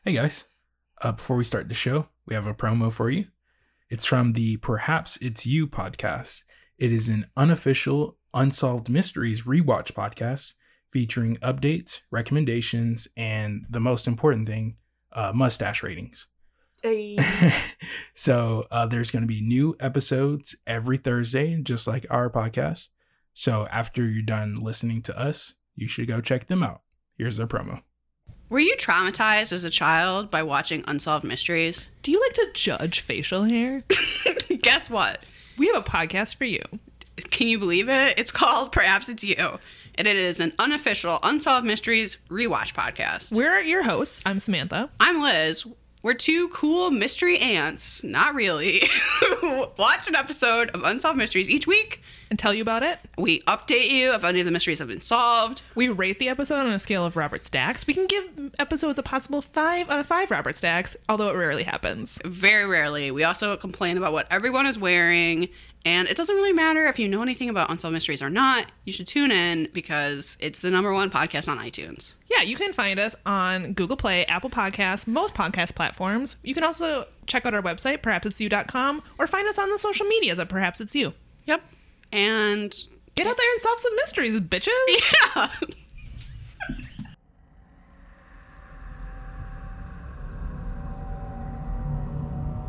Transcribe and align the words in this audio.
Hey 0.00 0.14
guys, 0.14 0.46
uh, 1.00 1.12
before 1.12 1.36
we 1.36 1.44
start 1.44 1.68
the 1.68 1.74
show, 1.74 2.08
we 2.26 2.34
have 2.34 2.46
a 2.46 2.54
promo 2.54 2.92
for 2.92 3.08
you. 3.08 3.26
It's 3.88 4.04
from 4.04 4.32
the 4.32 4.56
Perhaps 4.56 5.16
It's 5.18 5.46
You 5.46 5.68
podcast. 5.68 6.42
It 6.76 6.92
is 6.92 7.08
an 7.08 7.26
unofficial 7.36 8.16
Unsolved 8.34 8.88
Mysteries 8.88 9.42
rewatch 9.42 9.92
podcast 9.92 10.54
featuring 10.90 11.36
updates, 11.36 12.00
recommendations, 12.10 13.06
and 13.16 13.64
the 13.70 13.78
most 13.78 14.08
important 14.08 14.48
thing, 14.48 14.76
uh, 15.12 15.32
mustache 15.32 15.84
ratings. 15.84 16.26
Hey. 16.82 17.16
so 18.14 18.66
uh, 18.72 18.86
there's 18.86 19.12
going 19.12 19.22
to 19.22 19.28
be 19.28 19.40
new 19.40 19.76
episodes 19.78 20.56
every 20.66 20.96
Thursday, 20.96 21.56
just 21.62 21.86
like 21.86 22.06
our 22.10 22.28
podcast. 22.28 22.88
So 23.32 23.68
after 23.70 24.04
you're 24.04 24.22
done 24.22 24.54
listening 24.54 25.02
to 25.02 25.16
us, 25.16 25.54
you 25.76 25.86
should 25.86 26.08
go 26.08 26.20
check 26.20 26.48
them 26.48 26.64
out. 26.64 26.82
Here's 27.16 27.36
their 27.36 27.46
promo. 27.46 27.82
Were 28.52 28.60
you 28.60 28.76
traumatized 28.76 29.50
as 29.52 29.64
a 29.64 29.70
child 29.70 30.30
by 30.30 30.42
watching 30.42 30.84
Unsolved 30.86 31.24
Mysteries? 31.24 31.86
Do 32.02 32.12
you 32.12 32.20
like 32.20 32.34
to 32.34 32.50
judge 32.52 33.00
facial 33.00 33.44
hair? 33.44 33.82
Guess 34.60 34.90
what? 34.90 35.22
We 35.56 35.68
have 35.68 35.76
a 35.76 35.80
podcast 35.80 36.36
for 36.36 36.44
you. 36.44 36.60
Can 37.16 37.48
you 37.48 37.58
believe 37.58 37.88
it? 37.88 38.18
It's 38.18 38.30
called 38.30 38.70
Perhaps 38.70 39.08
It's 39.08 39.24
You. 39.24 39.58
And 39.94 40.06
it 40.06 40.16
is 40.16 40.38
an 40.38 40.52
unofficial 40.58 41.18
Unsolved 41.22 41.66
Mysteries 41.66 42.18
rewatch 42.28 42.74
podcast. 42.74 43.32
We're 43.32 43.58
your 43.60 43.84
hosts. 43.84 44.20
I'm 44.26 44.38
Samantha. 44.38 44.90
I'm 45.00 45.22
Liz. 45.22 45.64
We're 46.02 46.12
two 46.12 46.48
cool 46.48 46.90
mystery 46.90 47.38
ants, 47.38 48.04
not 48.04 48.34
really, 48.34 48.82
watch 49.78 50.08
an 50.08 50.14
episode 50.14 50.68
of 50.72 50.82
Unsolved 50.82 51.16
Mysteries 51.16 51.48
each 51.48 51.66
week. 51.66 52.01
And 52.32 52.38
tell 52.38 52.54
you 52.54 52.62
about 52.62 52.82
it. 52.82 52.98
We 53.18 53.40
update 53.40 53.90
you 53.90 54.14
if 54.14 54.24
any 54.24 54.40
of 54.40 54.46
the 54.46 54.50
mysteries 54.52 54.78
have 54.78 54.88
been 54.88 55.02
solved. 55.02 55.60
We 55.74 55.90
rate 55.90 56.18
the 56.18 56.30
episode 56.30 56.60
on 56.60 56.72
a 56.72 56.78
scale 56.78 57.04
of 57.04 57.14
Robert 57.14 57.44
Stacks. 57.44 57.86
We 57.86 57.92
can 57.92 58.06
give 58.06 58.54
episodes 58.58 58.98
a 58.98 59.02
possible 59.02 59.42
five 59.42 59.90
out 59.90 59.98
of 59.98 60.06
five 60.06 60.30
Robert 60.30 60.56
Stacks, 60.56 60.96
although 61.10 61.28
it 61.28 61.34
rarely 61.36 61.64
happens. 61.64 62.18
Very 62.24 62.64
rarely. 62.64 63.10
We 63.10 63.22
also 63.22 63.54
complain 63.58 63.98
about 63.98 64.14
what 64.14 64.28
everyone 64.30 64.64
is 64.64 64.78
wearing. 64.78 65.50
And 65.84 66.08
it 66.08 66.16
doesn't 66.16 66.34
really 66.34 66.54
matter 66.54 66.86
if 66.86 66.98
you 66.98 67.06
know 67.06 67.20
anything 67.20 67.50
about 67.50 67.68
Unsolved 67.70 67.92
Mysteries 67.92 68.22
or 68.22 68.30
not. 68.30 68.70
You 68.86 68.94
should 68.94 69.08
tune 69.08 69.30
in 69.30 69.68
because 69.74 70.38
it's 70.40 70.60
the 70.60 70.70
number 70.70 70.94
one 70.94 71.10
podcast 71.10 71.48
on 71.48 71.58
iTunes. 71.58 72.12
Yeah, 72.30 72.40
you 72.40 72.56
can 72.56 72.72
find 72.72 72.98
us 72.98 73.14
on 73.26 73.74
Google 73.74 73.98
Play, 73.98 74.24
Apple 74.24 74.48
Podcasts, 74.48 75.06
most 75.06 75.34
podcast 75.34 75.74
platforms. 75.74 76.36
You 76.42 76.54
can 76.54 76.64
also 76.64 77.04
check 77.26 77.44
out 77.44 77.52
our 77.52 77.60
website, 77.60 77.98
perhapsit'syou.com, 77.98 79.02
or 79.18 79.26
find 79.26 79.46
us 79.46 79.58
on 79.58 79.68
the 79.68 79.78
social 79.78 80.06
medias 80.06 80.38
at 80.38 80.48
Perhaps 80.48 80.80
It's 80.80 80.94
You. 80.94 81.12
Yep. 81.44 81.62
And 82.12 82.74
Get 83.14 83.26
out 83.26 83.36
there 83.36 83.50
and 83.52 83.60
solve 83.60 83.78
some 83.78 83.94
mysteries, 83.96 84.40
bitches. 84.40 84.70
yeah. 85.36 85.50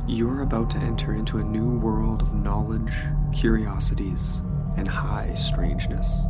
You're 0.06 0.42
about 0.42 0.70
to 0.72 0.80
enter 0.80 1.14
into 1.14 1.38
a 1.38 1.44
new 1.44 1.80
world 1.80 2.22
of 2.22 2.34
knowledge, 2.34 2.94
curiosities, 3.34 4.42
and 4.76 4.86
high 4.86 5.34
strangeness. 5.34 6.24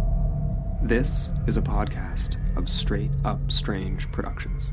This 0.83 1.31
is 1.47 1.57
a 1.57 1.61
podcast 1.61 2.37
of 2.55 2.69
Straight 2.69 3.11
Up 3.25 3.51
Strange 3.51 4.11
Productions. 4.11 4.71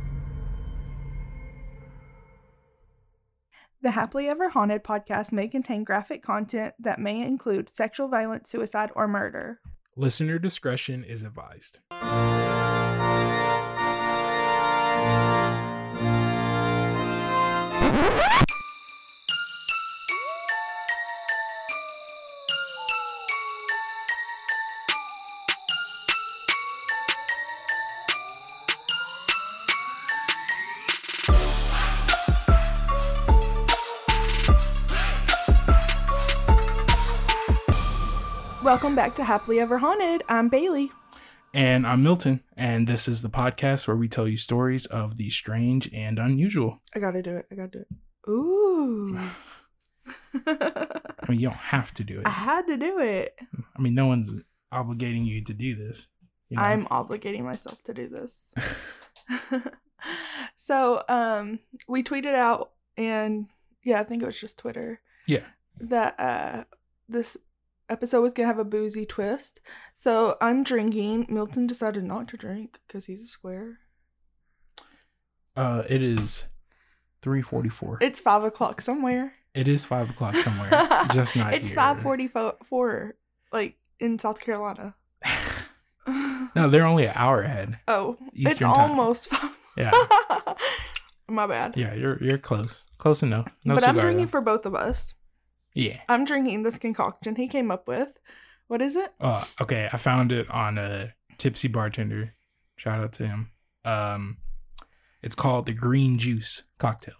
The 3.82 3.92
Happily 3.92 4.28
Ever 4.28 4.50
Haunted 4.50 4.84
podcast 4.84 5.32
may 5.32 5.48
contain 5.48 5.84
graphic 5.84 6.22
content 6.22 6.74
that 6.78 6.98
may 6.98 7.22
include 7.22 7.70
sexual 7.70 8.08
violence, 8.08 8.50
suicide, 8.50 8.90
or 8.94 9.08
murder. 9.08 9.58
Listener 9.96 10.38
discretion 10.38 11.02
is 11.02 11.22
advised. 11.22 11.80
Welcome 38.90 39.04
back 39.04 39.14
to 39.18 39.24
Happily 39.24 39.60
Ever 39.60 39.78
Haunted. 39.78 40.24
I'm 40.28 40.48
Bailey. 40.48 40.90
And 41.54 41.86
I'm 41.86 42.02
Milton, 42.02 42.42
and 42.56 42.88
this 42.88 43.06
is 43.06 43.22
the 43.22 43.28
podcast 43.28 43.86
where 43.86 43.96
we 43.96 44.08
tell 44.08 44.26
you 44.26 44.36
stories 44.36 44.84
of 44.86 45.16
the 45.16 45.30
strange 45.30 45.88
and 45.94 46.18
unusual. 46.18 46.82
I 46.92 46.98
gotta 46.98 47.22
do 47.22 47.36
it. 47.36 47.46
I 47.52 47.54
gotta 47.54 47.68
do 47.68 47.78
it. 47.78 48.28
Ooh. 48.28 49.16
I 50.44 51.28
mean, 51.28 51.38
you 51.38 51.46
don't 51.46 51.56
have 51.56 51.94
to 51.94 52.02
do 52.02 52.18
it. 52.18 52.26
I 52.26 52.30
had 52.30 52.66
to 52.66 52.76
do 52.76 52.98
it. 52.98 53.38
I 53.76 53.80
mean, 53.80 53.94
no 53.94 54.06
one's 54.06 54.34
obligating 54.74 55.24
you 55.24 55.44
to 55.44 55.54
do 55.54 55.76
this. 55.76 56.08
you 56.48 56.56
know? 56.56 56.64
I'm 56.64 56.86
obligating 56.86 57.44
myself 57.44 57.80
to 57.84 57.94
do 57.94 58.08
this. 58.08 58.40
so, 60.56 61.04
um, 61.08 61.60
we 61.86 62.02
tweeted 62.02 62.34
out, 62.34 62.72
and 62.96 63.46
yeah, 63.84 64.00
I 64.00 64.02
think 64.02 64.24
it 64.24 64.26
was 64.26 64.40
just 64.40 64.58
Twitter. 64.58 65.00
Yeah. 65.28 65.44
That 65.78 66.18
uh, 66.18 66.64
this 67.08 67.36
episode 67.90 68.22
was 68.22 68.32
gonna 68.32 68.46
have 68.46 68.58
a 68.58 68.64
boozy 68.64 69.04
twist. 69.04 69.60
So 69.94 70.36
I'm 70.40 70.62
drinking. 70.64 71.26
Milton 71.28 71.66
decided 71.66 72.04
not 72.04 72.28
to 72.28 72.36
drink 72.36 72.78
because 72.86 73.06
he's 73.06 73.22
a 73.22 73.26
square. 73.26 73.78
Uh, 75.56 75.82
it 75.88 76.00
is 76.02 76.46
three 77.22 77.42
forty-four. 77.42 77.98
It's 78.00 78.20
five 78.20 78.44
o'clock 78.44 78.80
somewhere. 78.80 79.34
It 79.54 79.66
is 79.68 79.84
five 79.84 80.08
o'clock 80.10 80.36
somewhere, 80.36 80.70
just 81.12 81.34
not 81.36 81.52
it's 81.54 81.72
five 81.72 82.00
forty-four, 82.00 83.16
like 83.52 83.76
in 83.98 84.18
South 84.18 84.40
Carolina. 84.40 84.94
No, 86.56 86.68
they're 86.68 86.86
only 86.86 87.04
an 87.06 87.12
hour 87.14 87.42
ahead. 87.42 87.78
oh, 87.86 88.16
it's 88.32 88.52
Eastern 88.54 88.72
time. 88.74 88.90
almost 88.90 89.28
five. 89.28 89.56
Yeah, 89.76 89.92
My 91.28 91.46
bad. 91.46 91.76
yeah, 91.76 91.94
you're 91.94 92.18
you're 92.20 92.38
close, 92.38 92.84
close 92.98 93.22
enough. 93.22 93.46
No 93.64 93.74
but 93.76 93.86
I'm 93.86 93.98
drinking 94.00 94.26
though. 94.26 94.30
for 94.30 94.40
both 94.40 94.66
of 94.66 94.74
us. 94.74 95.14
Yeah. 95.74 96.00
I'm 96.08 96.24
drinking 96.24 96.62
this 96.62 96.78
concoction 96.78 97.36
he 97.36 97.48
came 97.48 97.70
up 97.70 97.86
with. 97.86 98.18
What 98.68 98.82
is 98.82 98.96
it? 98.96 99.12
Uh, 99.20 99.44
okay, 99.60 99.88
I 99.92 99.96
found 99.96 100.30
it 100.30 100.48
on 100.50 100.78
a 100.78 101.14
tipsy 101.38 101.68
bartender. 101.68 102.34
Shout 102.76 103.00
out 103.00 103.12
to 103.14 103.26
him. 103.26 103.50
Um, 103.84 104.38
it's 105.22 105.34
called 105.34 105.66
the 105.66 105.72
green 105.72 106.18
juice 106.18 106.62
cocktail, 106.78 107.16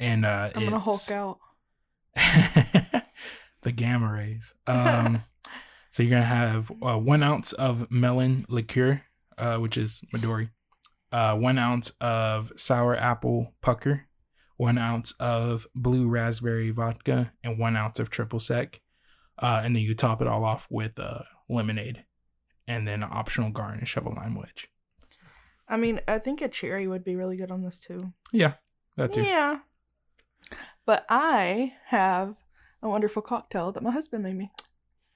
and 0.00 0.26
uh, 0.26 0.50
I'm 0.54 0.64
gonna 0.64 0.78
hulk 0.78 1.10
out. 1.10 1.38
the 3.62 3.72
gamma 3.72 4.12
rays. 4.12 4.54
Um, 4.66 5.22
so 5.90 6.02
you're 6.02 6.10
gonna 6.10 6.24
have 6.24 6.72
uh, 6.82 6.98
one 6.98 7.22
ounce 7.22 7.52
of 7.52 7.90
melon 7.90 8.44
liqueur, 8.48 9.02
uh, 9.36 9.56
which 9.58 9.78
is 9.78 10.02
Midori, 10.12 10.50
uh, 11.12 11.36
one 11.36 11.58
ounce 11.58 11.92
of 12.00 12.52
sour 12.56 12.96
apple 12.96 13.54
pucker, 13.60 14.07
one 14.58 14.76
ounce 14.76 15.12
of 15.12 15.66
blue 15.74 16.06
raspberry 16.06 16.70
vodka, 16.70 17.32
and 17.42 17.58
one 17.58 17.76
ounce 17.76 17.98
of 17.98 18.10
triple 18.10 18.38
sec. 18.38 18.82
Uh, 19.38 19.62
and 19.64 19.74
then 19.74 19.82
you 19.82 19.94
top 19.94 20.20
it 20.20 20.28
all 20.28 20.44
off 20.44 20.66
with 20.68 20.98
uh, 20.98 21.22
lemonade, 21.48 22.04
and 22.66 22.86
then 22.86 23.02
an 23.02 23.08
optional 23.10 23.50
garnish 23.50 23.96
of 23.96 24.04
a 24.04 24.10
lime 24.10 24.34
wedge. 24.34 24.68
I 25.66 25.78
mean, 25.78 26.00
I 26.06 26.18
think 26.18 26.42
a 26.42 26.48
cherry 26.48 26.86
would 26.86 27.04
be 27.04 27.16
really 27.16 27.36
good 27.36 27.50
on 27.50 27.62
this 27.62 27.80
too. 27.80 28.12
Yeah, 28.32 28.54
that 28.96 29.14
too. 29.14 29.22
Yeah. 29.22 29.60
But 30.84 31.06
I 31.08 31.74
have 31.86 32.36
a 32.82 32.88
wonderful 32.88 33.22
cocktail 33.22 33.72
that 33.72 33.82
my 33.82 33.90
husband 33.90 34.24
made 34.24 34.36
me 34.36 34.50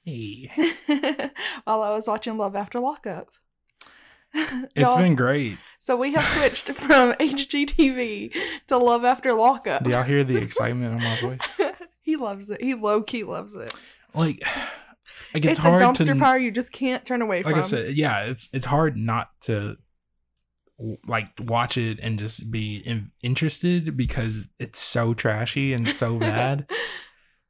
Hey, 0.04 0.50
while 1.64 1.82
I 1.82 1.90
was 1.90 2.08
watching 2.08 2.36
Love 2.36 2.56
After 2.56 2.80
Lockup. 2.80 3.28
it's 4.74 4.94
been 4.94 5.14
great. 5.14 5.58
so 5.78 5.96
we 5.96 6.12
have 6.14 6.22
switched 6.22 6.66
from 6.78 7.12
HGTV 7.14 8.32
to 8.68 8.76
Love 8.76 9.04
After 9.04 9.34
Lockup. 9.34 9.82
Do 9.84 9.90
y'all 9.90 10.02
hear 10.02 10.24
the 10.24 10.36
excitement 10.42 10.96
in 10.96 11.02
my 11.02 11.20
voice? 11.20 11.74
he 12.00 12.16
loves 12.16 12.50
it. 12.50 12.62
He 12.62 12.74
low 12.74 13.02
key 13.02 13.24
loves 13.24 13.54
it. 13.54 13.74
Like, 14.14 14.42
like 15.34 15.44
it's, 15.44 15.46
It's, 15.46 15.58
hard 15.58 15.82
a 15.82 15.84
dumpster 15.84 16.06
to 16.06 16.14
fire 16.14 16.38
you 16.38 16.50
just 16.50 16.72
can't 16.72 17.04
turn 17.04 17.22
away 17.22 17.42
like 17.42 17.54
from. 17.54 17.62
I 17.62 17.66
said, 17.66 17.96
yeah, 17.96 18.24
it's 18.24 18.48
it's 18.52 18.66
hard 18.66 18.96
not 18.96 19.30
to 19.42 19.76
like 21.06 21.28
watch 21.40 21.76
it 21.76 21.98
and 22.00 22.18
just 22.18 22.50
be 22.50 22.76
in- 22.78 23.12
interested 23.22 23.96
because 23.96 24.48
it's 24.58 24.78
so 24.78 25.14
trashy 25.14 25.72
and 25.72 25.88
so 25.88 26.18
bad. 26.18 26.66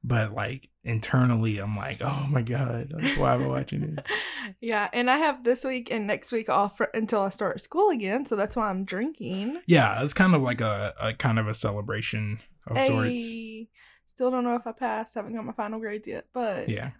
But 0.05 0.33
like 0.33 0.69
internally, 0.85 1.59
I'm 1.59 1.77
like, 1.77 2.03
oh 2.03 2.27
my 2.29 2.43
god, 2.43 2.93
like, 2.93 3.17
why 3.19 3.35
am 3.35 3.45
I 3.45 3.47
watching 3.47 3.95
this? 3.95 4.05
yeah, 4.61 4.89
and 4.93 5.09
I 5.11 5.19
have 5.19 5.45
this 5.45 5.65
week 5.65 5.91
and 5.91 6.07
next 6.07 6.33
week 6.33 6.49
off 6.49 6.77
for, 6.77 6.89
until 6.95 7.23
I 7.23 7.29
start 7.29 7.61
school 7.61 7.91
again, 7.91 8.27
so 8.27 8.35
that's 8.37 8.57
why 8.57 8.69
I'm 8.69 8.85
drinking. 8.85 9.61
Yeah, 9.67 10.03
it's 10.03 10.15
kind 10.15 10.35
of 10.35 10.43
like 10.43 10.61
a, 10.61 10.95
a 11.01 11.15
kind 11.15 11.39
of 11.39 11.47
a 11.47 11.55
celebration 11.55 12.41
of 12.67 12.81
sorts. 12.81 13.23
Hey, 13.23 13.69
still 14.07 14.31
don't 14.31 14.45
know 14.45 14.57
if 14.57 14.67
I 14.67 14.73
passed. 14.73 15.15
Haven't 15.15 15.35
got 15.37 15.45
my 15.45 15.53
final 15.53 15.79
grades 15.79 16.09
yet, 16.09 16.27
but 16.35 16.69
Yeah, 16.69 16.91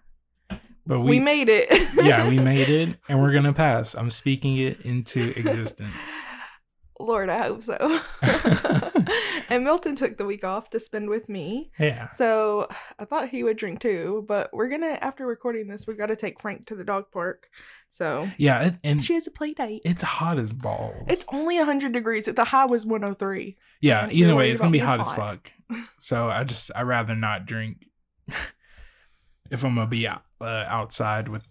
but 0.85 1.01
we, 1.01 1.11
we, 1.11 1.19
made 1.19 1.49
it. 1.49 1.69
yeah 2.03 2.27
we 2.27 2.39
made 2.39 2.69
it 2.69 2.97
and 3.09 3.21
we're 3.21 3.33
gonna 3.33 3.53
pass. 3.53 3.95
I'm 3.95 4.09
speaking 4.09 4.57
it 4.57 4.81
into 4.81 5.37
existence. 5.37 6.23
Lord, 6.99 7.29
I 7.29 7.39
hope 7.47 7.63
so. 7.63 7.99
and 9.49 9.63
Milton 9.63 9.95
took 9.95 10.17
the 10.17 10.25
week 10.25 10.43
off 10.43 10.69
to 10.71 10.79
spend 10.79 11.09
with 11.09 11.27
me. 11.27 11.71
Yeah. 11.79 12.09
So 12.13 12.67
I 12.99 13.05
thought 13.05 13.29
he 13.29 13.43
would 13.43 13.57
drink 13.57 13.79
too, 13.79 14.23
but 14.27 14.49
we're 14.53 14.69
gonna 14.69 14.97
after 15.01 15.25
recording 15.25 15.67
this, 15.67 15.87
we 15.87 15.95
gotta 15.95 16.15
take 16.15 16.39
Frank 16.39 16.67
to 16.67 16.75
the 16.75 16.83
dog 16.83 17.05
park. 17.11 17.49
So 17.91 18.29
Yeah, 18.37 18.61
it, 18.67 18.75
and 18.83 19.03
she 19.03 19.13
has 19.15 19.27
a 19.27 19.31
play 19.31 19.53
date. 19.53 19.81
it's 19.85 20.01
hot 20.03 20.37
as 20.39 20.53
balls. 20.53 21.05
It's 21.07 21.25
only 21.31 21.57
hundred 21.57 21.93
degrees. 21.93 22.25
The 22.25 22.43
high 22.45 22.65
was 22.65 22.85
one 22.85 23.01
hundred 23.01 23.19
three. 23.19 23.57
yeah. 23.81 24.03
and 24.03 24.13
Either 24.13 24.35
way, 24.35 24.51
it's 24.51 24.59
gonna 24.61 24.71
be 24.71 24.79
about 24.79 24.99
hot 25.05 25.11
as 25.11 25.11
fuck. 25.11 25.53
So 25.97 26.29
I 26.29 26.43
just 26.43 26.71
I 26.75 26.83
rather 26.83 27.15
not 27.15 27.45
drink 27.47 27.87
if 29.51 29.63
I'm 29.63 29.75
gonna 29.75 29.87
be 29.87 30.07
out, 30.07 30.23
uh, 30.39 30.65
outside 30.67 31.27
with 31.27 31.43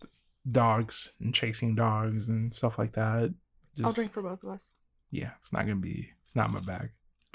dogs 0.50 1.12
and 1.20 1.34
chasing 1.34 1.74
dogs 1.74 2.28
and 2.28 2.52
stuff 2.54 2.78
like 2.78 2.92
that. 2.92 3.34
Just, 3.76 3.86
I'll 3.86 3.92
drink 3.92 4.12
for 4.12 4.22
both 4.22 4.42
of 4.42 4.50
us. 4.50 4.70
Yeah, 5.12 5.30
it's 5.38 5.52
not 5.52 5.62
gonna 5.66 5.76
be. 5.76 6.10
It's 6.24 6.34
not 6.34 6.50
my 6.52 6.60
bag. 6.60 6.90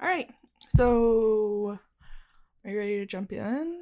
All 0.00 0.08
right. 0.08 0.28
So 0.70 1.78
are 2.64 2.70
you 2.70 2.78
ready 2.78 2.96
to 2.98 3.06
jump 3.06 3.32
in? 3.32 3.78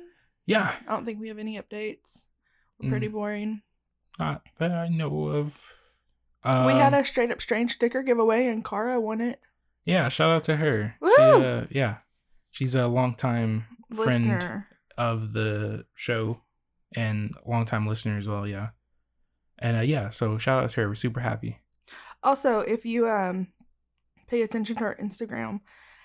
Yeah, 0.47 0.75
I 0.87 0.93
don't 0.93 1.05
think 1.07 1.21
we 1.21 1.29
have 1.29 1.39
any 1.39 1.59
updates. 1.59 2.27
We're 2.81 2.91
pretty 2.91 3.09
Mm. 3.09 3.13
boring. 3.13 3.63
not 4.19 4.43
that 4.59 4.71
I 4.73 4.89
know 4.89 5.29
of. 5.29 5.73
we 6.45 6.51
had 6.75 6.93
Um, 6.95 7.01
a 7.01 7.05
straight 7.05 7.31
up 7.31 7.41
strange 7.41 7.73
sticker 7.75 8.03
giveaway 8.03 8.47
and 8.49 8.65
Cara 8.65 9.01
won 9.01 9.21
it. 9.21 9.41
yeah. 9.85 10.09
Shout 10.09 10.31
out 10.31 10.45
to 10.45 10.57
her. 10.57 10.97
She, 10.99 11.05
Woo! 11.23 11.43
uh, 11.43 11.67
yeah, 11.71 11.99
she's 12.51 12.75
a 12.75 12.87
longtime 12.89 13.65
friend 13.95 14.29
Listener. 14.29 14.69
of 14.99 15.33
the 15.33 15.87
show 15.95 16.43
and 16.95 17.35
longtime 17.47 17.87
listener 17.87 18.19
as 18.19 18.29
well. 18.29 18.47
Yeah, 18.47 18.71
and 19.59 19.77
uh, 19.79 19.81
yeah, 19.81 20.11
so 20.11 20.37
shout 20.39 20.63
out 20.65 20.71
to 20.71 20.81
her. 20.83 20.89
We're 20.89 20.95
super 20.95 21.21
happy. 21.21 21.61
Also, 22.25 22.61
if 22.61 22.85
you 22.85 23.09
um 23.09 23.49
pay 24.27 24.43
attention 24.43 24.77
to 24.77 24.85
our 24.85 24.97
Instagram, 24.97 25.61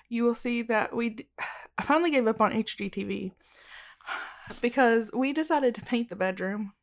you 0.10 0.24
will 0.24 0.36
see 0.36 0.62
that 0.64 0.96
we 0.96 1.10
d- 1.10 1.28
I 1.78 1.84
finally 1.84 2.12
gave 2.12 2.28
up 2.28 2.42
on 2.42 2.52
HGTV 2.52 3.32
because 4.62 5.10
we 5.14 5.34
decided 5.34 5.74
to 5.76 5.82
paint 5.82 6.10
the 6.10 6.16
bedroom. 6.16 6.74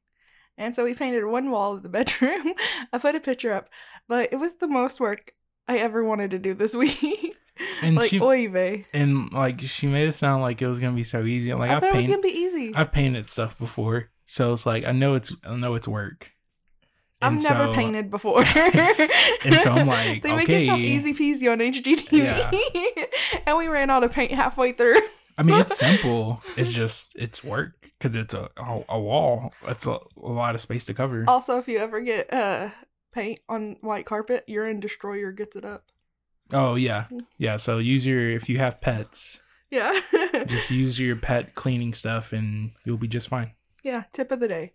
And 0.58 0.74
so 0.74 0.84
we 0.84 0.94
painted 0.94 1.26
one 1.26 1.50
wall 1.50 1.74
of 1.74 1.82
the 1.82 1.88
bedroom. 1.98 2.54
I 2.92 2.98
put 2.98 3.14
a 3.14 3.20
picture 3.20 3.52
up, 3.52 3.68
but 4.08 4.32
it 4.32 4.36
was 4.36 4.54
the 4.54 4.66
most 4.68 5.00
work 5.00 5.32
I 5.68 5.78
ever 5.78 6.02
wanted 6.02 6.30
to 6.30 6.38
do 6.38 6.54
this 6.54 6.74
week. 6.84 7.36
And 7.82 7.96
like 7.96 8.10
she- 8.10 8.20
oy 8.20 8.48
vey. 8.48 8.86
And 8.92 9.32
like 9.32 9.60
she 9.60 9.86
made 9.86 10.08
it 10.08 10.12
sound 10.12 10.42
like 10.42 10.62
it 10.62 10.66
was 10.66 10.80
gonna 10.80 10.96
be 10.96 11.04
so 11.04 11.24
easy. 11.24 11.52
Like 11.52 11.70
I 11.70 11.76
I've 11.76 11.80
thought 11.82 11.92
it 11.92 11.96
was 11.96 12.08
gonna 12.08 12.20
be 12.22 12.28
easy. 12.28 12.74
I've 12.74 12.92
painted 12.92 13.26
stuff 13.26 13.58
before, 13.58 14.10
so 14.24 14.52
it's 14.52 14.64
like 14.66 14.84
I 14.84 14.92
know 14.92 15.14
it's 15.14 15.34
I 15.44 15.56
know 15.56 15.74
it's 15.74 15.88
work. 15.88 16.30
I've 17.22 17.32
And 17.32 17.42
never 17.42 17.72
painted 17.72 18.10
before. 18.10 18.42
And 19.44 19.54
so 19.56 19.72
I'm 19.72 19.86
like, 19.86 20.22
they 20.22 20.34
make 20.36 20.48
it 20.48 20.66
sound 20.66 20.80
okay. 20.82 20.88
easy 20.90 21.14
peasy 21.14 21.50
on 21.50 21.58
HGTV. 21.58 22.08
Yeah. 22.12 22.50
and 23.46 23.56
we 23.56 23.68
ran 23.68 23.90
out 23.90 24.04
of 24.04 24.12
paint 24.12 24.32
halfway 24.32 24.72
through. 24.72 24.96
I 25.38 25.42
mean, 25.42 25.58
it's 25.60 25.78
simple. 25.86 26.42
It's 26.56 26.72
just 26.72 27.12
it's 27.16 27.42
work 27.44 27.72
because 27.98 28.16
it's 28.16 28.34
a, 28.34 28.50
a 28.56 28.82
a 28.88 29.00
wall. 29.00 29.52
It's 29.66 29.86
a, 29.86 29.92
a 29.92 30.00
lot 30.30 30.54
of 30.54 30.60
space 30.60 30.84
to 30.86 30.94
cover. 30.94 31.24
Also, 31.28 31.58
if 31.58 31.68
you 31.68 31.78
ever 31.78 32.00
get 32.00 32.32
uh 32.32 32.70
paint 33.12 33.40
on 33.48 33.76
white 33.80 34.04
carpet, 34.06 34.44
Urine 34.46 34.80
Destroyer 34.80 35.32
gets 35.32 35.56
it 35.56 35.64
up. 35.64 35.84
Oh 36.52 36.74
yeah, 36.74 37.06
yeah. 37.38 37.56
So 37.56 37.78
use 37.78 38.06
your 38.06 38.28
if 38.30 38.48
you 38.48 38.58
have 38.58 38.80
pets, 38.80 39.40
Yeah. 39.70 39.98
just 40.46 40.70
use 40.70 40.98
your 41.00 41.16
pet 41.16 41.54
cleaning 41.54 41.94
stuff, 41.94 42.32
and 42.32 42.72
you'll 42.84 42.98
be 42.98 43.08
just 43.08 43.28
fine. 43.28 43.52
yeah. 43.82 44.04
Tip 44.12 44.30
of 44.32 44.40
the 44.40 44.48
day. 44.48 44.72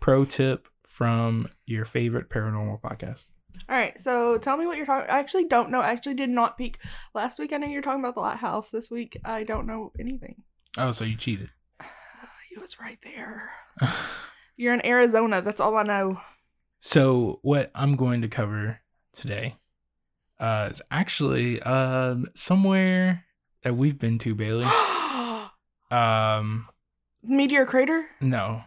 Pro 0.00 0.24
tip 0.24 0.68
from 0.92 1.48
your 1.64 1.86
favorite 1.86 2.28
paranormal 2.28 2.78
podcast. 2.82 3.28
All 3.66 3.74
right. 3.74 3.98
So 3.98 4.36
tell 4.36 4.58
me 4.58 4.66
what 4.66 4.76
you're 4.76 4.84
talking. 4.84 5.08
I 5.10 5.18
actually 5.20 5.44
don't 5.46 5.70
know. 5.70 5.80
I 5.80 5.90
actually 5.90 6.12
did 6.14 6.28
not 6.28 6.58
peek 6.58 6.76
last 7.14 7.38
week. 7.38 7.50
I 7.54 7.56
know 7.56 7.66
you're 7.66 7.80
talking 7.80 8.00
about 8.00 8.14
the 8.14 8.20
lighthouse. 8.20 8.68
This 8.70 8.90
week, 8.90 9.16
I 9.24 9.42
don't 9.42 9.66
know 9.66 9.92
anything. 9.98 10.42
Oh, 10.76 10.90
so 10.90 11.04
you 11.04 11.16
cheated. 11.16 11.50
It 12.54 12.60
was 12.60 12.78
right 12.78 12.98
there. 13.02 13.50
You're 14.58 14.74
in 14.74 14.84
Arizona. 14.84 15.40
That's 15.40 15.58
all 15.58 15.74
I 15.78 15.84
know. 15.84 16.20
So 16.80 17.38
what 17.40 17.70
I'm 17.74 17.96
going 17.96 18.20
to 18.20 18.28
cover 18.28 18.80
today 19.14 19.56
uh, 20.38 20.68
is 20.70 20.82
actually 20.90 21.62
um, 21.62 22.26
somewhere 22.34 23.24
that 23.62 23.74
we've 23.74 23.98
been 23.98 24.18
to, 24.18 24.34
Bailey. 24.34 24.66
Um, 25.90 26.68
Meteor 27.22 27.66
crater. 27.66 28.06
no, 28.20 28.64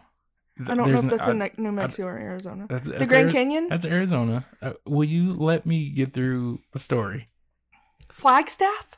I 0.58 0.74
don't 0.74 0.90
know 0.90 0.98
if 0.98 1.02
that's 1.02 1.22
I- 1.22 1.32
in 1.32 1.50
New 1.58 1.72
Mexico 1.72 2.08
or 2.08 2.16
Arizona. 2.16 2.66
that's, 2.68 2.86
the 2.86 3.04
Grand 3.06 3.26
Ari- 3.26 3.32
Canyon, 3.32 3.68
That's 3.68 3.84
Arizona. 3.84 4.46
Uh, 4.62 4.72
will 4.86 5.04
you 5.04 5.34
let 5.34 5.66
me 5.66 5.90
get 5.90 6.14
through 6.14 6.60
the 6.72 6.78
story? 6.78 7.28
Flagstaff. 8.10 8.96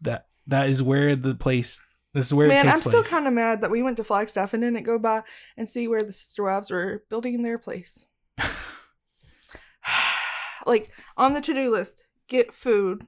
That 0.00 0.26
that 0.46 0.68
is 0.68 0.82
where 0.82 1.16
the 1.16 1.34
place. 1.34 1.82
This 2.14 2.26
is 2.26 2.34
where 2.34 2.46
it 2.46 2.50
Man, 2.50 2.64
takes 2.64 2.76
I'm 2.76 2.82
still 2.82 3.02
kind 3.02 3.26
of 3.26 3.32
mad 3.32 3.60
that 3.60 3.70
we 3.70 3.82
went 3.82 3.96
to 3.98 4.04
Flagstaff 4.04 4.54
and 4.54 4.62
didn't 4.62 4.82
go 4.84 4.98
by 4.98 5.22
and 5.56 5.68
see 5.68 5.86
where 5.88 6.02
the 6.04 6.12
sister 6.12 6.44
wives 6.44 6.70
were 6.70 7.04
building 7.10 7.42
their 7.42 7.58
place. 7.58 8.06
like 10.66 10.90
on 11.16 11.34
the 11.34 11.40
to-do 11.40 11.70
list, 11.70 12.06
get 12.28 12.52
food. 12.52 13.06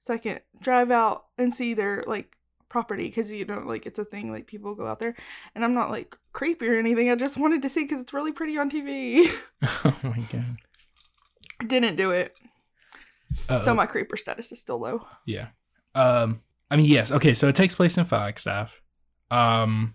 Second, 0.00 0.40
drive 0.60 0.90
out 0.90 1.26
and 1.38 1.54
see 1.54 1.72
their 1.72 2.02
like 2.06 2.36
property 2.74 3.06
because 3.06 3.30
you 3.30 3.44
know 3.44 3.60
like 3.64 3.86
it's 3.86 4.00
a 4.00 4.04
thing 4.04 4.32
like 4.32 4.48
people 4.48 4.74
go 4.74 4.84
out 4.84 4.98
there 4.98 5.14
and 5.54 5.64
i'm 5.64 5.74
not 5.74 5.92
like 5.92 6.16
creepy 6.32 6.66
or 6.66 6.74
anything 6.76 7.08
i 7.08 7.14
just 7.14 7.38
wanted 7.38 7.62
to 7.62 7.68
see 7.68 7.84
because 7.84 8.00
it's 8.00 8.12
really 8.12 8.32
pretty 8.32 8.58
on 8.58 8.68
tv 8.68 9.32
oh 9.84 9.96
my 10.02 10.18
god. 10.32 10.56
didn't 11.68 11.94
do 11.94 12.10
it 12.10 12.34
Uh, 13.48 13.60
so 13.60 13.72
my 13.74 13.86
creeper 13.86 14.16
status 14.16 14.50
is 14.50 14.60
still 14.60 14.80
low 14.80 15.06
Yeah. 15.24 15.48
Um 15.94 16.40
I 16.68 16.74
mean 16.76 16.86
yes, 16.86 17.12
okay, 17.12 17.32
so 17.32 17.46
it 17.46 17.54
takes 17.54 17.76
place 17.76 17.96
in 17.96 18.06
Flagstaff. 18.06 18.82
Um 19.30 19.94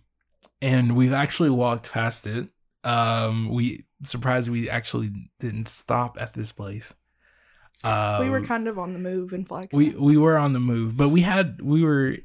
and 0.62 0.96
we've 0.96 1.12
actually 1.12 1.50
walked 1.50 1.92
past 1.92 2.26
it. 2.28 2.48
Um 2.86 3.50
we 3.50 3.86
surprised 4.04 4.50
we 4.50 4.70
actually 4.70 5.12
didn't 5.42 5.68
stop 5.68 6.18
at 6.18 6.34
this 6.34 6.54
place. 6.54 6.96
Um, 7.84 8.22
we 8.22 8.30
were 8.30 8.42
kind 8.42 8.68
of 8.70 8.80
on 8.80 8.94
the 8.94 9.00
move 9.00 9.32
in 9.34 9.44
flagstaff 9.46 9.78
we 9.78 9.90
we 9.96 10.16
were 10.18 10.38
on 10.38 10.54
the 10.54 10.60
move, 10.60 10.96
but 10.98 11.10
we 11.10 11.22
had 11.22 11.62
we 11.62 11.82
were 11.84 12.18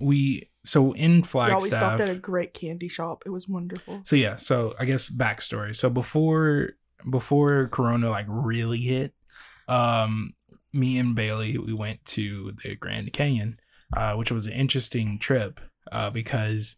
we 0.00 0.50
so 0.64 0.92
in 0.92 1.22
Flagstaff, 1.22 1.62
we 1.62 1.68
stopped 1.68 2.00
at 2.00 2.10
a 2.10 2.18
great 2.18 2.52
candy 2.52 2.88
shop 2.88 3.22
it 3.24 3.30
was 3.30 3.48
wonderful 3.48 4.00
So 4.04 4.16
yeah, 4.16 4.36
so 4.36 4.74
I 4.78 4.84
guess 4.84 5.10
backstory. 5.10 5.74
So 5.74 5.88
before 5.88 6.72
before 7.08 7.68
Corona 7.68 8.10
like 8.10 8.26
really 8.28 8.80
hit, 8.80 9.14
um, 9.68 10.34
me 10.72 10.98
and 10.98 11.14
Bailey 11.14 11.58
we 11.58 11.72
went 11.72 12.04
to 12.06 12.54
the 12.62 12.76
Grand 12.76 13.12
Canyon, 13.12 13.58
uh, 13.96 14.14
which 14.14 14.30
was 14.30 14.46
an 14.46 14.52
interesting 14.52 15.18
trip, 15.18 15.60
uh, 15.92 16.10
because 16.10 16.76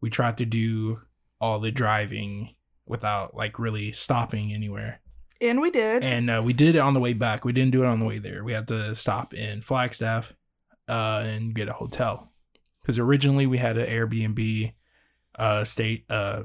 we 0.00 0.10
tried 0.10 0.36
to 0.38 0.44
do 0.46 1.00
all 1.40 1.58
the 1.58 1.70
driving 1.70 2.54
without 2.86 3.34
like 3.34 3.58
really 3.58 3.90
stopping 3.92 4.52
anywhere, 4.52 5.00
and 5.40 5.60
we 5.60 5.70
did 5.70 6.04
and 6.04 6.30
uh, 6.30 6.42
we 6.44 6.52
did 6.52 6.74
it 6.74 6.80
on 6.80 6.94
the 6.94 7.00
way 7.00 7.14
back. 7.14 7.44
We 7.44 7.52
didn't 7.52 7.72
do 7.72 7.82
it 7.82 7.86
on 7.86 8.00
the 8.00 8.06
way 8.06 8.18
there. 8.18 8.44
We 8.44 8.52
had 8.52 8.68
to 8.68 8.94
stop 8.94 9.32
in 9.32 9.62
Flagstaff, 9.62 10.34
uh, 10.88 11.22
and 11.24 11.54
get 11.54 11.68
a 11.68 11.72
hotel 11.72 12.33
because 12.84 12.98
originally 12.98 13.46
we 13.46 13.58
had 13.58 13.76
an 13.78 13.86
Airbnb 13.88 14.74
uh 15.36 15.64
state 15.64 16.04
uh 16.10 16.42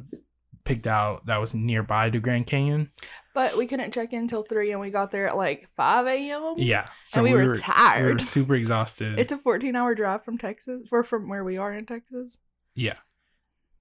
picked 0.64 0.88
out 0.88 1.26
that 1.26 1.38
was 1.40 1.54
nearby 1.54 2.10
to 2.10 2.20
Grand 2.20 2.48
Canyon. 2.48 2.92
But 3.34 3.58
we 3.58 3.68
couldn't 3.68 3.94
check 3.94 4.14
in 4.14 4.28
till 4.28 4.44
three, 4.44 4.72
and 4.72 4.82
we 4.82 4.90
got 4.90 5.12
there 5.12 5.28
at 5.28 5.38
like 5.38 5.68
five 5.76 6.08
a.m. 6.08 6.56
Yeah. 6.58 6.88
So 7.04 7.20
and 7.20 7.24
we, 7.26 7.34
were, 7.34 7.40
we 7.40 7.44
we 7.44 7.50
were 7.50 7.58
tired. 7.58 8.22
super 8.22 8.56
exhausted. 8.56 9.20
it's 9.20 9.32
a 9.32 9.38
fourteen-hour 9.38 9.96
drive 9.96 10.24
from 10.24 10.38
Texas, 10.38 10.82
or 10.92 11.04
from 11.04 11.30
where 11.30 11.44
we 11.44 11.58
are 11.58 11.74
in 11.74 11.86
Texas. 11.86 12.38
yeah. 12.74 12.96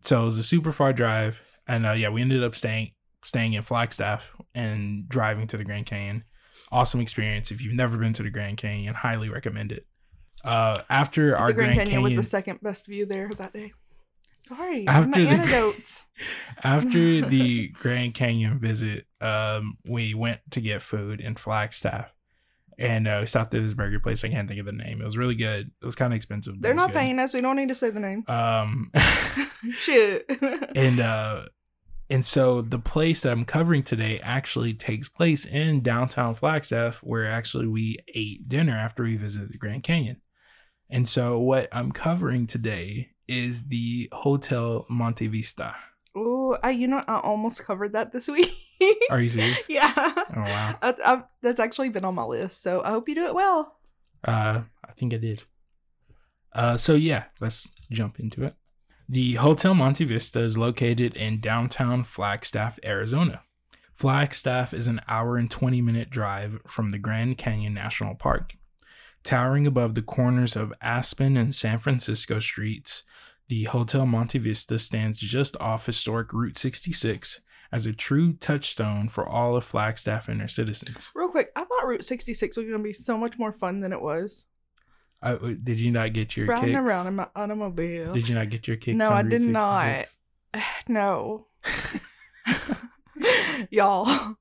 So 0.00 0.22
it 0.22 0.24
was 0.24 0.38
a 0.38 0.44
super 0.44 0.70
far 0.72 0.92
drive. 0.92 1.58
And 1.66 1.84
uh 1.86 1.92
yeah, 1.92 2.08
we 2.08 2.20
ended 2.22 2.44
up 2.44 2.54
staying 2.54 2.92
staying 3.22 3.54
in 3.54 3.62
Flagstaff 3.62 4.34
and 4.54 5.08
driving 5.08 5.46
to 5.48 5.56
the 5.56 5.64
Grand 5.64 5.86
Canyon. 5.86 6.24
Awesome 6.70 7.00
experience. 7.00 7.50
If 7.50 7.60
you've 7.60 7.74
never 7.74 7.98
been 7.98 8.12
to 8.14 8.22
the 8.22 8.30
Grand 8.30 8.58
Canyon, 8.58 8.94
highly 8.94 9.28
recommend 9.28 9.72
it. 9.72 9.86
Uh 10.44 10.82
after 10.88 11.36
our 11.36 11.48
the 11.48 11.54
Grand, 11.54 11.74
Grand, 11.74 11.88
Canyon, 11.90 12.02
was 12.02 12.14
the 12.14 12.22
second 12.22 12.60
best 12.62 12.86
view 12.86 13.04
there 13.06 13.28
that 13.38 13.52
day. 13.52 13.72
Sorry, 14.40 14.86
After 14.86 15.08
my 15.10 15.18
the- 15.18 15.28
antidotes. 15.28 16.06
after 16.62 17.20
the 17.28 17.68
Grand 17.70 18.14
Canyon 18.14 18.58
visit, 18.58 19.04
um, 19.20 19.78
we 19.88 20.14
went 20.14 20.40
to 20.52 20.60
get 20.60 20.80
food 20.80 21.20
in 21.20 21.34
Flagstaff, 21.34 22.14
and 22.78 23.08
uh, 23.08 23.16
we 23.20 23.26
stopped 23.26 23.52
at 23.54 23.62
this 23.62 23.74
burger 23.74 23.98
place. 23.98 24.22
I 24.24 24.28
can't 24.28 24.46
think 24.48 24.60
of 24.60 24.66
the 24.66 24.72
name. 24.72 25.00
It 25.00 25.04
was 25.04 25.18
really 25.18 25.34
good. 25.34 25.72
It 25.82 25.84
was 25.84 25.96
kind 25.96 26.12
of 26.12 26.16
expensive. 26.16 26.62
They're 26.62 26.72
not 26.72 26.88
good. 26.88 26.96
paying 26.96 27.18
us. 27.18 27.34
We 27.34 27.40
don't 27.40 27.56
need 27.56 27.68
to 27.68 27.74
say 27.74 27.90
the 27.90 27.98
name. 28.00 28.24
Um, 28.28 28.90
Shit. 29.72 30.24
and 30.76 31.00
uh, 31.00 31.46
and 32.08 32.24
so 32.24 32.62
the 32.62 32.78
place 32.78 33.22
that 33.22 33.32
I'm 33.32 33.44
covering 33.44 33.82
today 33.82 34.20
actually 34.22 34.72
takes 34.72 35.08
place 35.08 35.44
in 35.44 35.82
downtown 35.82 36.36
Flagstaff, 36.36 37.00
where 37.02 37.30
actually 37.30 37.66
we 37.66 37.98
ate 38.14 38.48
dinner 38.48 38.76
after 38.76 39.02
we 39.02 39.16
visited 39.16 39.50
the 39.52 39.58
Grand 39.58 39.82
Canyon. 39.82 40.20
And 40.90 41.08
so 41.08 41.38
what 41.38 41.68
I'm 41.72 41.92
covering 41.92 42.46
today 42.46 43.10
is 43.26 43.68
the 43.68 44.08
Hotel 44.12 44.86
Monte 44.88 45.26
Vista. 45.26 45.76
Oh, 46.16 46.56
I 46.62 46.70
you 46.70 46.88
know 46.88 47.04
I 47.06 47.20
almost 47.20 47.62
covered 47.62 47.92
that 47.92 48.12
this 48.12 48.28
week. 48.28 48.52
Are 49.10 49.20
you 49.20 49.28
serious? 49.28 49.68
yeah. 49.68 49.92
Oh 49.96 50.24
wow. 50.36 50.78
I've, 50.82 51.24
that's 51.42 51.60
actually 51.60 51.90
been 51.90 52.04
on 52.04 52.14
my 52.14 52.24
list, 52.24 52.62
so 52.62 52.82
I 52.82 52.90
hope 52.90 53.08
you 53.08 53.14
do 53.14 53.26
it 53.26 53.34
well. 53.34 53.76
Uh, 54.24 54.62
I 54.84 54.92
think 54.92 55.14
I 55.14 55.18
did. 55.18 55.44
Uh, 56.52 56.76
so 56.76 56.94
yeah, 56.94 57.24
let's 57.40 57.68
jump 57.90 58.18
into 58.18 58.44
it. 58.44 58.54
The 59.08 59.34
Hotel 59.34 59.74
Monte 59.74 60.04
Vista 60.04 60.40
is 60.40 60.58
located 60.58 61.14
in 61.16 61.40
downtown 61.40 62.04
Flagstaff, 62.04 62.78
Arizona. 62.84 63.42
Flagstaff 63.94 64.74
is 64.74 64.86
an 64.86 65.00
hour 65.08 65.36
and 65.36 65.50
20 65.50 65.80
minute 65.80 66.10
drive 66.10 66.60
from 66.66 66.90
the 66.90 66.98
Grand 66.98 67.38
Canyon 67.38 67.74
National 67.74 68.14
Park. 68.14 68.54
Towering 69.22 69.66
above 69.66 69.94
the 69.94 70.02
corners 70.02 70.56
of 70.56 70.72
Aspen 70.80 71.36
and 71.36 71.54
San 71.54 71.78
Francisco 71.78 72.38
streets, 72.38 73.04
the 73.48 73.64
Hotel 73.64 74.06
Monte 74.06 74.38
Vista 74.38 74.78
stands 74.78 75.18
just 75.18 75.56
off 75.60 75.86
historic 75.86 76.32
Route 76.32 76.56
66 76.56 77.40
as 77.70 77.86
a 77.86 77.92
true 77.92 78.32
touchstone 78.32 79.08
for 79.08 79.28
all 79.28 79.56
of 79.56 79.64
Flagstaff 79.64 80.28
and 80.28 80.40
their 80.40 80.48
citizens. 80.48 81.10
Real 81.14 81.28
quick, 81.28 81.50
I 81.56 81.64
thought 81.64 81.86
Route 81.86 82.04
66 82.04 82.56
was 82.56 82.66
going 82.66 82.78
to 82.78 82.82
be 82.82 82.92
so 82.92 83.18
much 83.18 83.38
more 83.38 83.52
fun 83.52 83.80
than 83.80 83.92
it 83.92 84.00
was. 84.00 84.46
Uh, 85.20 85.36
did 85.62 85.80
you 85.80 85.90
not 85.90 86.12
get 86.12 86.36
your 86.36 86.46
round 86.46 86.64
kicks? 86.64 86.76
and 86.76 86.86
round 86.86 87.08
in 87.08 87.16
my 87.16 87.28
automobile. 87.34 88.12
Did 88.12 88.28
you 88.28 88.34
not 88.34 88.50
get 88.50 88.68
your 88.68 88.76
kicks? 88.76 88.96
No, 88.96 89.08
I 89.08 89.22
Route 89.22 89.30
did 89.30 89.42
not. 89.42 90.06
no. 90.88 91.46
Y'all. 93.70 94.36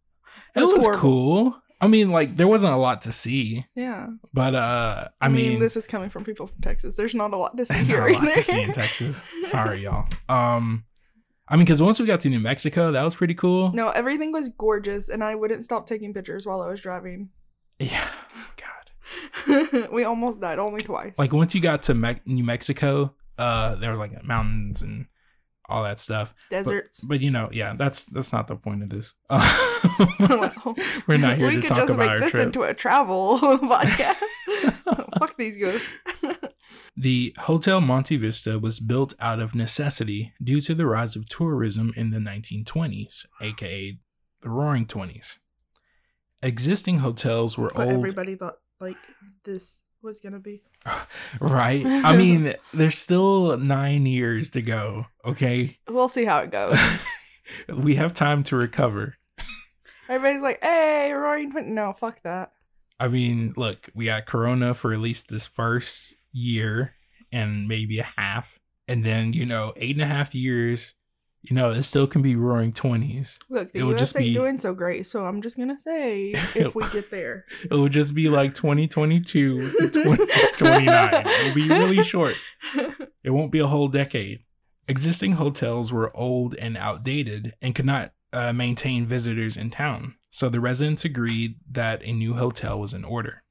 It 0.56 0.62
was, 0.62 0.84
horrible. 0.84 1.00
cool. 1.00 1.62
I 1.80 1.88
mean, 1.88 2.10
like 2.12 2.36
there 2.38 2.48
wasn't 2.48 2.74
a 2.74 2.78
lot 2.78 3.02
to 3.02 3.12
see, 3.12 3.66
Yeah. 3.76 4.08
but 4.34 4.56
uh, 4.56 5.10
I, 5.22 5.26
I, 5.26 5.30
mean, 5.30 5.50
mean, 5.52 5.60
this 5.60 5.78
is 5.78 5.86
coming 5.86 6.10
from 6.10 6.24
people 6.24 6.48
from 6.48 6.60
Texas. 6.62 6.96
There's 6.96 7.14
not 7.14 7.34
a 7.34 7.38
lot 7.38 7.56
to 7.58 7.66
see 7.72 7.86
here 7.86 8.00
not 8.02 8.10
a 8.10 8.14
lot 8.14 8.24
either. 8.24 8.34
to 8.34 8.44
see 8.44 8.62
in 8.62 8.72
Texas. 8.84 9.26
Sorry, 9.42 9.84
y'all. 9.84 10.08
Um, 10.28 10.86
I 11.48 11.56
mean, 11.56 11.66
because 11.66 11.82
once 11.82 12.00
we 12.00 12.06
got 12.08 12.20
to 12.22 12.30
New 12.30 12.40
Mexico, 12.40 12.92
that 12.92 13.04
was 13.04 13.16
pretty 13.16 13.36
cool. 13.36 13.72
No, 13.74 13.90
everything 13.90 14.32
was 14.32 14.50
gorgeous, 14.50 15.08
and 15.08 15.24
I 15.24 15.36
wouldn't 15.36 15.64
stop 15.66 15.86
taking 15.86 16.14
pictures 16.14 16.46
while 16.46 16.62
I 16.62 16.68
was 16.68 16.82
driving. 16.82 17.30
Yeah, 17.80 18.10
God. 18.58 19.90
we 19.92 20.04
almost 20.04 20.42
died 20.42 20.58
only 20.60 20.82
twice. 20.82 21.18
Like 21.18 21.32
once 21.32 21.54
you 21.56 21.62
got 21.62 21.84
to 21.84 21.94
Me- 21.94 22.20
New 22.26 22.44
Mexico, 22.44 23.14
uh, 23.38 23.76
there 23.76 23.92
was 23.92 24.00
like 24.00 24.24
mountains 24.24 24.82
and 24.82 25.06
all 25.70 25.84
that 25.84 26.00
stuff. 26.00 26.34
Deserts. 26.50 27.02
but 27.02 27.20
you 27.20 27.30
know, 27.32 27.50
yeah, 27.52 27.74
that's 27.76 28.06
that's 28.06 28.32
not 28.32 28.48
the 28.48 28.56
point 28.56 28.84
of 28.84 28.90
this. 28.90 29.14
Well, 30.20 30.76
We're 31.08 31.18
not 31.18 31.38
here 31.38 31.48
we 31.48 31.56
to 31.56 31.62
could 31.62 31.68
talk 31.68 31.78
just 31.80 31.90
about 31.94 32.00
make 32.00 32.10
our 32.10 32.20
this 32.20 32.32
trip. 32.32 32.48
into 32.48 32.64
a 32.64 32.74
travel 32.74 33.38
podcast. 33.40 34.22
Fuck 35.20 35.38
these 35.38 35.58
ghosts. 35.58 35.88
The 36.96 37.36
Hotel 37.42 37.80
Monte 37.80 38.18
Vista 38.18 38.58
was 38.58 38.80
built 38.80 39.14
out 39.20 39.40
of 39.40 39.54
necessity 39.56 40.34
due 40.44 40.60
to 40.62 40.74
the 40.74 40.86
rise 40.88 41.16
of 41.16 41.30
tourism 41.30 41.94
in 41.96 42.10
the 42.10 42.18
1920s, 42.18 43.26
aka 43.40 43.98
the 44.42 44.50
Roaring 44.50 44.88
Twenties. 44.88 45.38
Existing 46.42 46.98
hotels 46.98 47.58
were 47.58 47.72
But 47.76 47.88
old, 47.88 47.98
everybody 47.98 48.36
thought 48.36 48.58
like 48.80 48.98
this 49.44 49.82
was 50.08 50.20
gonna 50.20 50.40
be. 50.40 50.64
right? 51.40 51.86
I 51.86 52.16
mean, 52.18 52.56
there's 52.74 52.98
still 52.98 53.58
nine 53.58 54.08
years 54.08 54.50
to 54.52 54.64
go, 54.64 55.06
okay? 55.24 55.78
We'll 55.88 56.08
see 56.08 56.26
how 56.26 56.40
it 56.40 56.50
goes. 56.52 56.80
we 57.70 57.96
have 57.96 58.14
time 58.14 58.42
to 58.44 58.56
recover. 58.56 59.18
Everybody's 60.10 60.42
like, 60.42 60.64
"Hey, 60.64 61.12
Roaring 61.12 61.52
Twenty." 61.52 61.70
No, 61.70 61.94
fuck 61.94 62.24
that. 62.24 62.54
I 63.00 63.10
mean, 63.10 63.54
look, 63.56 63.90
we 63.94 64.06
got 64.06 64.26
Corona 64.26 64.74
for 64.74 64.92
at 64.94 65.00
least 65.00 65.28
this 65.28 65.46
first 65.46 66.16
year 66.32 66.96
and 67.32 67.68
maybe 67.68 68.00
a 68.00 68.08
half. 68.18 68.58
And 68.88 69.04
then, 69.04 69.34
you 69.34 69.46
know, 69.46 69.74
eight 69.76 69.96
and 69.96 70.02
a 70.02 70.08
half 70.08 70.34
years, 70.34 70.96
you 71.50 71.56
know, 71.56 71.72
it 71.72 71.84
still 71.84 72.08
can 72.08 72.22
be 72.22 72.36
roaring 72.36 72.74
20s. 72.74 73.39
Look, 73.50 73.72
the 73.72 73.80
It 73.80 73.84
would 73.84 73.98
just 73.98 74.16
be- 74.18 74.34
doing 74.34 74.58
so 74.58 74.74
great, 74.74 75.06
so 75.06 75.25
I'm 75.25 75.42
just 75.42 75.58
gonna 75.58 75.80
say 75.80 76.32
if 76.56 76.75
we 76.75 76.84
get 76.89 77.10
there. 77.10 77.46
It 77.63 77.74
will 77.74 77.88
just 77.89 78.13
be 78.13 78.27
like 78.30 78.54
2022 78.54 79.72
to 79.72 79.89
2029. 79.89 81.25
It'll 81.27 81.56
be 81.56 81.70
really 81.70 82.04
short. 82.04 82.36
It 83.24 83.30
won't 83.32 83.51
be 83.51 83.60
a 83.60 83.68
whole 83.68 83.88
decade. 83.88 84.39
Existing 84.89 85.34
hotels 85.34 85.92
were 85.94 86.16
old 86.16 86.56
and 86.56 86.77
outdated 86.77 87.54
and 87.62 87.74
could 87.75 87.86
not 87.86 88.13
uh, 88.34 88.51
maintain 88.54 89.06
visitors 89.06 89.56
in 89.58 89.70
town, 89.70 90.16
so 90.30 90.50
the 90.50 90.60
residents 90.60 91.06
agreed 91.06 91.56
that 91.72 92.01
a 92.04 92.12
new 92.12 92.34
hotel 92.34 92.80
was 92.80 92.94
in 92.94 93.04
order. 93.06 93.44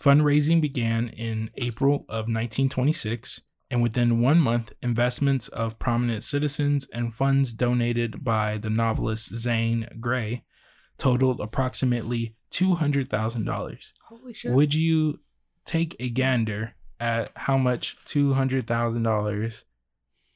Fundraising 0.00 0.60
began 0.60 1.08
in 1.08 1.50
April 1.56 2.04
of 2.08 2.26
1926, 2.28 3.42
and 3.70 3.82
within 3.82 4.20
one 4.20 4.38
month, 4.40 4.72
investments 4.82 5.48
of 5.48 5.78
prominent 5.78 6.22
citizens 6.22 6.86
and 6.92 7.12
funds 7.14 7.52
donated 7.52 8.24
by 8.24 8.56
the 8.58 8.70
novelist 8.70 9.34
Zane 9.34 9.86
Grey 10.00 10.44
totaled 10.96 11.40
approximately 11.40 12.34
$200,000. 12.50 13.92
Holy 14.08 14.32
shit! 14.34 14.52
Would 14.52 14.74
you 14.74 15.20
take 15.64 15.94
a 16.00 16.08
gander 16.10 16.74
at 16.98 17.30
how 17.36 17.56
much 17.58 17.96
two 18.04 18.32
hundred 18.32 18.66
thousand 18.66 19.02
dollars 19.04 19.64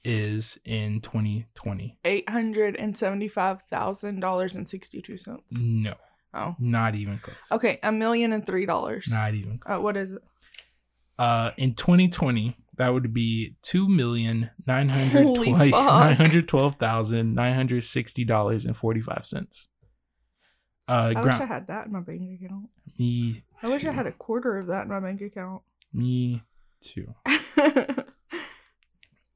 is 0.05 0.61
in 0.65 1.01
twenty 1.01 1.47
twenty? 1.55 1.99
Eight 2.05 2.29
hundred 2.29 2.77
and 2.77 2.97
seventy-five 2.97 3.63
thousand 3.63 4.21
dollars 4.21 4.55
and 4.55 4.69
sixty-two 4.69 5.17
cents. 5.17 5.43
No, 5.59 5.95
Oh, 6.35 6.55
not 6.59 6.95
even 6.95 7.19
close. 7.19 7.37
okay, 7.51 7.79
a 7.83 7.91
million 7.93 8.33
and 8.33 8.47
three 8.47 8.67
dollars. 8.67 9.09
Not 9.11 9.35
even. 9.35 9.59
Close. 9.59 9.79
Uh, 9.79 9.81
what 9.81 9.97
is 9.97 10.13
it? 10.13 10.23
Uh, 11.19 11.53
in 11.57 11.75
twenty 11.75 12.09
twenty, 12.09 12.57
that 12.83 12.93
would 12.93 13.15
be 13.15 13.55
two 13.63 13.89
million 13.89 14.51
nine 14.67 14.89
hundred 14.89 15.39
nine 15.47 16.17
hundred 16.17 16.49
twelve 16.49 16.75
thousand 16.75 17.33
nine 17.33 17.55
hundred 17.55 17.85
sixty 17.85 18.25
dollars 18.25 18.67
and 18.67 18.77
forty 18.77 19.01
five 19.01 19.25
cents. 19.25 19.69
Uh, 20.89 21.13
I 21.15 21.23
wish 21.23 21.35
I 21.35 21.45
had 21.45 21.69
that 21.69 21.87
in 21.87 21.93
my 21.93 22.01
bank 22.01 22.41
account. 22.43 22.71
me. 22.99 23.45
I 23.63 23.69
wish 23.69 23.85
I 23.85 23.93
had 23.93 24.09
a 24.09 24.13
quarter 24.13 24.59
of 24.59 24.67
that 24.67 24.83
in 24.83 24.89
my 24.89 24.99
bank 24.99 25.21
account. 25.21 25.63
me 25.93 26.43
too. 26.81 27.15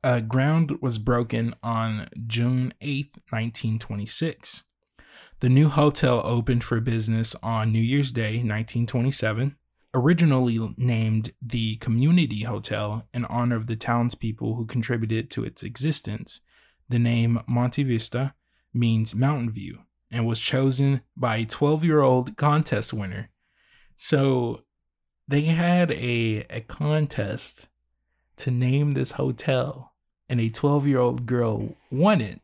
uh, 0.02 0.20
ground 0.20 0.78
was 0.82 0.98
broken 0.98 1.54
on 1.62 2.08
June 2.26 2.74
8th, 2.82 3.14
1926. 3.30 4.64
The 5.38 5.48
new 5.48 5.68
hotel 5.68 6.20
opened 6.24 6.64
for 6.64 6.80
business 6.80 7.36
on 7.44 7.70
New 7.70 7.78
Year's 7.78 8.10
Day, 8.10 8.38
1927. 8.38 9.54
Originally 9.96 10.74
named 10.76 11.32
the 11.40 11.76
Community 11.76 12.42
Hotel 12.42 13.08
in 13.14 13.24
honor 13.24 13.56
of 13.56 13.66
the 13.66 13.76
townspeople 13.76 14.54
who 14.56 14.66
contributed 14.66 15.30
to 15.30 15.42
its 15.42 15.62
existence, 15.62 16.42
the 16.86 16.98
name 16.98 17.40
Monte 17.48 17.82
Vista 17.82 18.34
means 18.74 19.14
mountain 19.14 19.50
view 19.50 19.78
and 20.10 20.26
was 20.26 20.38
chosen 20.38 21.00
by 21.16 21.36
a 21.36 21.46
12 21.46 21.82
year 21.82 22.02
old 22.02 22.36
contest 22.36 22.92
winner. 22.92 23.30
So 23.94 24.64
they 25.26 25.44
had 25.44 25.90
a, 25.92 26.44
a 26.50 26.60
contest 26.68 27.68
to 28.36 28.50
name 28.50 28.90
this 28.90 29.12
hotel, 29.12 29.94
and 30.28 30.42
a 30.42 30.50
12 30.50 30.86
year 30.86 30.98
old 30.98 31.24
girl 31.24 31.74
won 31.90 32.20
it. 32.20 32.42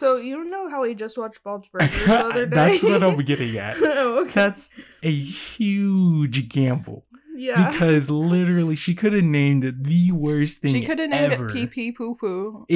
So 0.00 0.16
you 0.16 0.44
know 0.44 0.68
how 0.70 0.82
we 0.82 0.94
just 0.94 1.16
watched 1.18 1.42
Bob's 1.44 1.68
Burgers 1.72 2.06
the 2.06 2.14
other 2.14 2.46
day? 2.50 2.56
That's 2.56 2.82
what 2.82 3.02
I'm 3.02 3.16
getting 3.18 3.56
at. 3.58 3.76
oh, 3.80 4.20
okay. 4.22 4.32
That's 4.32 4.70
a 5.02 5.10
huge 5.12 6.48
gamble 6.48 7.04
Yeah. 7.36 7.70
because 7.70 8.10
literally 8.10 8.74
she 8.76 8.94
could 8.94 9.12
have 9.12 9.24
named 9.24 9.62
it 9.64 9.84
the 9.84 10.12
worst 10.12 10.62
thing 10.62 10.74
She 10.74 10.84
could 10.84 10.98
have 10.98 11.10
named 11.10 11.32
it 11.34 11.52
pee 11.52 11.66
pee 11.66 11.92
poo 11.92 12.14
poo. 12.16 12.66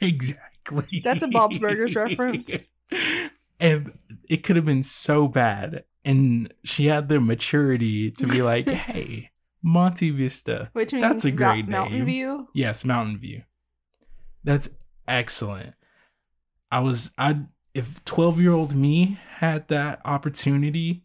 Exactly. 0.00 1.00
That's 1.02 1.22
a 1.22 1.28
Bob's 1.28 1.58
Burgers 1.58 1.94
reference. 1.96 2.50
And 3.58 3.92
it 4.28 4.38
could 4.42 4.56
have 4.56 4.64
been 4.64 4.82
so 4.82 5.28
bad. 5.28 5.84
And 6.04 6.52
she 6.64 6.86
had 6.86 7.08
the 7.08 7.20
maturity 7.20 8.10
to 8.12 8.26
be 8.26 8.40
like, 8.42 8.68
hey, 8.68 9.30
Monte 9.62 10.10
Vista. 10.10 10.70
Which 10.72 10.92
means 10.94 11.02
That's 11.02 11.24
a 11.26 11.30
great 11.30 11.68
Mountain 11.68 11.98
name. 11.98 12.06
View. 12.06 12.48
Yes, 12.54 12.84
Mountain 12.86 13.18
View. 13.18 13.42
That's 14.42 14.70
excellent. 15.06 15.74
I 16.70 16.80
was 16.80 17.12
I 17.18 17.42
if 17.74 18.04
12-year-old 18.04 18.74
me 18.74 19.18
had 19.36 19.68
that 19.68 20.00
opportunity, 20.04 21.04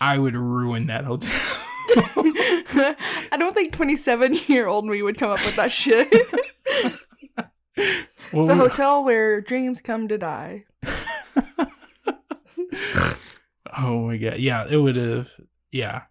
I 0.00 0.18
would 0.18 0.36
ruin 0.36 0.86
that 0.86 1.04
hotel. 1.04 1.30
I 3.30 3.36
don't 3.38 3.54
think 3.54 3.72
27 3.72 4.38
year 4.46 4.66
old 4.68 4.86
me 4.86 5.02
would 5.02 5.18
come 5.18 5.30
up 5.30 5.40
with 5.44 5.56
that 5.56 5.72
shit. 5.72 6.12
Well, 8.32 8.46
the 8.46 8.56
hotel 8.56 9.04
where 9.04 9.40
dreams 9.40 9.80
come 9.80 10.08
to 10.08 10.18
die. 10.18 10.64
Oh 13.80 14.06
my 14.06 14.16
god. 14.16 14.38
Yeah, 14.38 14.66
it 14.68 14.78
would 14.78 14.96
have 14.96 15.32
yeah. 15.70 16.02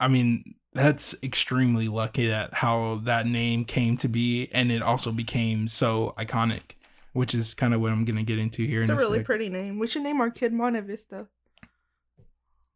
I 0.00 0.08
mean, 0.08 0.56
that's 0.72 1.14
extremely 1.22 1.86
lucky 1.86 2.26
that 2.26 2.54
how 2.54 3.00
that 3.04 3.26
name 3.26 3.64
came 3.64 3.96
to 3.98 4.08
be 4.08 4.48
and 4.52 4.72
it 4.72 4.82
also 4.82 5.12
became 5.12 5.68
so 5.68 6.14
iconic, 6.18 6.72
which 7.18 7.34
is 7.34 7.52
kind 7.54 7.74
of 7.74 7.80
what 7.80 7.90
I'm 7.92 8.04
going 8.04 8.16
to 8.16 8.22
get 8.22 8.38
into 8.38 8.64
here 8.64 8.80
It's 8.80 8.90
a 8.90 8.92
in 8.92 8.98
really 8.98 9.18
sec. 9.18 9.26
pretty 9.26 9.48
name. 9.48 9.78
We 9.80 9.86
should 9.88 10.02
name 10.02 10.20
our 10.20 10.30
kid 10.30 10.52
Monte 10.52 10.80
Vista. 10.80 11.26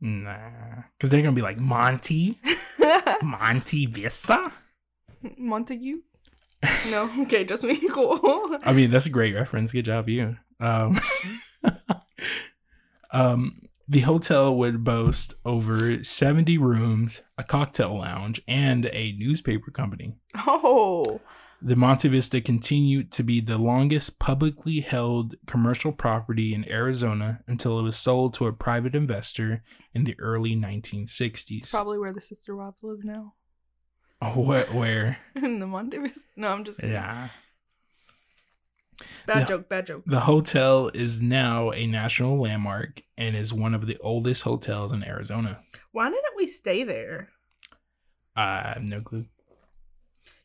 Nah. 0.01 0.83
Cuz 0.99 1.11
they're 1.11 1.23
going 1.23 1.35
to 1.35 1.39
be 1.39 1.43
like 1.43 1.59
Monty, 1.59 2.41
Monty 3.23 3.87
Vista? 3.87 4.53
Montague? 5.39 5.99
No, 6.91 7.11
okay, 7.23 7.45
just 7.45 7.65
me. 7.65 7.77
Cool. 7.91 8.59
I 8.65 8.73
mean, 8.73 8.91
that's 8.91 9.07
a 9.07 9.11
great 9.11 9.35
reference. 9.35 9.73
Good 9.73 9.85
job 9.85 10.09
you. 10.09 10.37
Um, 10.61 10.99
um, 13.13 13.63
the 13.89 14.01
hotel 14.01 14.57
would 14.57 14.85
boast 14.85 15.35
over 15.45 16.03
70 16.03 16.57
rooms, 16.59 17.23
a 17.37 17.45
cocktail 17.45 17.99
lounge, 17.99 18.41
and 18.49 18.87
a 18.93 19.13
newspaper 19.19 19.71
company. 19.71 20.17
Oh, 20.47 21.21
The 21.65 21.77
Monte 21.77 22.09
Vista 22.09 22.41
continued 22.41 23.13
to 23.13 23.23
be 23.23 23.41
the 23.41 23.57
longest 23.57 24.19
publicly 24.19 24.81
held 24.81 25.37
commercial 25.47 25.93
property 25.93 26.55
in 26.55 26.69
Arizona 26.69 27.41
until 27.47 27.79
it 27.79 27.83
was 27.83 27.97
sold 27.97 28.35
to 28.35 28.47
a 28.47 28.53
private 28.53 28.97
investor 28.97 29.63
in 29.95 30.03
the 30.03 30.19
early 30.19 30.57
1960s. 30.57 31.71
probably 31.71 31.99
where 31.99 32.13
the 32.13 32.21
sister 32.21 32.57
wives 32.57 32.83
live 32.83 33.05
now. 33.05 33.35
Oh, 34.21 34.41
what, 34.41 34.73
where? 34.75 35.19
In 35.37 35.61
the 35.61 35.67
Monte 35.69 35.99
Vista. 35.99 36.21
No, 36.37 36.49
I'm 36.49 36.65
just 36.65 36.79
kidding. 36.81 36.95
Yeah. 36.95 37.29
Bad 39.27 39.41
Yeah. 39.41 39.45
joke, 39.47 39.69
bad 39.69 39.87
joke. 39.87 40.03
The 40.07 40.21
hotel 40.21 40.91
is 40.93 41.23
now 41.23 41.71
a 41.71 41.87
national 41.87 42.41
landmark 42.41 43.03
and 43.17 43.37
is 43.37 43.53
one 43.53 43.75
of 43.75 43.87
the 43.87 43.99
oldest 43.99 44.43
hotels 44.43 44.93
in 44.93 45.05
Arizona. 45.05 45.63
Why 45.93 46.09
didn't 46.09 46.37
we 46.37 46.49
stay 46.49 46.83
there? 46.83 47.29
I 48.35 48.73
have 48.75 48.83
no 48.83 49.01
clue. 49.01 49.27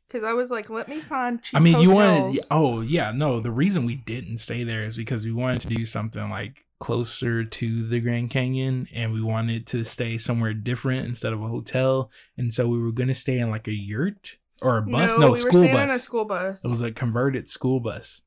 Because 0.08 0.24
I 0.24 0.34
was 0.34 0.52
like, 0.52 0.70
let 0.70 0.88
me 0.88 1.00
find 1.00 1.42
cheap 1.44 1.58
I 1.58 1.60
mean, 1.60 1.80
you 1.80 1.92
wanted. 1.92 2.40
Oh, 2.50 2.82
yeah. 2.82 3.12
No, 3.12 3.40
the 3.40 3.52
reason 3.52 3.86
we 3.86 3.96
didn't 3.96 4.38
stay 4.38 4.64
there 4.64 4.86
is 4.86 4.96
because 4.96 5.26
we 5.26 5.34
wanted 5.34 5.62
to 5.62 5.68
do 5.68 5.84
something 5.84 6.30
like 6.30 6.66
closer 6.80 7.44
to 7.44 7.88
the 7.88 8.00
Grand 8.00 8.30
Canyon 8.30 8.88
and 8.94 9.12
we 9.12 9.22
wanted 9.22 9.68
to 9.68 9.84
stay 9.84 10.18
somewhere 10.18 10.54
different 10.54 11.06
instead 11.06 11.34
of 11.34 11.42
a 11.42 11.48
hotel. 11.48 12.10
And 12.38 12.54
so 12.54 12.68
we 12.68 12.80
were 12.80 12.92
going 12.92 13.08
to 13.08 13.14
stay 13.14 13.38
in 13.40 13.50
like 13.50 13.68
a 13.68 13.74
yurt 13.74 14.38
or 14.62 14.78
a 14.78 14.82
bus. 14.82 15.18
No, 15.18 15.26
we 15.26 15.30
were 15.32 15.36
school 15.36 15.62
staying 15.62 15.74
bus. 15.74 15.92
in 15.92 15.96
a 15.96 16.00
school 16.00 16.26
bus. 16.26 16.64
It 16.64 16.70
was 16.70 16.82
a 16.82 16.92
converted 16.92 17.50
school 17.50 17.80
bus. 17.80 18.22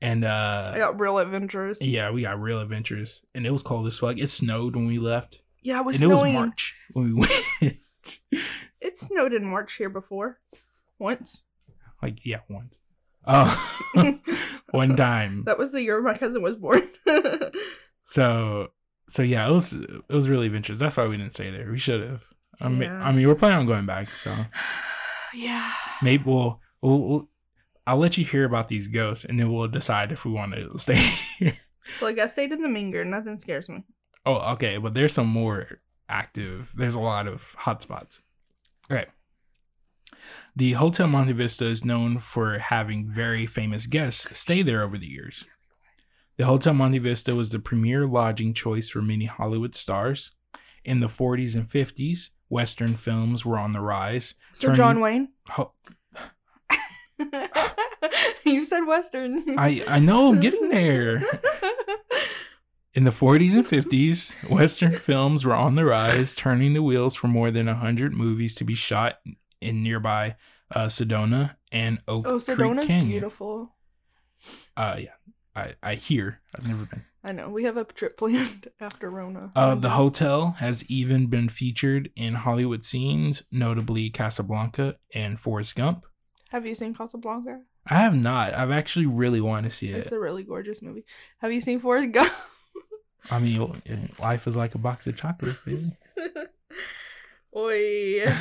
And 0.00 0.24
uh 0.24 0.70
I 0.72 0.78
got 0.78 1.00
real 1.00 1.18
adventurous. 1.18 1.82
yeah, 1.82 2.10
we 2.12 2.22
got 2.22 2.40
real 2.40 2.60
adventures. 2.60 3.22
And 3.34 3.44
it 3.44 3.50
was 3.50 3.64
cold 3.64 3.86
as 3.88 3.98
fuck. 3.98 4.16
It 4.18 4.30
snowed 4.30 4.76
when 4.76 4.86
we 4.86 5.00
left. 5.00 5.40
Yeah, 5.62 5.80
it 5.80 5.84
was 5.84 5.96
and 5.96 6.04
it 6.04 6.14
was. 6.14 6.22
March 6.22 6.76
when 6.92 7.06
we 7.06 7.12
went. 7.62 8.20
It 8.80 8.96
snowed 8.96 9.32
in 9.32 9.44
March 9.44 9.74
here 9.74 9.88
before. 9.88 10.38
Once. 10.98 11.44
like 12.02 12.18
yeah, 12.24 12.40
once. 12.48 12.76
Oh, 13.26 13.80
one 14.70 14.96
time. 15.08 15.44
That 15.44 15.58
was 15.58 15.72
the 15.72 15.82
year 15.82 16.00
my 16.02 16.14
cousin 16.14 16.42
was 16.42 16.56
born. 16.56 16.82
So 18.04 18.68
so 19.06 19.22
yeah, 19.22 19.46
it 19.48 19.52
was 19.52 19.72
it 19.74 20.08
was 20.08 20.28
really 20.28 20.46
adventurous. 20.46 20.78
That's 20.78 20.96
why 20.96 21.06
we 21.06 21.16
didn't 21.18 21.32
stay 21.34 21.50
there. 21.50 21.70
We 21.70 21.78
should 21.78 22.02
have. 22.02 22.24
I 22.60 22.68
mean, 22.68 22.82
Yeah. 22.82 23.02
I 23.06 23.12
mean, 23.12 23.26
we're 23.28 23.34
planning 23.34 23.58
on 23.58 23.66
going 23.66 23.86
back. 23.86 24.08
So 24.10 24.34
yeah. 25.34 25.72
maybe 26.02 26.24
we'll, 26.24 26.60
we'll, 26.80 27.00
we'll 27.00 27.28
I'll 27.86 27.98
let 27.98 28.16
you 28.18 28.24
hear 28.24 28.44
about 28.44 28.68
these 28.68 28.88
ghosts, 28.88 29.24
and 29.24 29.38
then 29.38 29.52
we'll 29.52 29.68
decide 29.68 30.10
if 30.12 30.24
we 30.24 30.32
want 30.32 30.54
to 30.54 30.76
stay. 30.78 30.96
here. 31.38 31.56
Like 32.02 32.18
I 32.18 32.26
stayed 32.28 32.52
in 32.52 32.62
the 32.62 32.68
Menger. 32.68 33.06
Nothing 33.06 33.38
scares 33.38 33.68
me. 33.68 33.82
oh, 34.26 34.52
okay, 34.54 34.76
but 34.78 34.94
there's 34.94 35.12
some 35.12 35.26
more 35.28 35.80
active. 36.08 36.72
There's 36.76 36.94
a 36.94 37.00
lot 37.00 37.26
of 37.26 37.54
hot 37.58 37.82
spots. 37.82 38.22
Okay. 38.90 39.06
The 40.58 40.72
Hotel 40.72 41.06
Monte 41.06 41.34
Vista 41.34 41.66
is 41.66 41.84
known 41.84 42.18
for 42.18 42.58
having 42.58 43.06
very 43.06 43.46
famous 43.46 43.86
guests 43.86 44.36
stay 44.36 44.62
there 44.62 44.82
over 44.82 44.98
the 44.98 45.06
years. 45.06 45.46
The 46.36 46.46
Hotel 46.46 46.74
Monte 46.74 46.98
Vista 46.98 47.36
was 47.36 47.50
the 47.50 47.60
premier 47.60 48.08
lodging 48.08 48.54
choice 48.54 48.88
for 48.88 49.00
many 49.00 49.26
Hollywood 49.26 49.76
stars. 49.76 50.32
In 50.84 50.98
the 50.98 51.06
40s 51.06 51.54
and 51.54 51.68
50s, 51.68 52.30
Western 52.48 52.94
films 52.94 53.46
were 53.46 53.56
on 53.56 53.70
the 53.70 53.80
rise. 53.80 54.34
Sir 54.52 54.74
turning- 54.74 54.76
John 54.76 55.00
Wayne. 55.00 55.28
Ho- 55.50 55.74
you 58.44 58.64
said 58.64 58.80
Western. 58.80 59.56
I, 59.56 59.84
I 59.86 60.00
know 60.00 60.26
I'm 60.26 60.40
getting 60.40 60.70
there. 60.70 61.24
In 62.94 63.04
the 63.04 63.12
40s 63.12 63.54
and 63.54 63.64
50s, 63.64 64.50
Western 64.50 64.90
films 64.90 65.44
were 65.44 65.54
on 65.54 65.76
the 65.76 65.84
rise, 65.84 66.34
turning 66.34 66.72
the 66.72 66.82
wheels 66.82 67.14
for 67.14 67.28
more 67.28 67.52
than 67.52 67.66
100 67.66 68.12
movies 68.12 68.56
to 68.56 68.64
be 68.64 68.74
shot 68.74 69.20
in 69.60 69.84
nearby 69.84 70.34
uh, 70.74 70.86
Sedona 70.86 71.56
and 71.72 72.00
Oak 72.08 72.26
oh, 72.28 72.40
Creek 72.40 72.86
Canyon. 72.86 73.08
beautiful. 73.08 73.74
Uh, 74.76 74.96
yeah, 74.98 75.14
I, 75.54 75.74
I 75.82 75.94
hear. 75.94 76.40
I've 76.54 76.66
never 76.66 76.84
been. 76.84 77.04
I 77.24 77.32
know. 77.32 77.48
We 77.48 77.64
have 77.64 77.76
a 77.76 77.84
trip 77.84 78.16
planned 78.18 78.68
after 78.80 79.10
Rona. 79.10 79.50
Uh, 79.54 79.74
the 79.74 79.90
hotel 79.90 80.56
has 80.60 80.88
even 80.88 81.26
been 81.26 81.48
featured 81.48 82.10
in 82.16 82.34
Hollywood 82.34 82.84
scenes, 82.84 83.42
notably 83.50 84.10
Casablanca 84.10 84.96
and 85.14 85.38
Forrest 85.38 85.76
Gump. 85.76 86.06
Have 86.50 86.66
you 86.66 86.74
seen 86.74 86.94
Casablanca? 86.94 87.60
I 87.86 87.98
have 87.98 88.14
not. 88.14 88.54
I've 88.54 88.70
actually 88.70 89.06
really 89.06 89.40
wanted 89.40 89.70
to 89.70 89.76
see 89.76 89.90
it. 89.90 89.96
It's 89.96 90.12
a 90.12 90.20
really 90.20 90.42
gorgeous 90.42 90.82
movie. 90.82 91.04
Have 91.38 91.52
you 91.52 91.60
seen 91.60 91.80
Forrest 91.80 92.12
Gump? 92.12 92.32
I 93.30 93.38
mean, 93.38 93.74
life 94.18 94.46
is 94.46 94.56
like 94.56 94.74
a 94.74 94.78
box 94.78 95.06
of 95.06 95.16
chocolates, 95.16 95.60
baby. 95.60 95.92
Oi. 97.56 98.32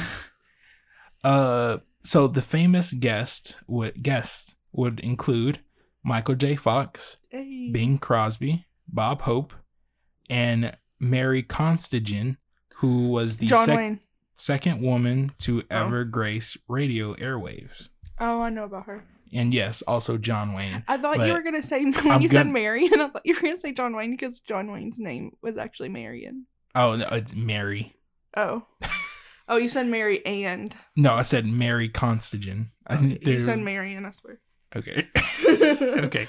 Uh, 1.24 1.80
so 2.08 2.28
the 2.28 2.42
famous 2.42 2.94
guest 2.94 3.58
would 3.68 4.02
guests 4.02 4.56
would 4.72 5.00
include 5.02 5.60
Michael 6.04 6.36
J. 6.36 6.56
Fox, 6.56 7.18
Hey. 7.30 7.70
Bing 7.72 7.98
Crosby, 7.98 8.66
Bob 8.88 9.22
Hope, 9.24 9.54
and 10.30 10.78
Mary 11.00 11.44
Constigan, 11.44 12.38
who 12.76 13.10
was 13.10 13.38
the 13.38 13.50
sec- 13.50 14.00
second 14.36 14.82
woman 14.82 15.32
to 15.40 15.62
Oh. 15.64 15.66
ever 15.70 16.06
grace 16.06 16.58
radio 16.68 17.14
airwaves. 17.16 17.90
Oh, 18.20 18.42
I 18.42 18.50
know 18.50 18.64
about 18.66 18.86
her. 18.86 19.04
And 19.34 19.54
yes, 19.54 19.82
also 19.82 20.18
John 20.18 20.54
Wayne. 20.56 20.84
I 20.88 20.98
thought 20.98 21.26
you 21.28 21.34
were 21.34 21.42
gonna 21.42 21.62
say 21.62 21.84
when 21.92 22.12
I'm 22.12 22.22
you 22.22 22.28
said 22.30 22.44
gonna- 22.44 22.52
Mary, 22.54 22.86
and 22.88 23.02
I 23.02 23.10
thought 23.10 23.26
you 23.26 23.36
were 23.36 23.42
gonna 23.42 23.58
say 23.58 23.74
John 23.74 23.96
Wayne 23.96 24.12
because 24.12 24.40
John 24.40 24.72
Wayne's 24.72 24.98
name 25.00 25.32
was 25.42 25.58
actually 25.58 25.90
Marion. 25.90 26.46
Oh, 26.74 26.96
no, 26.96 27.08
it's 27.12 27.36
Mary. 27.36 27.96
Oh. 28.36 28.66
oh, 29.48 29.58
you 29.58 29.70
said 29.70 29.88
Mary 29.88 30.26
and 30.26 30.76
No, 30.96 31.14
I 31.14 31.22
said 31.22 31.46
Mary 31.46 31.90
Constigan. 31.90 32.72
I, 32.86 32.96
Okay, 32.96 33.20
you 33.24 33.40
said 33.40 33.60
Marion. 33.60 34.06
I 34.06 34.12
swear. 34.12 34.40
Okay. 34.76 35.08
okay. 36.06 36.28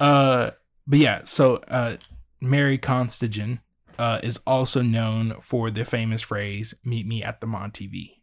Uh 0.00 0.50
but 0.86 0.98
yeah, 0.98 1.22
so 1.24 1.56
uh 1.68 1.96
Mary 2.40 2.78
Constigan 2.78 3.60
uh 3.98 4.20
is 4.22 4.40
also 4.46 4.82
known 4.82 5.40
for 5.40 5.70
the 5.70 5.84
famous 5.84 6.22
phrase 6.22 6.74
meet 6.84 7.06
me 7.06 7.22
at 7.22 7.40
the 7.40 7.46
Monte 7.46 8.18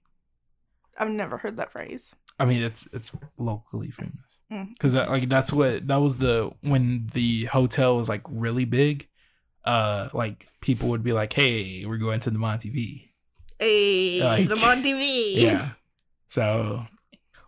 I've 0.98 1.10
never 1.10 1.38
heard 1.38 1.58
that 1.58 1.72
phrase. 1.72 2.14
I 2.38 2.46
mean 2.46 2.62
it's 2.62 2.88
it's 2.94 3.12
locally 3.38 3.92
famous. 3.92 4.16
Mm. 4.52 4.78
Cuz 4.80 4.94
that 4.94 5.10
like 5.10 5.30
that's 5.30 5.54
what 5.54 5.88
that 5.88 5.98
was 5.98 6.20
the 6.20 6.52
when 6.62 7.08
the 7.14 7.46
hotel 7.46 7.96
was 7.96 8.10
like 8.10 8.24
really 8.28 8.66
big 8.66 9.08
uh 9.64 10.10
like 10.14 10.48
people 10.62 10.90
would 10.90 11.04
be 11.04 11.14
like, 11.14 11.34
"Hey, 11.34 11.86
we're 11.86 11.98
going 11.98 12.20
to 12.22 12.30
the 12.30 12.40
Monte 12.40 12.70
V." 12.70 13.09
Hey, 13.60 14.24
Like- 14.24 14.48
the 14.50 14.56
Monty 14.56 14.94
V. 14.94 15.44
Yeah. 15.46 15.70
So, 16.32 16.86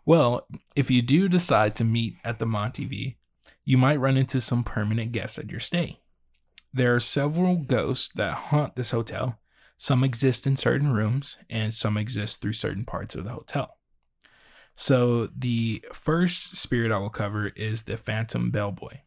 well, 0.08 0.48
if 0.76 0.90
you 0.90 1.04
do 1.04 1.30
decide 1.30 1.76
to 1.76 1.84
meet 1.84 2.16
at 2.24 2.40
the 2.40 2.48
Monte 2.48 2.84
V, 2.86 3.16
you 3.64 3.78
might 3.78 4.00
run 4.00 4.18
into 4.18 4.42
some 4.42 4.64
permanent 4.64 5.12
guests 5.12 5.38
at 5.38 5.52
your 5.52 5.60
stay. 5.60 6.00
There 6.74 6.96
are 6.96 7.00
several 7.00 7.58
ghosts 7.58 8.10
that 8.16 8.34
haunt 8.34 8.76
this 8.76 8.90
hotel. 8.90 9.40
Some 9.78 10.04
exist 10.04 10.48
in 10.48 10.56
certain 10.56 10.94
rooms, 10.94 11.38
and 11.48 11.72
some 11.76 11.96
exist 11.96 12.42
through 12.42 12.54
certain 12.54 12.86
parts 12.86 13.14
of 13.14 13.24
the 13.24 13.30
hotel. 13.34 13.78
So, 14.76 15.28
the 15.28 15.86
first 15.94 16.56
spirit 16.56 16.92
I 16.92 16.98
will 16.98 17.12
cover 17.12 17.50
is 17.50 17.84
the 17.84 17.98
Phantom 17.98 18.50
Bellboy. 18.50 19.02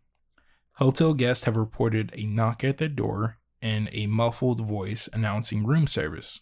Hotel 0.74 1.14
guests 1.14 1.44
have 1.46 1.56
reported 1.56 2.12
a 2.14 2.26
knock 2.26 2.62
at 2.62 2.78
their 2.78 2.88
door 2.88 3.38
and 3.60 3.88
a 3.90 4.06
muffled 4.06 4.60
voice 4.60 5.08
announcing 5.12 5.64
room 5.66 5.88
service. 5.88 6.40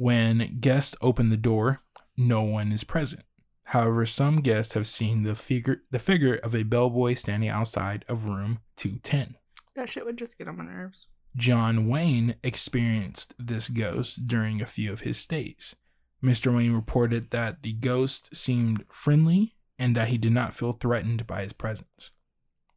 When 0.00 0.60
guests 0.60 0.96
open 1.02 1.28
the 1.28 1.36
door, 1.36 1.82
no 2.16 2.40
one 2.40 2.72
is 2.72 2.84
present. 2.84 3.22
However, 3.64 4.06
some 4.06 4.36
guests 4.36 4.72
have 4.72 4.86
seen 4.86 5.24
the 5.24 5.34
figure 5.34 5.82
the 5.90 5.98
figure 5.98 6.36
of 6.36 6.54
a 6.54 6.62
bellboy 6.62 7.12
standing 7.12 7.50
outside 7.50 8.06
of 8.08 8.24
room 8.24 8.60
210. 8.76 9.36
That 9.76 9.90
shit 9.90 10.06
would 10.06 10.16
just 10.16 10.38
get 10.38 10.48
on 10.48 10.56
my 10.56 10.64
nerves. 10.64 11.08
John 11.36 11.86
Wayne 11.86 12.36
experienced 12.42 13.34
this 13.38 13.68
ghost 13.68 14.26
during 14.26 14.62
a 14.62 14.66
few 14.66 14.90
of 14.90 15.02
his 15.02 15.18
stays. 15.18 15.76
Mr. 16.24 16.56
Wayne 16.56 16.72
reported 16.72 17.30
that 17.30 17.62
the 17.62 17.74
ghost 17.74 18.34
seemed 18.34 18.86
friendly 18.90 19.52
and 19.78 19.94
that 19.94 20.08
he 20.08 20.16
did 20.16 20.32
not 20.32 20.54
feel 20.54 20.72
threatened 20.72 21.26
by 21.26 21.42
his 21.42 21.52
presence. 21.52 22.12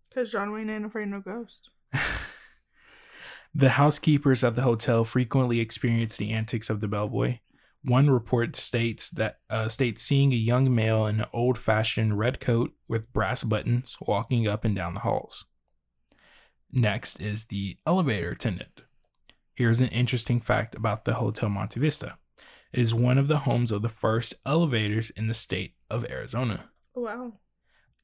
Because 0.09 0.29
John 0.29 0.51
Wayne 0.51 0.69
ain't 0.69 0.85
afraid 0.85 1.03
of 1.03 1.09
no 1.09 1.21
ghost. 1.21 1.69
The 3.55 3.69
housekeepers 3.69 4.43
at 4.43 4.55
the 4.55 4.63
hotel 4.63 5.03
frequently 5.03 5.59
experience 5.59 6.17
the 6.17 6.31
antics 6.31 6.69
of 6.69 6.79
the 6.81 6.87
bellboy. 6.87 7.39
One 7.83 8.09
report 8.09 8.55
states 8.55 9.09
that 9.11 9.39
uh, 9.49 9.67
states 9.67 10.01
seeing 10.01 10.31
a 10.31 10.37
young 10.37 10.73
male 10.73 11.05
in 11.05 11.19
an 11.19 11.27
old-fashioned 11.33 12.17
red 12.17 12.39
coat 12.39 12.73
with 12.87 13.13
brass 13.13 13.43
buttons 13.43 13.97
walking 14.01 14.47
up 14.47 14.65
and 14.65 14.75
down 14.75 14.93
the 14.93 15.01
halls. 15.01 15.45
Next 16.71 17.19
is 17.19 17.45
the 17.45 17.77
elevator 17.85 18.31
attendant. 18.31 18.83
Here's 19.53 19.81
an 19.81 19.89
interesting 19.89 20.39
fact 20.39 20.73
about 20.73 21.05
the 21.05 21.15
Hotel 21.15 21.49
Monte 21.49 21.79
Vista. 21.79 22.17
It 22.71 22.79
is 22.79 22.95
one 22.95 23.19
of 23.19 23.27
the 23.27 23.39
homes 23.39 23.71
of 23.71 23.83
the 23.83 23.89
first 23.89 24.33
elevators 24.45 25.11
in 25.11 25.27
the 25.27 25.33
state 25.35 25.75
of 25.91 26.09
Arizona. 26.09 26.71
Wow. 26.95 27.33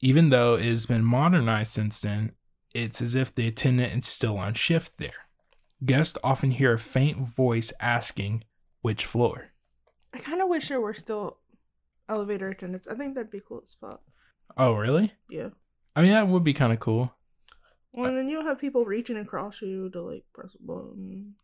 Even 0.00 0.28
though 0.28 0.54
it 0.54 0.64
has 0.66 0.86
been 0.86 1.04
modernized 1.04 1.72
since 1.72 2.00
then, 2.00 2.32
it's 2.72 3.02
as 3.02 3.16
if 3.16 3.34
the 3.34 3.48
attendant 3.48 4.04
is 4.04 4.08
still 4.08 4.38
on 4.38 4.54
shift 4.54 4.98
there. 4.98 5.26
Guests 5.84 6.18
often 6.22 6.50
hear 6.50 6.74
a 6.74 6.78
faint 6.78 7.18
voice 7.18 7.72
asking, 7.80 8.44
which 8.82 9.06
floor? 9.06 9.52
I 10.12 10.18
kind 10.18 10.42
of 10.42 10.48
wish 10.48 10.68
there 10.68 10.80
were 10.80 10.94
still 10.94 11.38
elevator 12.08 12.48
attendants. 12.48 12.86
I 12.86 12.94
think 12.94 13.14
that'd 13.14 13.30
be 13.30 13.40
cool 13.46 13.62
as 13.64 13.74
fuck. 13.74 14.02
Oh, 14.56 14.74
really? 14.74 15.12
Yeah. 15.30 15.50
I 15.96 16.02
mean, 16.02 16.12
that 16.12 16.28
would 16.28 16.44
be 16.44 16.52
kind 16.52 16.72
of 16.72 16.80
cool. 16.80 17.14
Well, 17.92 18.06
and 18.06 18.16
then 18.16 18.28
you 18.28 18.36
don't 18.36 18.46
have 18.46 18.58
people 18.60 18.84
reaching 18.84 19.16
across 19.16 19.62
you 19.62 19.90
to 19.90 20.02
like 20.02 20.24
press 20.32 20.54
a 20.54 20.62
button. 20.62 21.34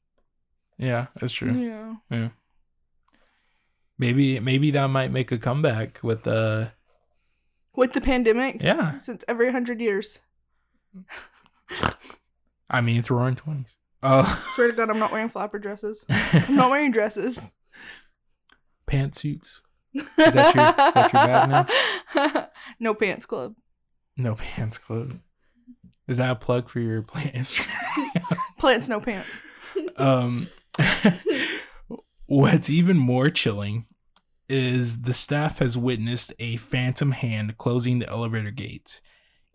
Yeah, 0.78 1.06
that's 1.16 1.32
true. 1.32 1.50
Yeah. 1.50 1.94
Yeah. 2.10 2.28
Maybe 3.98 4.38
maybe 4.40 4.70
that 4.72 4.88
might 4.88 5.10
make 5.10 5.32
a 5.32 5.38
comeback 5.38 6.00
with 6.02 6.26
uh 6.26 6.66
With 7.74 7.94
the 7.94 8.00
pandemic, 8.00 8.62
yeah. 8.62 8.98
since 8.98 9.24
every 9.26 9.50
hundred 9.50 9.80
years. 9.80 10.18
I 12.68 12.80
mean 12.80 12.98
it's 12.98 13.10
roaring 13.10 13.36
twenties. 13.36 13.74
Oh 14.02 14.50
Swear 14.54 14.70
to 14.70 14.76
God, 14.76 14.90
I'm 14.90 14.98
not 14.98 15.12
wearing 15.12 15.28
flapper 15.28 15.58
dresses. 15.58 16.04
I'm 16.10 16.56
not 16.56 16.70
wearing 16.70 16.92
dresses. 16.92 17.52
pantsuits. 18.90 19.60
Is 19.94 20.04
that 20.16 20.54
your- 20.54 20.86
is 20.88 20.94
that 20.94 21.12
your 21.12 21.22
bag 21.22 21.48
now? 22.34 22.48
no 22.80 22.94
pants 22.94 23.26
club. 23.26 23.54
No 24.16 24.34
pants 24.34 24.78
club. 24.78 25.20
Is 26.08 26.18
that 26.18 26.30
a 26.30 26.36
plug 26.36 26.68
for 26.68 26.78
your 26.80 27.02
plant 27.02 27.34
Instagram? 27.34 28.38
Plants, 28.58 28.88
no 28.88 29.00
pants. 29.00 29.28
um 29.96 30.46
what's 32.26 32.70
even 32.70 32.96
more 32.96 33.28
chilling 33.30 33.86
is 34.48 35.02
the 35.02 35.12
staff 35.12 35.58
has 35.58 35.76
witnessed 35.76 36.32
a 36.38 36.56
phantom 36.56 37.12
hand 37.12 37.58
closing 37.58 37.98
the 37.98 38.08
elevator 38.08 38.50
gates. 38.50 39.00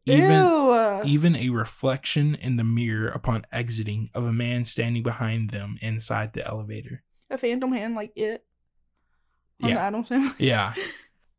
Even 0.05 0.31
Ew. 0.31 1.01
even 1.05 1.35
a 1.35 1.49
reflection 1.49 2.33
in 2.35 2.57
the 2.57 2.63
mirror 2.63 3.07
upon 3.09 3.45
exiting 3.51 4.09
of 4.15 4.25
a 4.25 4.33
man 4.33 4.65
standing 4.65 5.03
behind 5.03 5.51
them 5.51 5.77
inside 5.81 6.33
the 6.33 6.45
elevator. 6.47 7.03
a 7.29 7.37
phantom 7.37 7.71
hand 7.71 7.95
like 7.95 8.11
it. 8.15 8.43
On 9.61 9.69
Yeah. 9.69 9.75
the 9.75 9.81
Addams 9.81 10.07
Family. 10.07 10.31
Yeah. 10.39 10.73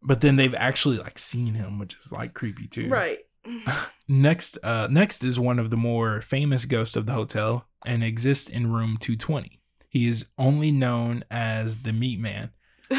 But 0.01 0.21
then 0.21 0.37
they've 0.37 0.55
actually 0.55 0.99
like 0.99 1.19
seen 1.19 1.55
him, 1.55 1.79
which 1.79 1.97
is 1.97 2.13
like 2.13 2.35
creepy 2.35 2.67
too. 2.69 2.89
Right. 2.89 3.19
Next 4.09 4.59
uh 4.63 4.89
next 4.91 5.25
is 5.25 5.39
one 5.41 5.59
of 5.59 5.71
the 5.71 5.77
more 5.77 6.21
famous 6.21 6.65
ghosts 6.65 6.97
of 6.97 7.07
the 7.07 7.13
hotel 7.13 7.67
and 7.87 8.05
exists 8.05 8.49
in 8.49 8.73
room 8.73 8.97
220. 9.01 9.61
He 9.89 10.07
is 10.09 10.31
only 10.39 10.71
known 10.71 11.25
as 11.31 11.83
the 11.83 11.93
Meat 11.93 12.21
Man, 12.21 12.51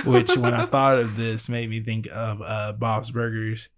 which 0.06 0.36
when 0.36 0.54
I 0.54 0.66
thought 0.74 0.98
of 0.98 1.16
this 1.18 1.48
made 1.50 1.70
me 1.70 1.82
think 1.82 2.08
of 2.12 2.42
uh 2.42 2.74
Bob's 2.74 3.12
Burgers 3.12 3.70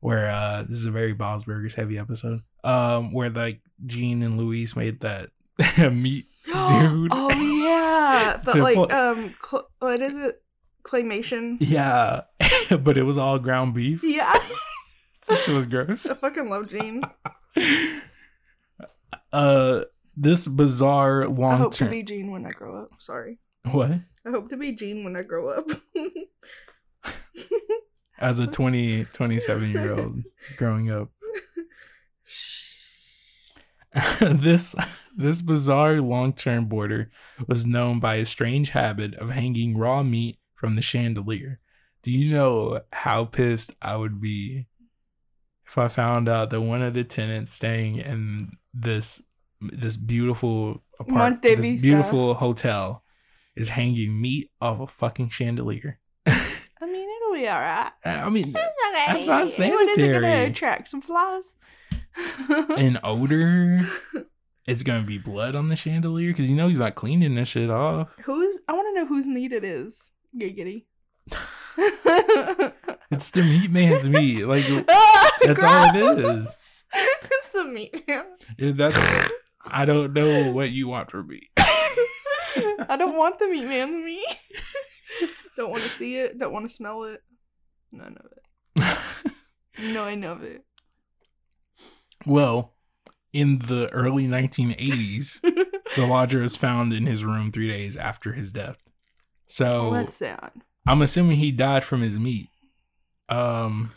where 0.00 0.30
uh 0.30 0.62
this 0.62 0.76
is 0.76 0.86
a 0.86 0.90
very 0.90 1.12
Bob's 1.12 1.44
Burgers 1.44 1.74
heavy 1.74 1.98
episode. 1.98 2.42
Um 2.64 3.12
where 3.12 3.30
like 3.30 3.60
Gene 3.84 4.22
and 4.22 4.38
Louise 4.38 4.74
made 4.76 5.00
that 5.00 5.30
meat 5.92 6.24
dude. 6.44 7.10
oh 7.12 7.30
yeah, 7.64 8.40
but 8.44 8.56
like 8.56 8.76
put- 8.76 8.92
um, 8.92 9.34
cl- 9.42 9.68
what 9.80 10.00
is 10.00 10.14
it? 10.16 10.42
Claymation. 10.84 11.56
Yeah. 11.60 12.20
but 12.82 12.96
it 12.96 13.02
was 13.02 13.18
all 13.18 13.38
ground 13.40 13.74
beef. 13.74 14.00
Yeah, 14.04 14.32
Which 15.26 15.48
was 15.48 15.66
gross. 15.66 16.08
I 16.08 16.14
fucking 16.14 16.48
love 16.48 16.68
Gene. 16.70 17.02
uh 19.32 19.80
this 20.16 20.46
bizarre 20.48 21.26
long. 21.28 21.54
I 21.54 21.56
hope 21.56 21.72
to 21.74 21.88
be 21.90 22.02
Gene 22.02 22.30
when 22.30 22.46
I 22.46 22.50
grow 22.52 22.80
up. 22.82 22.90
Sorry, 22.98 23.38
what? 23.70 23.90
I 24.24 24.30
hope 24.30 24.48
to 24.50 24.56
be 24.56 24.72
Gene 24.72 25.02
when 25.04 25.16
I 25.16 25.22
grow 25.22 25.48
up. 25.50 25.66
As 28.18 28.38
a 28.38 28.46
20 28.46 29.04
27 29.06 29.70
year 29.70 29.94
old 29.94 30.22
growing 30.56 30.90
up. 30.90 31.10
this 34.20 34.74
this 35.16 35.40
bizarre 35.40 36.00
long-term 36.00 36.66
boarder 36.66 37.10
was 37.46 37.66
known 37.66 38.00
by 38.00 38.16
a 38.16 38.24
strange 38.26 38.70
habit 38.70 39.14
of 39.14 39.30
hanging 39.30 39.76
raw 39.76 40.02
meat 40.02 40.38
from 40.54 40.76
the 40.76 40.82
chandelier. 40.82 41.60
Do 42.02 42.10
you 42.12 42.32
know 42.32 42.82
how 42.92 43.24
pissed 43.24 43.72
I 43.80 43.96
would 43.96 44.20
be 44.20 44.66
if 45.66 45.76
I 45.78 45.88
found 45.88 46.28
out 46.28 46.50
that 46.50 46.60
one 46.60 46.82
of 46.82 46.94
the 46.94 47.04
tenants 47.04 47.52
staying 47.52 47.96
in 47.96 48.52
this 48.72 49.22
this 49.60 49.96
beautiful 49.96 50.82
apartment, 51.00 51.42
this 51.42 51.80
beautiful 51.80 52.34
hotel, 52.34 53.02
is 53.56 53.70
hanging 53.70 54.20
meat 54.20 54.50
off 54.60 54.80
a 54.80 54.86
fucking 54.86 55.30
chandelier? 55.30 55.98
I 57.36 57.40
mean, 57.44 57.44
it'll 57.44 57.44
be 57.44 57.48
alright. 57.48 57.92
I 58.04 58.30
mean, 58.30 58.48
It's 58.48 58.58
okay. 58.58 59.26
That's 59.26 59.58
not 59.58 59.70
What 59.74 59.88
is 59.88 59.98
it 59.98 60.12
gonna 60.12 60.44
attract 60.44 60.88
some 60.88 61.00
flies? 61.02 61.54
an 62.76 62.98
odor. 63.02 63.80
It's 64.66 64.82
gonna 64.82 65.04
be 65.04 65.16
blood 65.18 65.54
on 65.54 65.68
the 65.68 65.76
chandelier 65.76 66.30
because 66.30 66.50
you 66.50 66.56
know 66.56 66.66
he's 66.66 66.80
not 66.80 66.96
cleaning 66.96 67.36
this 67.36 67.46
shit 67.46 67.70
off. 67.70 68.08
Who's? 68.24 68.58
I 68.66 68.72
want 68.72 68.88
to 68.88 69.00
know 69.00 69.06
whose 69.06 69.24
meat 69.24 69.52
it 69.52 69.62
is. 69.62 70.10
Giggity. 70.36 70.86
It's 73.08 73.30
the 73.30 73.42
meat 73.44 73.70
man's 73.70 74.08
meat. 74.08 74.44
Like 74.44 74.66
that's 75.42 75.62
all 75.62 75.94
it 75.94 76.18
is. 76.18 76.82
it's 76.92 77.48
the 77.50 77.64
meat 77.64 78.06
man. 78.08 78.24
Yeah, 78.58 78.72
That's 78.74 79.30
I 79.64 79.84
don't 79.84 80.12
know 80.12 80.50
what 80.50 80.70
you 80.70 80.88
want 80.88 81.12
from 81.12 81.28
me. 81.28 81.50
I 81.56 82.96
don't 82.98 83.16
want 83.16 83.38
the 83.38 83.46
meat 83.46 83.66
man's 83.66 84.04
meat. 84.04 84.24
don't 85.56 85.70
want 85.70 85.82
to 85.82 85.88
see 85.88 86.18
it. 86.18 86.38
Don't 86.38 86.52
want 86.52 86.66
to 86.68 86.74
smell 86.74 87.04
it. 87.04 87.22
None 87.92 88.16
of 88.18 88.32
it. 88.32 89.32
None 89.94 90.24
of 90.24 90.42
it. 90.42 90.64
well, 92.24 92.74
in 93.32 93.58
the 93.60 93.88
early 93.92 94.26
1980s, 94.26 95.40
the 95.96 96.06
lodger 96.06 96.40
was 96.40 96.56
found 96.56 96.92
in 96.92 97.06
his 97.06 97.24
room 97.24 97.52
three 97.52 97.68
days 97.68 97.96
after 97.96 98.32
his 98.32 98.52
death. 98.52 98.76
So 99.46 99.90
well, 99.90 99.92
that's 99.92 100.14
sad. 100.14 100.52
I'm 100.86 101.02
assuming 101.02 101.36
he 101.36 101.52
died 101.52 101.84
from 101.84 102.00
his 102.00 102.18
meat. 102.18 102.48
Um, 103.28 103.92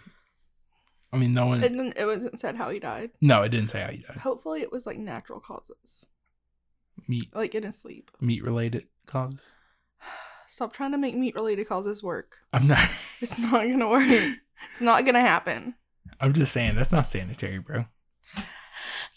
I 1.13 1.17
mean, 1.17 1.33
no 1.33 1.45
one. 1.47 1.63
It, 1.63 1.69
didn't, 1.69 1.93
it 1.97 2.05
wasn't 2.05 2.39
said 2.39 2.55
how 2.55 2.69
he 2.69 2.79
died. 2.79 3.11
no, 3.21 3.41
it 3.43 3.49
didn't 3.49 3.69
say 3.69 3.81
how 3.81 3.89
he 3.91 3.97
died. 3.99 4.17
Hopefully, 4.17 4.61
it 4.61 4.71
was 4.71 4.85
like 4.85 4.97
natural 4.97 5.39
causes, 5.39 6.05
Meat, 7.07 7.29
like 7.33 7.55
in 7.55 7.63
his 7.63 7.77
sleep. 7.77 8.11
meat 8.19 8.43
related 8.43 8.87
causes. 9.05 9.39
Stop 10.59 10.73
trying 10.73 10.91
to 10.91 10.97
make 10.97 11.15
meat 11.15 11.35
related 11.35 11.69
causes 11.69 12.03
work. 12.03 12.39
I'm 12.51 12.67
not. 12.67 12.85
It's 13.21 13.39
not 13.39 13.65
gonna 13.65 13.87
work. 13.87 14.09
It's 14.73 14.81
not 14.81 15.05
gonna 15.05 15.21
happen. 15.21 15.75
I'm 16.19 16.33
just 16.33 16.51
saying 16.51 16.75
that's 16.75 16.91
not 16.91 17.07
sanitary, 17.07 17.59
bro. 17.59 17.85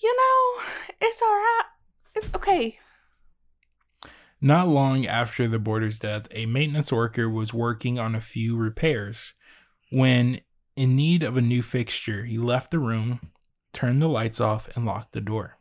You 0.00 0.16
know, 0.16 0.62
it's 1.00 1.20
alright. 1.20 1.64
It's 2.14 2.33
okay. 2.37 2.78
Not 4.40 4.68
long 4.68 5.05
after 5.05 5.48
the 5.48 5.59
boarder's 5.59 5.98
death, 5.98 6.28
a 6.31 6.46
maintenance 6.46 6.92
worker 6.92 7.28
was 7.28 7.52
working 7.52 7.98
on 7.98 8.14
a 8.14 8.20
few 8.20 8.57
repairs. 8.57 9.33
When 9.90 10.42
in 10.76 10.94
need 10.94 11.24
of 11.24 11.37
a 11.37 11.42
new 11.42 11.62
fixture, 11.62 12.22
he 12.22 12.38
left 12.38 12.70
the 12.70 12.78
room, 12.78 13.33
turned 13.72 14.00
the 14.00 14.07
lights 14.07 14.40
off, 14.40 14.68
and 14.76 14.87
locked 14.87 15.11
the 15.11 15.20
door. 15.20 15.59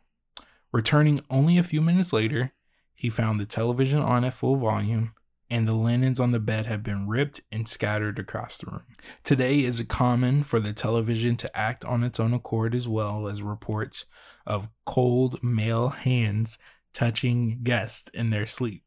Returning 0.72 1.22
only 1.28 1.58
a 1.58 1.64
few 1.64 1.80
minutes 1.80 2.12
later, 2.12 2.52
he 2.94 3.08
found 3.08 3.40
the 3.40 3.46
television 3.46 3.98
on 3.98 4.24
at 4.24 4.34
full 4.34 4.54
volume 4.54 5.14
and 5.52 5.68
the 5.68 5.74
linens 5.74 6.18
on 6.18 6.30
the 6.30 6.40
bed 6.40 6.64
have 6.64 6.82
been 6.82 7.06
ripped 7.06 7.42
and 7.52 7.68
scattered 7.68 8.18
across 8.18 8.56
the 8.56 8.70
room. 8.70 8.86
Today 9.22 9.62
is 9.62 9.78
it 9.78 9.88
common 9.88 10.42
for 10.44 10.58
the 10.58 10.72
television 10.72 11.36
to 11.36 11.56
act 11.56 11.84
on 11.84 12.02
its 12.02 12.18
own 12.18 12.32
accord 12.32 12.74
as 12.74 12.88
well 12.88 13.28
as 13.28 13.42
reports 13.42 14.06
of 14.46 14.70
cold 14.86 15.42
male 15.44 15.90
hands 15.90 16.58
touching 16.94 17.60
guests 17.62 18.08
in 18.14 18.30
their 18.30 18.46
sleep. 18.46 18.82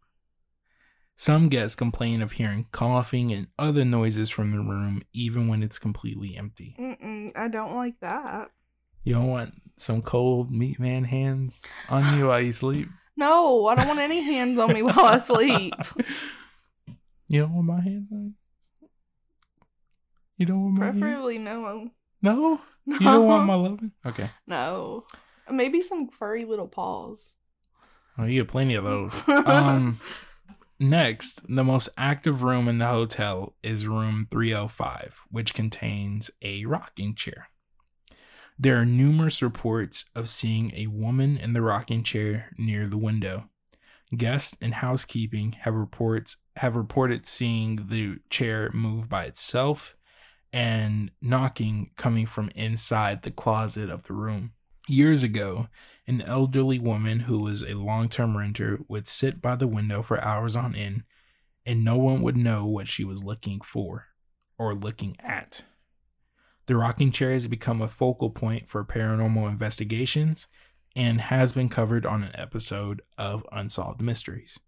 Some 1.15 1.49
guests 1.49 1.75
complain 1.75 2.23
of 2.23 2.33
hearing 2.33 2.65
coughing 2.71 3.31
and 3.31 3.45
other 3.59 3.85
noises 3.85 4.31
from 4.31 4.51
the 4.51 4.57
room 4.57 5.03
even 5.13 5.47
when 5.47 5.61
it's 5.61 5.77
completely 5.77 6.35
empty. 6.35 6.75
Mm-mm, 6.79 7.31
I 7.35 7.47
don't 7.47 7.75
like 7.75 7.99
that. 7.99 8.49
You 9.03 9.13
don't 9.13 9.27
want 9.27 9.53
some 9.77 10.01
cold 10.01 10.51
meat 10.51 10.79
man 10.79 11.03
hands 11.03 11.61
on 11.89 12.17
you 12.17 12.27
while 12.27 12.41
you 12.41 12.51
sleep? 12.51 12.89
No, 13.17 13.67
I 13.67 13.75
don't 13.75 13.87
want 13.87 14.01
any 14.01 14.21
hands 14.21 14.57
on 14.57 14.73
me 14.73 14.81
while 14.81 14.99
I 14.99 15.17
sleep. 15.19 15.73
You 17.27 17.41
don't 17.41 17.53
want 17.53 17.67
my 17.67 17.81
hands 17.81 18.07
on 18.11 18.33
you? 18.81 18.87
You 20.37 20.45
don't 20.45 20.61
want 20.63 20.73
my 20.77 20.91
Preferably 20.91 21.35
hands? 21.35 21.45
no. 21.45 21.91
No? 22.21 22.61
No. 22.85 22.97
You 22.99 22.99
don't 22.99 23.25
want 23.27 23.45
my 23.45 23.55
loving? 23.55 23.91
Okay. 24.05 24.29
No. 24.45 25.05
Maybe 25.49 25.81
some 25.81 26.07
furry 26.09 26.45
little 26.45 26.67
paws. 26.67 27.33
Oh, 28.17 28.25
you 28.25 28.39
have 28.41 28.47
plenty 28.47 28.75
of 28.75 28.83
those. 28.83 29.13
um 29.27 29.99
next 30.79 31.41
the 31.53 31.63
most 31.63 31.87
active 31.97 32.43
room 32.43 32.67
in 32.67 32.77
the 32.79 32.87
hotel 32.87 33.55
is 33.63 33.87
room 33.87 34.27
305 34.29 35.21
which 35.31 35.53
contains 35.53 36.29
a 36.41 36.65
rocking 36.65 37.15
chair 37.15 37.47
there 38.59 38.75
are 38.79 38.85
numerous 38.85 39.41
reports 39.41 40.03
of 40.13 40.27
seeing 40.27 40.73
a 40.75 40.87
woman 40.87 41.37
in 41.37 41.53
the 41.53 41.61
rocking 41.61 42.03
chair 42.03 42.49
near 42.57 42.87
the 42.87 42.97
window 42.97 43.49
guests 44.15 44.57
and 44.61 44.75
housekeeping 44.75 45.53
have 45.61 45.73
reports 45.73 46.37
have 46.57 46.75
reported 46.75 47.25
seeing 47.25 47.87
the 47.89 48.17
chair 48.29 48.69
move 48.73 49.09
by 49.09 49.23
itself 49.25 49.95
and 50.53 51.11
knocking 51.21 51.91
coming 51.97 52.25
from 52.25 52.49
inside 52.55 53.23
the 53.23 53.31
closet 53.31 53.89
of 53.89 54.03
the 54.03 54.13
room 54.13 54.53
Years 54.87 55.23
ago, 55.23 55.67
an 56.05 56.21
elderly 56.21 56.77
woman 56.77 57.21
who 57.21 57.39
was 57.39 57.63
a 57.63 57.73
long 57.73 58.07
term 58.07 58.37
renter 58.37 58.79
would 58.87 59.07
sit 59.07 59.41
by 59.41 59.55
the 59.55 59.67
window 59.67 60.03
for 60.03 60.23
hours 60.23 60.55
on 60.55 60.75
end, 60.75 61.03
and 61.65 61.83
no 61.83 61.97
one 61.97 62.21
would 62.21 62.37
know 62.37 62.67
what 62.67 62.87
she 62.87 63.03
was 63.03 63.23
looking 63.23 63.61
for 63.61 64.09
or 64.59 64.75
looking 64.75 65.17
at. 65.19 65.63
The 66.67 66.75
rocking 66.75 67.11
chair 67.11 67.31
has 67.31 67.47
become 67.47 67.81
a 67.81 67.87
focal 67.87 68.29
point 68.29 68.69
for 68.69 68.85
paranormal 68.85 69.49
investigations 69.49 70.47
and 70.95 71.21
has 71.21 71.53
been 71.53 71.69
covered 71.69 72.05
on 72.05 72.23
an 72.23 72.31
episode 72.35 73.01
of 73.17 73.45
Unsolved 73.51 74.01
Mysteries. 74.01 74.59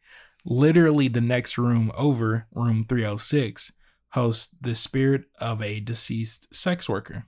Literally, 0.44 1.08
the 1.08 1.20
next 1.20 1.58
room 1.58 1.92
over, 1.96 2.46
room 2.52 2.86
306, 2.88 3.72
hosts 4.12 4.54
the 4.60 4.74
spirit 4.74 5.24
of 5.40 5.60
a 5.60 5.80
deceased 5.80 6.54
sex 6.54 6.88
worker. 6.88 7.26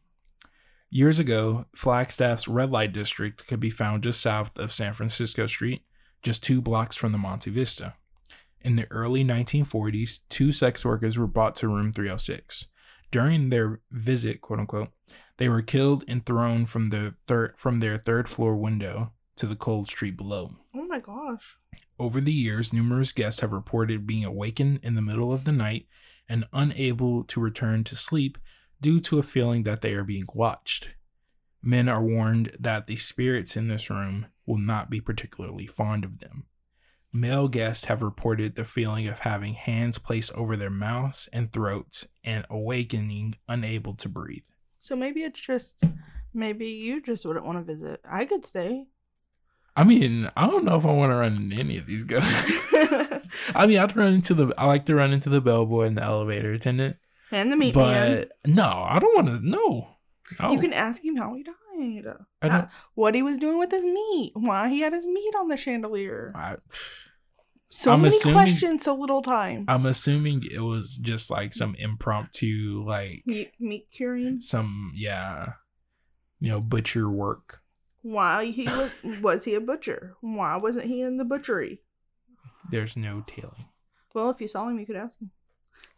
Years 0.89 1.19
ago, 1.19 1.67
Flagstaff's 1.75 2.49
red 2.49 2.71
light 2.71 2.93
district 2.93 3.47
could 3.47 3.61
be 3.61 3.71
found 3.71 4.03
just 4.03 4.21
south 4.21 4.59
of 4.59 4.73
San 4.73 4.93
Francisco 4.93 5.47
Street, 5.47 5.83
just 6.23 6.43
two 6.43 6.61
blocks 6.61 6.97
from 6.97 7.13
the 7.13 7.19
Monte 7.19 7.51
Vista. 7.51 7.95
In 8.61 8.77
the 8.77 8.91
early 8.91 9.25
1940s, 9.25 10.21
two 10.29 10.53
sex 10.53 10.85
workers 10.85 11.17
were 11.17 11.27
brought 11.27 11.57
to 11.57 11.69
room 11.69 11.93
306. 11.93 12.67
During 13.11 13.51
their 13.51 13.81
visit, 13.91 14.41
quote 14.41 14.59
unquote, 14.61 14.91
they 15.41 15.49
were 15.49 15.63
killed 15.63 16.05
and 16.07 16.25
thrown 16.25 16.67
from 16.67 16.87
the 16.87 17.15
third 17.27 17.55
from 17.57 17.81
their 17.81 17.97
third 17.97 18.29
floor 18.29 18.55
window 18.55 19.11
to 19.37 19.47
the 19.47 19.57
cold 19.57 19.89
street 19.89 20.15
below. 20.15 20.53
oh 20.75 20.87
my 20.87 21.01
gosh. 21.01 21.57
Over 21.99 22.21
the 22.21 22.33
years, 22.33 22.75
numerous 22.75 23.13
guests 23.13 23.41
have 23.41 23.53
reported 23.53 24.07
being 24.07 24.25
awakened 24.25 24.81
in 24.83 24.97
the 24.97 25.03
middle 25.03 25.33
of 25.33 25.45
the 25.45 25.53
night 25.53 25.87
and 26.29 26.45
unable 26.53 27.25
to 27.25 27.41
return 27.41 27.85
to 27.85 27.97
sleep 27.97 28.37
due 28.83 28.99
to 29.01 29.19
a 29.19 29.23
feeling 29.23 29.63
that 29.63 29.81
they 29.81 29.95
are 29.95 30.05
being 30.05 30.27
watched. 30.35 30.91
Men 31.63 31.89
are 31.89 32.05
warned 32.05 32.55
that 32.61 32.87
the 32.87 32.97
spirits 32.97 33.57
in 33.57 33.69
this 33.69 33.89
room 33.89 34.27
will 34.45 34.59
not 34.59 34.91
be 34.91 35.01
particularly 35.01 35.67
fond 35.67 36.05
of 36.05 36.19
them. 36.21 36.45
Male 37.15 37.49
guests 37.49 37.87
have 37.87 38.03
reported 38.03 38.57
the 38.57 38.65
feeling 38.65 39.09
of 39.09 39.21
having 39.21 39.55
hands 39.55 39.99
placed 39.99 40.33
over 40.35 40.55
their 40.55 40.71
mouths 40.71 41.31
and 41.33 41.51
throats 41.51 42.07
and 42.23 42.45
awakening 42.51 43.37
unable 43.49 43.95
to 43.95 44.09
breathe. 44.09 44.45
So 44.81 44.97
maybe 44.97 45.23
it's 45.23 45.41
just 45.41 45.83
maybe 46.35 46.67
you 46.67 47.03
just 47.03 47.25
wouldn't 47.25 47.45
want 47.47 47.59
to 47.59 47.65
visit. 47.65 48.01
I 48.09 48.25
could 48.25 48.45
stay. 48.45 48.87
I 49.77 49.85
mean, 49.85 50.31
I 50.37 50.47
don't 50.47 50.65
know 50.65 50.77
if 50.77 50.85
I 50.85 50.91
want 50.93 51.13
to 51.13 51.17
run 51.17 51.37
into 51.37 51.57
any 51.57 51.79
of 51.79 51.87
these 51.87 52.05
guys. 52.05 52.25
I 53.55 53.67
mean, 53.67 53.79
I'd 53.79 53.97
run 53.97 54.15
into 54.15 54.35
the. 54.35 54.53
I 54.59 54.67
like 54.67 54.85
to 54.87 54.95
run 54.95 55.13
into 55.13 55.29
the 55.29 55.41
bellboy 55.41 55.87
and 55.87 55.97
the 55.97 56.03
elevator 56.03 56.53
attendant, 56.53 56.97
and 57.31 57.53
the 57.53 57.57
meat 57.57 57.77
man. 57.77 58.27
but 58.45 58.51
no, 58.51 58.69
I 58.69 58.99
don't 58.99 59.15
want 59.15 59.29
to. 59.39 59.47
No, 59.47 59.89
no. 60.41 60.51
You 60.51 60.59
can 60.59 60.73
ask 60.73 61.05
him 61.05 61.17
how 61.17 61.35
he 61.35 61.45
died. 61.45 61.55
Uh, 62.43 62.67
what 62.95 63.15
he 63.15 63.23
was 63.23 63.39
doing 63.39 63.59
with 63.59 63.71
his 63.71 63.85
meat. 63.85 64.33
Why 64.35 64.69
he 64.69 64.81
had 64.81 64.93
his 64.93 65.07
meat 65.07 65.35
on 65.39 65.49
the 65.49 65.57
chandelier. 65.57 66.33
I, 66.35 66.57
So 67.73 67.93
I'm 67.93 68.03
many 68.03 68.09
assuming- 68.15 68.35
questions, 68.35 68.85
so 68.85 68.95
little 68.95 69.23
time. 69.23 69.65
I'm 69.69 69.87
assuming 69.87 70.43
it 70.51 70.59
was 70.61 70.97
just 70.97 71.31
like 71.31 71.55
some 71.55 71.75
impromptu, 71.77 72.83
like 72.85 73.23
meat, 73.27 73.53
meat 73.61 73.87
curing. 73.93 74.41
some 74.41 74.91
yeah, 74.95 75.53
you 76.41 76.51
know, 76.51 76.61
butcher 76.61 77.09
work. 77.09 77.63
Why 78.03 78.47
he 78.47 78.65
was 78.65 78.91
was 79.21 79.45
he 79.45 79.55
a 79.55 79.61
butcher? 79.61 80.17
Why 80.21 80.57
wasn't 80.57 80.87
he 80.87 81.01
in 81.01 81.17
the 81.19 81.25
butchery? 81.25 81.81
There's 82.71 82.97
no 82.97 83.25
tailing. 83.27 83.67
Well, 84.15 84.31
if 84.31 84.41
you 84.41 84.49
saw 84.49 84.69
him, 84.69 84.79
you 84.81 84.87
could 84.87 84.97
ask 84.97 85.21
him. 85.21 85.31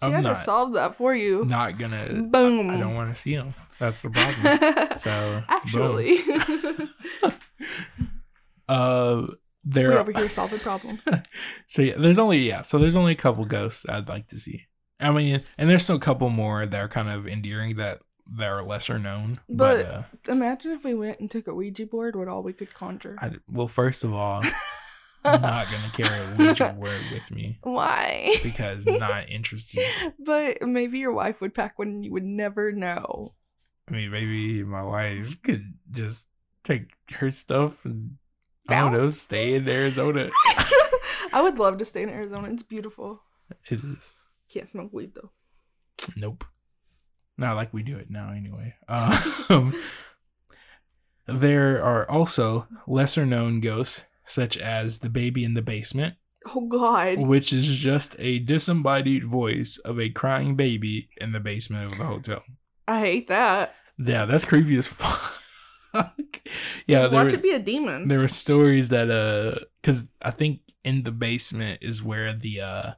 See, 0.01 0.07
I'm 0.09 0.17
I 0.17 0.23
just 0.23 0.45
solved 0.45 0.75
that 0.75 0.95
for 0.95 1.15
you. 1.15 1.45
Not 1.47 1.79
gonna. 1.79 2.23
Boom. 2.25 2.69
I 2.71 2.77
don't 2.77 2.95
want 2.95 3.09
to 3.09 3.15
see 3.19 3.33
him. 3.33 3.55
That's 3.79 4.03
the 4.03 4.11
problem. 4.11 4.99
So, 4.99 5.43
Actually, 5.49 6.19
uh, 8.69 9.27
there. 9.65 9.91
we're 9.91 9.99
over 9.99 10.13
here 10.13 10.29
solving 10.29 10.59
problems. 10.61 11.01
So 11.67 11.83
yeah, 11.83 11.95
there's 11.99 12.19
only 12.19 12.39
yeah, 12.39 12.63
so 12.63 12.79
there's 12.79 12.97
only 12.97 13.13
a 13.13 13.17
couple 13.17 13.45
ghosts 13.45 13.87
I'd 13.89 14.09
like 14.09 14.29
to 14.29 14.37
see. 14.37 14.67
I 15.01 15.11
mean, 15.11 15.43
and 15.59 15.69
there's 15.69 15.83
still 15.85 15.97
a 15.97 16.01
couple 16.01 16.29
more 16.31 16.65
that 16.67 16.79
are 16.81 16.89
kind 16.89 17.09
of 17.09 17.27
endearing 17.27 17.77
that 17.77 18.01
that 18.37 18.49
are 18.49 18.63
lesser 18.63 18.99
known. 18.99 19.37
But, 19.49 19.85
But- 19.85 19.87
uh, 19.87 20.03
Imagine 20.33 20.73
if 20.73 20.85
we 20.85 20.95
went 20.95 21.19
and 21.21 21.31
took 21.31 21.49
a 21.49 21.55
Ouija 21.55 21.87
board. 21.87 22.15
What 22.17 22.29
all 22.29 22.43
we 22.43 22.53
could 22.53 22.73
conjure? 22.73 23.17
I, 23.21 23.33
well, 23.49 23.67
first 23.67 24.05
of 24.05 24.13
all, 24.15 24.43
I'm 25.25 25.41
not 25.43 25.67
gonna 25.71 25.91
carry 25.93 26.21
a 26.25 26.37
Ouija 26.37 26.75
board 26.79 27.01
with 27.13 27.31
me 27.31 27.59
Why? 27.63 28.35
because 28.43 28.87
not 28.87 29.29
interested. 29.29 29.85
but 30.19 30.63
maybe 30.63 30.99
your 31.01 31.13
wife 31.13 31.41
would 31.41 31.55
pack 31.55 31.79
one 31.79 31.89
and 31.89 32.05
you 32.05 32.13
would 32.13 32.25
never 32.25 32.71
know. 32.73 33.35
I 33.89 33.93
mean, 33.93 34.11
maybe 34.13 34.63
my 34.63 34.83
wife 34.85 35.43
could 35.43 35.75
just 35.91 36.29
take 36.63 36.93
her 37.15 37.31
stuff 37.31 37.85
and 37.85 38.19
I 38.69 38.81
don't 38.81 38.93
know, 38.93 39.11
stay 39.11 39.55
in 39.55 39.69
Arizona. 39.69 40.29
I 41.33 41.41
would 41.43 41.59
love 41.59 41.79
to 41.79 41.85
stay 41.85 42.03
in 42.03 42.09
Arizona. 42.11 42.49
It's 42.51 42.63
beautiful. 42.63 43.23
it 43.71 43.83
is. 43.85 44.15
Can't 44.53 44.69
smoke 44.69 44.93
weed 44.93 45.13
though. 45.15 45.31
Nope. 46.17 46.45
Not 47.39 47.57
like 47.57 47.73
we 47.73 47.83
do 47.83 47.97
it 47.97 48.11
now, 48.11 48.31
anyway. 48.31 48.75
Um, 48.89 49.75
there 51.27 51.83
are 51.83 52.09
also 52.11 52.67
lesser 52.87 53.25
known 53.27 53.61
ghosts, 53.61 54.05
such 54.25 54.57
as 54.59 54.99
the 54.99 55.09
baby 55.09 55.45
in 55.45 55.55
the 55.55 55.63
basement, 55.63 56.17
Oh 56.55 56.67
God. 56.67 57.19
which 57.21 57.53
is 57.53 57.67
just 57.77 58.15
a 58.19 58.39
disembodied 58.39 59.25
voice 59.25 59.79
of 59.79 59.99
a 59.99 60.11
crying 60.11 60.57
baby 60.57 61.09
in 61.17 61.33
the 61.33 61.41
basement 61.41 61.93
of 61.93 61.99
the 61.99 62.05
hotel. 62.05 62.43
I 62.87 63.01
hate 63.01 63.29
that. 63.29 63.75
Yeah, 63.99 64.25
that's 64.27 64.45
creepy 64.45 64.77
as 64.77 64.87
fuck. 64.89 65.42
yeah, 66.87 67.09
there, 67.09 67.11
Watch 67.11 67.33
were- 67.33 67.39
it 67.39 67.43
be 67.43 67.51
a 67.53 67.59
demon. 67.59 68.09
there 68.09 68.19
were 68.19 68.29
stories 68.29 68.89
that 68.91 69.11
uh, 69.11 69.65
because 69.81 70.09
I 70.21 70.31
think 70.31 70.61
in 70.85 71.03
the 71.05 71.13
basement 71.13 71.79
is 71.83 72.03
where 72.03 72.33
the 72.33 72.61
uh, 72.61 72.91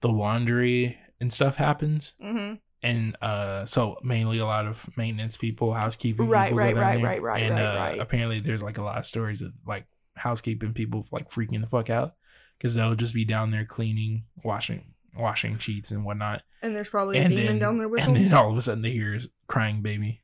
the 0.00 0.08
laundry 0.08 0.98
and 1.20 1.32
stuff 1.32 1.56
happens. 1.56 2.14
hmm 2.20 2.54
and 2.84 3.14
uh 3.22 3.64
so 3.64 3.96
mainly 4.02 4.38
a 4.38 4.44
lot 4.44 4.66
of 4.66 4.88
maintenance 4.96 5.36
people 5.36 5.72
housekeeping 5.72 6.26
Right, 6.26 6.46
people 6.48 6.58
right, 6.58 6.74
right, 6.74 6.94
there. 6.96 7.04
right, 7.04 7.22
right, 7.22 7.42
and 7.44 7.54
right, 7.54 7.64
uh 7.64 7.76
right. 7.78 7.98
apparently 8.00 8.40
there's 8.40 8.60
like 8.60 8.76
a 8.76 8.82
lot 8.82 8.98
of 8.98 9.06
stories 9.06 9.40
of 9.40 9.52
like 9.64 9.86
housekeeping 10.16 10.72
people 10.72 11.06
like 11.12 11.30
freaking 11.30 11.60
the 11.60 11.68
fuck 11.68 11.90
out 11.90 12.14
because 12.58 12.74
they'll 12.74 12.96
just 12.96 13.14
be 13.14 13.24
down 13.24 13.52
there 13.52 13.64
cleaning 13.64 14.24
washing 14.42 14.94
washing 15.16 15.58
sheets 15.58 15.92
and 15.92 16.04
whatnot 16.04 16.42
And 16.60 16.74
there's 16.74 16.88
probably 16.88 17.18
a 17.18 17.22
and 17.22 17.30
demon 17.30 17.46
then 17.46 17.58
down 17.60 17.78
there 17.78 17.88
with 17.88 18.02
and 18.04 18.16
them. 18.16 18.24
then 18.24 18.34
all 18.34 18.50
of 18.50 18.56
a 18.56 18.60
sudden 18.60 18.82
they 18.82 18.90
hear 18.90 19.16
crying 19.46 19.80
baby 19.80 20.21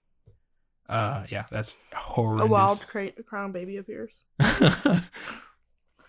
uh 0.88 1.24
yeah 1.28 1.44
that's 1.50 1.78
horrendous 1.94 2.44
A 2.44 2.48
wild 2.48 2.84
cra- 2.86 3.22
crown 3.22 3.52
baby 3.52 3.76
appears. 3.76 4.12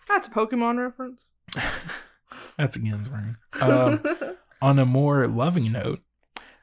That's 0.10 0.28
a 0.28 0.32
Pokemon 0.32 0.80
reference. 0.80 1.30
that's 2.58 2.78
a 2.78 2.80
ring 2.80 3.38
um 3.62 4.04
on 4.62 4.78
a 4.78 4.86
more 4.86 5.28
loving 5.28 5.72
note 5.72 6.00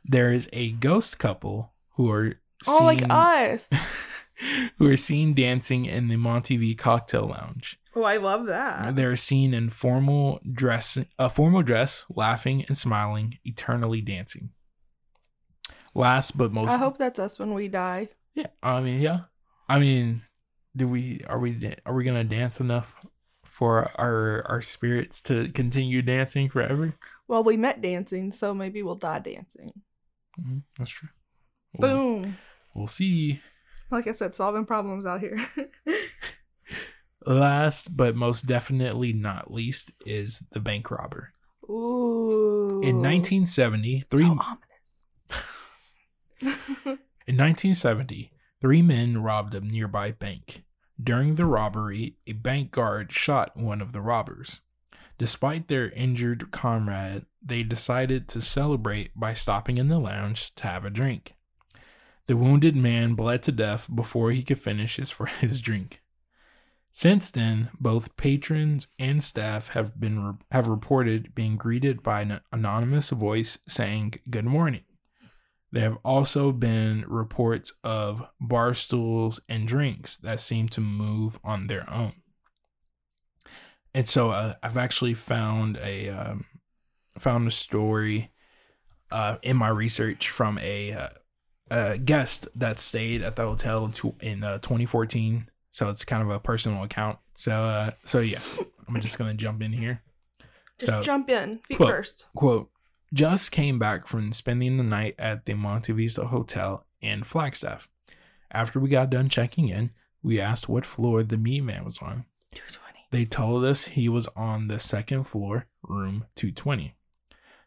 there 0.05 0.33
is 0.33 0.49
a 0.53 0.73
ghost 0.73 1.19
couple 1.19 1.73
who 1.95 2.11
are 2.11 2.35
oh, 2.69 2.85
like 2.85 3.03
us. 3.11 3.69
who 4.79 4.89
are 4.89 4.97
seen 4.97 5.35
dancing 5.35 5.85
in 5.85 6.09
the 6.09 6.17
Monte 6.17 6.57
V 6.57 6.75
cocktail 6.75 7.27
lounge. 7.27 7.79
Oh, 7.95 8.03
I 8.03 8.19
love 8.19 8.47
that. 8.47 8.95
They're 8.95 9.17
seen 9.17 9.55
in 9.55 9.71
formal 9.71 10.41
dress, 10.53 10.99
a 11.19 11.31
formal 11.31 11.63
dress, 11.63 12.05
laughing 12.15 12.65
and 12.69 12.77
smiling, 12.77 13.39
eternally 13.45 14.03
dancing. 14.03 14.51
Last 15.97 16.37
but 16.37 16.53
most, 16.53 16.73
I 16.73 16.79
hope 16.79 16.99
that's 16.99 17.19
us 17.19 17.39
when 17.39 17.55
we 17.55 17.69
die. 17.69 18.09
yeah. 18.35 18.49
I 18.63 18.81
mean, 18.83 19.01
yeah. 19.01 19.21
I 19.69 19.79
mean, 19.79 20.23
do 20.77 20.87
we 20.87 21.23
are 21.27 21.39
we 21.39 21.75
are 21.87 21.95
we 21.95 22.05
gonna 22.05 22.23
dance 22.23 22.61
enough 22.61 22.95
for 23.45 23.91
our 23.99 24.45
our 24.47 24.61
spirits 24.61 25.23
to 25.23 25.49
continue 25.49 26.03
dancing 26.03 26.51
forever? 26.51 26.95
Well, 27.29 27.43
we 27.43 27.57
met 27.57 27.81
dancing, 27.81 28.31
so 28.31 28.53
maybe 28.53 28.83
we'll 28.83 28.97
die 28.97 29.21
dancing. 29.21 29.73
Mhm, 30.39 30.63
that's 30.79 30.91
true. 30.91 31.09
We'll, 31.79 31.97
Boom. 31.97 32.37
we'll 32.75 32.87
see. 32.87 33.41
Like 33.91 34.07
I 34.07 34.13
said, 34.13 34.35
solving 34.35 34.67
problems 34.67 35.07
out 35.07 35.21
here. 35.21 35.39
Last 37.27 37.97
but 37.97 38.15
most 38.15 38.47
definitely 38.47 39.13
not 39.15 39.51
least 39.51 39.93
is 40.05 40.47
the 40.53 40.61
bank 40.61 40.91
robber. 40.91 41.33
Ooh. 41.69 42.69
In 42.83 42.97
1970, 43.03 44.05
three 44.11 44.21
So 44.21 44.33
ominous. 44.33 44.61
In 47.27 47.37
1970, 47.37 48.31
three 48.61 48.83
men 48.83 49.23
robbed 49.23 49.55
a 49.55 49.61
nearby 49.61 50.13
bank. 50.13 50.63
During 51.03 51.35
the 51.35 51.45
robbery, 51.45 52.17
a 52.27 52.33
bank 52.33 52.71
guard 52.71 53.11
shot 53.11 53.57
one 53.57 53.81
of 53.81 53.93
the 53.93 54.01
robbers. 54.01 54.61
Despite 55.19 55.69
their 55.69 55.91
injured 55.91 56.51
comrade, 56.53 57.27
they 57.43 57.63
decided 57.63 58.29
to 58.29 58.41
celebrate 58.41 59.11
by 59.19 59.33
stopping 59.33 59.77
in 59.79 59.89
the 59.89 59.99
lounge 59.99 60.55
to 60.57 60.69
have 60.69 60.85
a 60.85 60.91
drink. 60.91 61.35
The 62.27 62.37
wounded 62.37 62.77
man 62.77 63.15
bled 63.15 63.43
to 63.45 63.53
death 63.53 63.89
before 63.93 64.31
he 64.31 64.43
could 64.43 64.59
finish 64.59 64.97
his, 64.97 65.13
his 65.41 65.61
drink. 65.61 66.01
Since 66.93 67.31
then, 67.31 67.71
both 67.79 68.17
patrons 68.17 68.87
and 68.99 69.23
staff 69.23 69.69
have 69.69 70.01
been 70.01 70.39
have 70.51 70.69
reported 70.69 71.35
being 71.35 71.57
greeted 71.57 72.03
by 72.03 72.23
an 72.23 72.41
anonymous 72.53 73.11
voice 73.11 73.59
saying 73.69 74.15
"Good 74.31 74.47
morning." 74.47 74.85
There 75.77 75.85
have 75.85 75.99
also 76.07 76.53
been 76.53 77.05
reports 77.07 77.75
of 77.85 78.27
bar 78.41 78.73
stools 78.73 79.41
and 79.47 79.69
drinks 79.69 80.17
that 80.17 80.41
seem 80.41 80.71
to 80.71 80.81
move 80.81 81.39
on 81.45 81.67
their 81.67 81.85
own. 81.91 82.15
And 83.95 84.09
so 84.09 84.31
uh, 84.31 84.55
I've 84.63 84.79
actually 84.79 85.13
found 85.13 85.77
a 85.77 86.09
um, 86.09 86.47
found 87.19 87.47
a 87.47 87.51
story 87.51 88.31
uh, 89.11 89.37
in 89.43 89.59
my 89.59 89.69
research 89.69 90.31
from 90.31 90.59
a, 90.61 90.93
uh, 90.93 91.09
a 91.71 91.99
guest 91.99 92.49
that 92.55 92.79
stayed 92.79 93.21
at 93.21 93.37
the 93.37 93.43
hotel 93.43 93.85
in, 93.85 93.93
tw- 93.93 94.23
in 94.23 94.45
uh, 94.45 94.57
2014. 94.61 95.51
So 95.73 95.91
it's 95.91 96.07
kind 96.07 96.23
of 96.23 96.31
a 96.31 96.41
personal 96.41 96.85
account. 96.85 97.19
So 97.35 97.53
uh, 97.55 97.91
so 98.03 98.21
yeah, 98.21 98.41
I'm 98.89 98.99
just 99.03 99.19
gonna 99.19 99.35
jump 99.35 99.61
in 99.61 99.75
here. 99.75 100.01
Just 100.79 100.91
So- 100.91 101.03
jump 101.03 101.29
in 101.29 101.59
feet 101.59 101.77
Quote. 101.77 101.91
first. 101.91 102.29
Quote, 102.35 102.71
just 103.17 103.51
came 103.51 103.79
back 103.79 104.07
from 104.07 104.31
spending 104.33 104.77
the 104.77 104.85
night 104.85 105.15
at 105.19 105.47
the 105.47 105.55
Monte 105.55 105.91
Vista 105.93 106.27
Hotel 106.27 106.85
in 107.01 107.25
Flagstaff. 107.25 107.89
After 108.53 108.79
we 108.79 108.91
got 108.91 109.09
done 109.11 109.29
checking 109.31 109.69
in, 109.69 109.91
we 110.23 110.39
asked 110.39 110.69
what 110.69 110.85
floor 110.85 111.23
the 111.23 111.39
meat 111.39 111.63
man 111.63 111.85
was 111.85 111.99
on. 111.99 112.27
220. 112.55 113.07
They 113.13 113.25
told 113.25 113.65
us 113.65 113.87
he 113.87 114.09
was 114.09 114.29
on 114.37 114.69
the 114.69 114.79
second 114.79 115.25
floor, 115.25 115.67
room 115.83 116.27
220. 116.35 116.95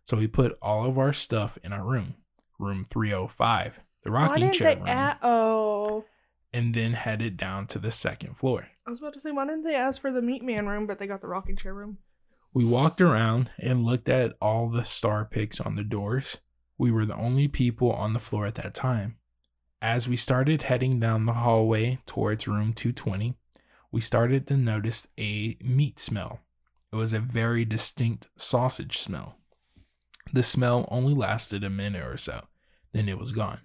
So 0.03 0.17
we 0.17 0.27
put 0.27 0.55
all 0.61 0.85
of 0.85 0.97
our 0.99 1.13
stuff 1.13 1.57
in 1.63 1.73
our 1.73 1.83
room, 1.85 2.15
room 2.59 2.85
305, 2.87 3.79
the 4.03 4.11
Why 4.11 4.21
rocking 4.21 4.41
didn't 4.43 4.53
chair 4.55 4.75
they 4.75 4.79
room, 4.79 4.87
a- 4.87 5.17
Oh, 5.23 6.05
and 6.53 6.73
then 6.75 6.93
headed 6.93 7.37
down 7.37 7.65
to 7.67 7.79
the 7.79 7.91
second 7.91 8.35
floor. 8.37 8.67
I 8.85 8.89
was 8.89 8.99
about 8.99 9.13
to 9.15 9.19
say, 9.19 9.31
why 9.31 9.45
didn't 9.45 9.63
they 9.63 9.75
ask 9.75 9.99
for 10.01 10.11
the 10.11 10.21
meat 10.21 10.43
man 10.43 10.67
room, 10.67 10.85
but 10.87 10.99
they 10.99 11.07
got 11.07 11.21
the 11.21 11.27
rocking 11.27 11.55
chair 11.55 11.73
room? 11.73 11.97
We 12.51 12.65
walked 12.65 12.99
around 12.99 13.51
and 13.59 13.85
looked 13.85 14.09
at 14.09 14.35
all 14.41 14.69
the 14.69 14.83
star 14.83 15.23
picks 15.23 15.59
on 15.59 15.75
the 15.75 15.83
doors. 15.83 16.39
We 16.79 16.89
were 16.89 17.05
the 17.05 17.15
only 17.15 17.47
people 17.47 17.91
on 17.91 18.13
the 18.13 18.19
floor 18.19 18.47
at 18.47 18.55
that 18.55 18.73
time. 18.73 19.17
As 19.81 20.07
we 20.07 20.15
started 20.15 20.63
heading 20.63 20.99
down 20.99 21.25
the 21.25 21.33
hallway 21.33 21.99
towards 22.07 22.47
room 22.47 22.73
220, 22.73 23.35
we 23.91 24.01
started 24.01 24.47
to 24.47 24.57
notice 24.57 25.07
a 25.17 25.57
meat 25.61 25.99
smell. 25.99 26.39
It 26.91 26.95
was 26.95 27.13
a 27.13 27.19
very 27.19 27.65
distinct 27.65 28.29
sausage 28.35 28.97
smell. 28.97 29.37
The 30.33 30.43
smell 30.43 30.87
only 30.89 31.13
lasted 31.13 31.63
a 31.63 31.69
minute 31.69 32.03
or 32.03 32.17
so, 32.17 32.47
then 32.93 33.07
it 33.07 33.19
was 33.19 33.31
gone. 33.31 33.61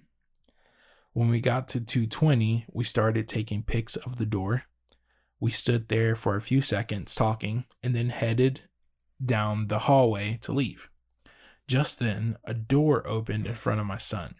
When 1.14 1.28
we 1.30 1.40
got 1.40 1.68
to 1.68 1.80
220, 1.80 2.66
we 2.70 2.84
started 2.84 3.28
taking 3.28 3.62
pics 3.62 3.96
of 3.96 4.16
the 4.16 4.26
door. 4.26 4.64
We 5.40 5.50
stood 5.50 5.88
there 5.88 6.14
for 6.14 6.36
a 6.36 6.42
few 6.42 6.60
seconds 6.60 7.14
talking 7.14 7.64
and 7.82 7.94
then 7.94 8.10
headed 8.10 8.62
down 9.26 9.68
the 9.68 9.80
hallway 9.80 10.38
to 10.42 10.52
leave. 10.52 10.88
Just 11.66 11.98
then, 11.98 12.36
a 12.44 12.54
door 12.54 13.06
opened 13.06 13.46
in 13.46 13.54
front 13.54 13.80
of 13.80 13.86
my 13.86 13.96
son. 13.96 14.34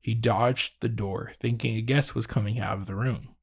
He 0.00 0.14
dodged 0.14 0.80
the 0.80 0.88
door, 0.88 1.32
thinking 1.34 1.76
a 1.76 1.82
guest 1.82 2.14
was 2.14 2.26
coming 2.26 2.58
out 2.58 2.78
of 2.78 2.86
the 2.86 2.94
room. 2.94 3.34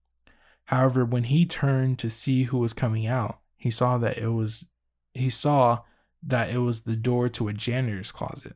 However, 0.66 1.06
when 1.06 1.26
he 1.26 1.46
turned 1.46 2.00
to 2.00 2.10
see 2.10 2.44
who 2.44 2.58
was 2.58 2.74
coming 2.74 3.06
out, 3.06 3.40
he 3.56 3.70
saw 3.70 3.98
that 4.00 4.18
it 4.18 4.30
was 4.30 4.68
he 5.14 5.30
saw 5.30 5.84
that 6.22 6.50
it 6.50 6.58
was 6.58 6.82
the 6.82 6.96
door 6.96 7.30
to 7.30 7.48
a 7.48 7.54
janitor's 7.54 8.12
closet. 8.12 8.56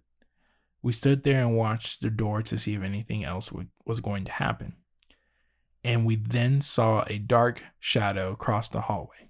We 0.82 0.92
stood 0.92 1.24
there 1.24 1.42
and 1.42 1.56
watched 1.56 2.02
the 2.02 2.10
door 2.10 2.42
to 2.42 2.58
see 2.58 2.74
if 2.74 2.82
anything 2.82 3.24
else 3.24 3.52
would, 3.52 3.70
was 3.86 4.00
going 4.00 4.26
to 4.26 4.32
happen. 4.32 4.76
And 5.84 6.06
we 6.06 6.16
then 6.16 6.62
saw 6.62 7.04
a 7.08 7.18
dark 7.18 7.62
shadow 7.80 8.36
cross 8.36 8.70
the 8.70 8.82
hallway. 8.82 9.29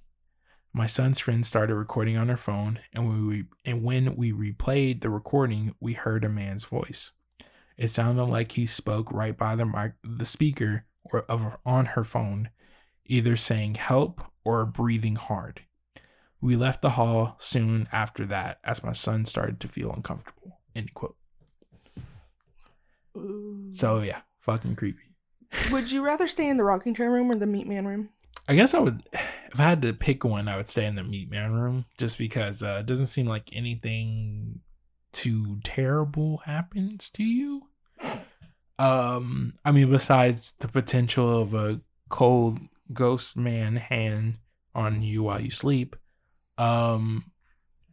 My 0.71 0.85
son's 0.85 1.19
friend 1.19 1.45
started 1.45 1.75
recording 1.75 2.15
on 2.15 2.29
her 2.29 2.37
phone, 2.37 2.79
and 2.93 3.07
when 3.07 3.27
we 3.27 3.45
and 3.65 3.83
when 3.83 4.15
we 4.15 4.31
replayed 4.31 5.01
the 5.01 5.09
recording, 5.09 5.73
we 5.79 5.93
heard 5.93 6.23
a 6.23 6.29
man's 6.29 6.65
voice. 6.65 7.13
It 7.75 7.87
sounded 7.87 8.25
like 8.25 8.51
he 8.51 8.65
spoke 8.65 9.11
right 9.11 9.35
by 9.35 9.55
the 9.55 9.65
mic, 9.65 9.93
the 10.03 10.25
speaker 10.25 10.85
or 11.03 11.21
of 11.21 11.57
on 11.65 11.87
her 11.87 12.03
phone, 12.03 12.49
either 13.05 13.35
saying 13.35 13.75
help 13.75 14.21
or 14.45 14.65
breathing 14.65 15.15
hard. 15.15 15.61
We 16.39 16.55
left 16.55 16.81
the 16.81 16.91
hall 16.91 17.35
soon 17.39 17.87
after 17.91 18.25
that, 18.27 18.59
as 18.63 18.83
my 18.83 18.93
son 18.93 19.25
started 19.25 19.59
to 19.61 19.67
feel 19.67 19.91
uncomfortable. 19.91 20.59
End 20.75 20.93
quote. 20.93 21.17
Ooh. 23.17 23.67
So 23.71 24.01
yeah, 24.01 24.21
fucking 24.39 24.75
creepy. 24.75 25.15
Would 25.71 25.91
you 25.91 26.03
rather 26.03 26.27
stay 26.27 26.47
in 26.47 26.57
the 26.57 26.63
rocking 26.63 26.93
chair 26.93 27.09
room 27.09 27.31
or 27.31 27.35
the 27.35 27.47
meat 27.47 27.67
man 27.67 27.87
room? 27.87 28.09
I 28.49 28.55
guess 28.55 28.73
I 28.73 28.79
would, 28.79 29.01
if 29.13 29.59
I 29.59 29.63
had 29.63 29.81
to 29.83 29.93
pick 29.93 30.25
one, 30.25 30.47
I 30.47 30.57
would 30.57 30.67
stay 30.67 30.85
in 30.85 30.95
the 30.95 31.03
meat 31.03 31.29
man 31.29 31.53
room 31.53 31.85
just 31.97 32.17
because 32.17 32.63
uh, 32.63 32.77
it 32.79 32.87
doesn't 32.87 33.05
seem 33.05 33.27
like 33.27 33.49
anything 33.53 34.61
too 35.13 35.59
terrible 35.63 36.39
happens 36.45 37.09
to 37.11 37.23
you. 37.23 37.69
Um, 38.79 39.55
I 39.65 39.73
mean, 39.73 39.91
besides 39.91 40.53
the 40.59 40.69
potential 40.69 41.41
of 41.41 41.53
a 41.53 41.81
cold 42.07 42.59
ghost 42.93 43.35
man 43.35 43.75
hand 43.75 44.37
on 44.73 45.01
you 45.01 45.23
while 45.23 45.41
you 45.41 45.49
sleep. 45.49 45.97
Um, 46.57 47.31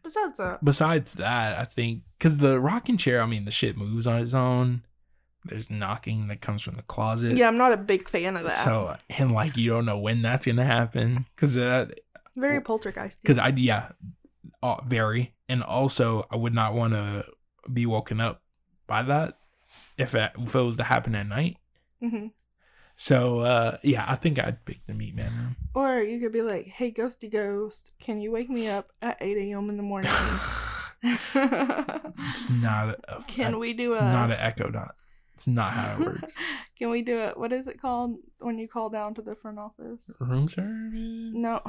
Besides 0.01 0.39
that, 0.39 0.65
besides 0.65 1.15
that, 1.15 1.59
I 1.59 1.65
think 1.65 2.03
because 2.17 2.39
the 2.39 2.61
rocking 2.61 2.97
chair, 2.97 3.21
I 3.21 3.27
mean, 3.27 3.47
the 3.47 3.51
shit 3.51 3.77
moves 3.77 4.07
on 4.07 4.21
its 4.21 4.33
own. 4.33 4.83
There's 5.49 5.71
knocking 5.71 6.29
that 6.29 6.41
comes 6.41 6.63
from 6.63 6.75
the 6.75 6.83
closet. 6.83 7.37
yeah, 7.37 7.49
I'm 7.49 7.59
not 7.59 7.73
a 7.73 7.77
big 7.77 8.09
fan 8.09 8.37
of 8.37 8.43
that. 8.45 8.51
So 8.53 8.97
and 9.19 9.33
like 9.33 9.57
you 9.57 9.71
don't 9.71 9.85
know 9.87 9.99
when 9.99 10.23
that's 10.23 10.47
gonna 10.47 10.65
happen 10.65 11.27
because 11.35 11.57
uh, 11.57 11.87
Very 12.37 12.61
poltergeist. 12.61 13.23
because 13.23 13.39
I 13.39 13.49
yeah, 13.57 13.93
uh, 14.63 14.77
very 14.87 15.35
and 15.49 15.63
also 15.63 16.27
I 16.31 16.37
would 16.37 16.55
not 16.55 16.75
want 16.75 16.93
to 16.95 17.25
be 17.73 17.87
woken 17.87 18.21
up 18.21 18.43
by 18.87 19.03
that 19.03 19.39
if 19.99 20.15
it, 20.15 20.33
if 20.39 20.55
it 20.55 20.63
was 20.63 20.77
to 20.77 20.85
happen 20.85 21.15
at 21.15 21.27
night. 21.27 21.57
hmm 22.01 22.29
So 22.97 23.41
uh 23.41 23.77
yeah, 23.83 24.05
I 24.09 24.17
think 24.17 24.39
I'd 24.39 24.65
pick 24.65 24.85
the 24.87 24.95
meat 24.95 25.15
man. 25.15 25.57
Or 25.75 26.01
you 26.01 26.19
could 26.21 26.33
be 26.33 26.43
like, 26.43 26.67
"Hey, 26.67 26.91
ghosty 26.93 27.31
ghost, 27.31 27.93
can 28.01 28.21
you 28.21 28.31
wake 28.33 28.49
me 28.49 28.69
up 28.69 28.93
at 29.03 29.19
8 29.21 29.37
a.m. 29.37 29.69
in 29.69 29.77
the 29.77 29.83
morning? 29.83 30.11
It's 31.03 32.49
not 32.51 32.89
a 33.09 33.23
can 33.29 33.59
we 33.59 33.73
do 33.73 33.91
it's 33.91 34.01
a? 34.01 34.05
not 34.05 34.31
an 34.31 34.39
echo 34.39 34.71
dot. 34.71 34.95
It's 35.37 35.47
not 35.47 35.73
how 35.73 35.93
it 35.97 36.01
works. 36.01 36.39
Can 36.79 36.89
we 36.89 37.03
do 37.03 37.21
it? 37.21 37.37
What 37.37 37.53
is 37.53 37.69
it 37.69 37.79
called 37.79 38.17
when 38.39 38.59
you 38.59 38.67
call 38.67 38.89
down 38.89 39.13
to 39.17 39.23
the 39.23 39.35
front 39.35 39.59
office? 39.59 40.01
Room 40.19 40.49
service. 40.49 40.95
No, 40.95 41.61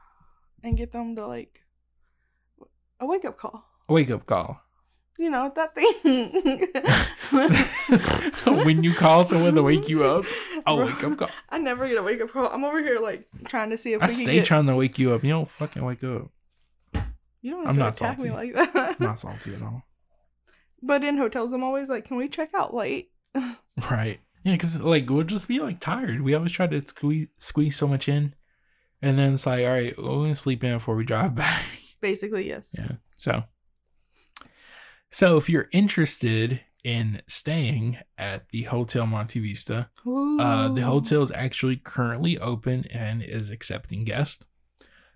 and 0.64 0.76
get 0.76 0.90
them 0.90 1.14
to 1.14 1.24
like 1.28 1.60
a 2.98 3.06
wake 3.06 3.24
up 3.24 3.38
call. 3.38 3.64
A 3.88 3.92
wake 3.92 4.10
up 4.10 4.26
call. 4.26 4.60
You 5.16 5.30
know 5.30 5.52
that 5.54 5.76
thing. 5.76 6.66
when 8.66 8.82
you 8.82 8.92
call 8.94 9.24
someone 9.24 9.54
to 9.54 9.62
wake 9.62 9.88
you 9.88 10.02
up, 10.02 10.24
a 10.66 10.74
wake 10.74 11.04
up 11.04 11.16
call. 11.16 11.30
I 11.50 11.58
never 11.58 11.86
get 11.86 11.98
a 11.98 12.02
wake 12.02 12.20
up 12.20 12.30
call. 12.32 12.48
I'm 12.48 12.64
over 12.64 12.82
here 12.82 12.98
like 12.98 13.28
trying 13.46 13.70
to 13.70 13.78
see 13.78 13.92
if 13.92 14.02
I 14.02 14.06
we 14.06 14.08
can 14.08 14.16
stay 14.16 14.34
get. 14.38 14.44
trying 14.44 14.66
to 14.66 14.74
wake 14.74 14.98
you 14.98 15.12
up. 15.12 15.22
You 15.22 15.30
don't 15.30 15.48
fucking 15.48 15.84
wake 15.84 16.02
up. 16.02 16.30
you 17.42 17.52
don't 17.52 17.68
I'm 17.68 17.74
to 17.76 17.78
not 17.80 17.94
attack 17.94 18.18
me 18.18 18.28
salty. 18.30 18.52
like 18.54 18.72
that. 18.72 18.96
I'm 18.98 19.06
not 19.06 19.20
salty 19.20 19.54
at 19.54 19.62
all. 19.62 19.84
But 20.86 21.02
in 21.02 21.16
hotels, 21.16 21.52
I'm 21.52 21.64
always 21.64 21.88
like, 21.88 22.04
"Can 22.04 22.16
we 22.16 22.28
check 22.28 22.50
out 22.54 22.74
late?" 22.74 23.10
Right. 23.90 24.20
Yeah, 24.44 24.52
because 24.52 24.78
like 24.80 25.08
we'll 25.08 25.24
just 25.24 25.48
be 25.48 25.58
like 25.58 25.80
tired. 25.80 26.20
We 26.20 26.34
always 26.34 26.52
try 26.52 26.66
to 26.66 26.80
squeeze 26.80 27.28
squeeze 27.38 27.76
so 27.76 27.88
much 27.88 28.08
in, 28.08 28.34
and 29.00 29.18
then 29.18 29.34
it's 29.34 29.46
like, 29.46 29.64
all 29.64 29.72
right, 29.72 29.96
we're 29.96 30.04
gonna 30.04 30.34
sleep 30.34 30.62
in 30.62 30.74
before 30.74 30.94
we 30.94 31.04
drive 31.04 31.34
back. 31.44 31.64
Basically, 32.00 32.46
yes. 32.46 32.74
yeah. 32.78 32.92
So, 33.16 33.44
so 35.10 35.38
if 35.38 35.48
you're 35.48 35.68
interested 35.72 36.60
in 36.84 37.22
staying 37.26 37.96
at 38.18 38.50
the 38.50 38.64
Hotel 38.64 39.06
Monte 39.06 39.40
Vista, 39.40 39.88
uh, 40.06 40.68
the 40.68 40.82
hotel 40.82 41.22
is 41.22 41.32
actually 41.32 41.76
currently 41.76 42.38
open 42.38 42.84
and 42.90 43.22
is 43.22 43.48
accepting 43.48 44.04
guests. 44.04 44.44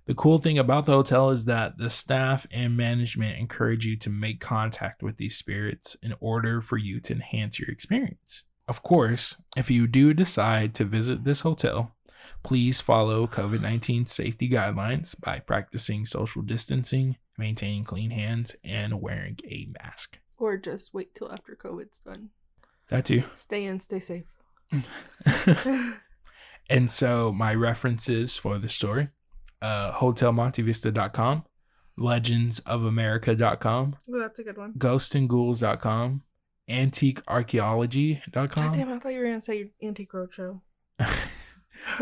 The 0.08 0.14
cool 0.14 0.38
thing 0.38 0.56
about 0.56 0.86
the 0.86 0.92
hotel 0.92 1.28
is 1.28 1.44
that 1.44 1.76
the 1.76 1.90
staff 1.90 2.46
and 2.50 2.74
management 2.74 3.38
encourage 3.38 3.84
you 3.84 3.94
to 3.98 4.08
make 4.08 4.40
contact 4.40 5.02
with 5.02 5.18
these 5.18 5.36
spirits 5.36 5.98
in 6.02 6.14
order 6.18 6.62
for 6.62 6.78
you 6.78 6.98
to 7.00 7.12
enhance 7.12 7.60
your 7.60 7.68
experience. 7.68 8.44
Of 8.66 8.82
course, 8.82 9.36
if 9.54 9.70
you 9.70 9.86
do 9.86 10.14
decide 10.14 10.72
to 10.76 10.86
visit 10.86 11.24
this 11.24 11.42
hotel, 11.42 11.94
please 12.42 12.80
follow 12.80 13.26
COVID 13.26 13.60
19 13.60 14.06
safety 14.06 14.48
guidelines 14.48 15.14
by 15.20 15.40
practicing 15.40 16.06
social 16.06 16.40
distancing, 16.40 17.18
maintaining 17.36 17.84
clean 17.84 18.10
hands, 18.10 18.56
and 18.64 19.02
wearing 19.02 19.36
a 19.44 19.68
mask. 19.78 20.20
Or 20.38 20.56
just 20.56 20.94
wait 20.94 21.14
till 21.14 21.30
after 21.30 21.54
COVID's 21.54 22.00
done. 22.02 22.30
That 22.88 23.04
too. 23.04 23.24
Stay 23.36 23.66
in, 23.66 23.80
stay 23.80 24.00
safe. 24.00 24.24
and 26.70 26.90
so 26.90 27.30
my 27.30 27.54
references 27.54 28.38
for 28.38 28.56
the 28.56 28.70
story 28.70 29.08
uh 29.62 29.92
hotelmontevista.com 29.92 31.44
legendsofamerica.com 31.98 33.96
Well, 34.06 34.20
that's 34.20 34.38
a 34.38 34.44
good 34.44 34.58
one. 34.58 34.72
ghostandghouls.com 34.74 36.10
God 36.10 36.20
antiquearchaeology.com 36.68 38.72
damn, 38.72 38.92
I 38.92 38.98
thought 38.98 39.12
you 39.12 39.18
were 39.20 39.26
gonna 39.26 39.40
say 39.40 39.70
Antique 39.82 40.12
Roadshow. 40.12 40.60
I 41.00 41.08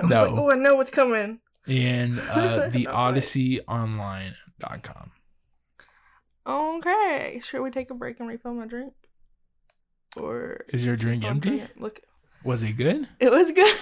No. 0.03 0.25
like, 0.25 0.33
oh, 0.39 0.51
I 0.51 0.57
know 0.57 0.75
what's 0.75 0.91
coming. 0.91 1.41
and 1.67 2.19
uh 2.31 2.69
the 2.69 2.85
Not 2.85 2.95
right. 2.95 3.15
odysseyonline.com 3.15 5.13
Okay, 6.49 7.41
should 7.43 7.61
we 7.63 7.71
take 7.71 7.91
a 7.91 7.95
break 7.95 8.21
and 8.21 8.29
refill 8.29 8.55
my 8.55 8.67
drink? 8.67 8.93
Or 10.17 10.65
Is 10.69 10.87
your 10.87 10.95
drink 10.97 11.25
empty? 11.25 11.57
drink. 11.59 11.71
Look, 11.77 12.01
Was 12.45 12.63
it 12.63 12.75
good? 12.75 13.09
it 13.19 13.31
was 13.33 13.51
good. 13.53 13.75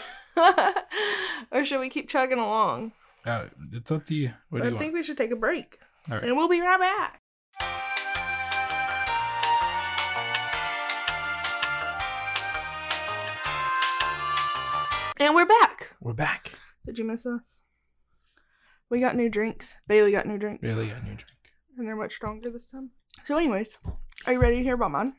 or 1.53 1.63
should 1.65 1.81
we 1.81 1.89
keep 1.91 2.09
chugging 2.09 2.39
along? 2.39 2.93
Uh, 3.27 3.47
it's 3.73 3.91
up 3.91 4.05
to 4.07 4.15
you. 4.15 4.33
What 4.51 4.61
do 4.61 4.65
I 4.65 4.71
you 4.71 4.79
think 4.79 4.93
want? 4.93 4.95
we 4.95 5.03
should 5.03 5.17
take 5.17 5.31
a 5.31 5.37
break. 5.37 5.79
All 6.11 6.17
right. 6.17 6.25
And 6.25 6.37
we'll 6.37 6.49
be 6.49 6.61
right 6.61 6.79
back. 6.79 7.21
And 15.19 15.35
we're 15.35 15.47
back. 15.47 15.93
We're 16.01 16.13
back. 16.13 16.53
Did 16.85 16.99
you 16.99 17.05
miss 17.05 17.25
us? 17.25 17.61
We 18.91 19.01
got 19.01 19.17
new 19.17 19.31
drinks. 19.31 19.79
Bailey 19.87 20.13
got 20.13 20.27
new 20.27 20.39
drinks. 20.39 20.69
Bailey 20.69 20.89
got 20.89 20.99
a 20.99 21.05
new 21.05 21.15
drink. 21.15 21.25
And 21.79 21.87
they're 21.89 21.97
much 21.97 22.15
stronger 22.15 22.51
this 22.51 22.71
time. 22.71 22.91
So, 23.25 23.37
anyways, 23.39 23.79
are 24.27 24.33
you 24.35 24.39
ready 24.41 24.59
to 24.59 24.63
hear 24.63 24.75
about 24.75 24.91
mine? 24.91 25.15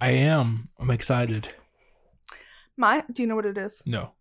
I 0.00 0.10
am. 0.12 0.68
I'm 0.78 0.90
excited. 0.90 1.48
My, 2.76 3.04
do 3.12 3.22
you 3.22 3.28
know 3.28 3.34
what 3.34 3.46
it 3.46 3.58
is? 3.58 3.82
No. 3.84 4.12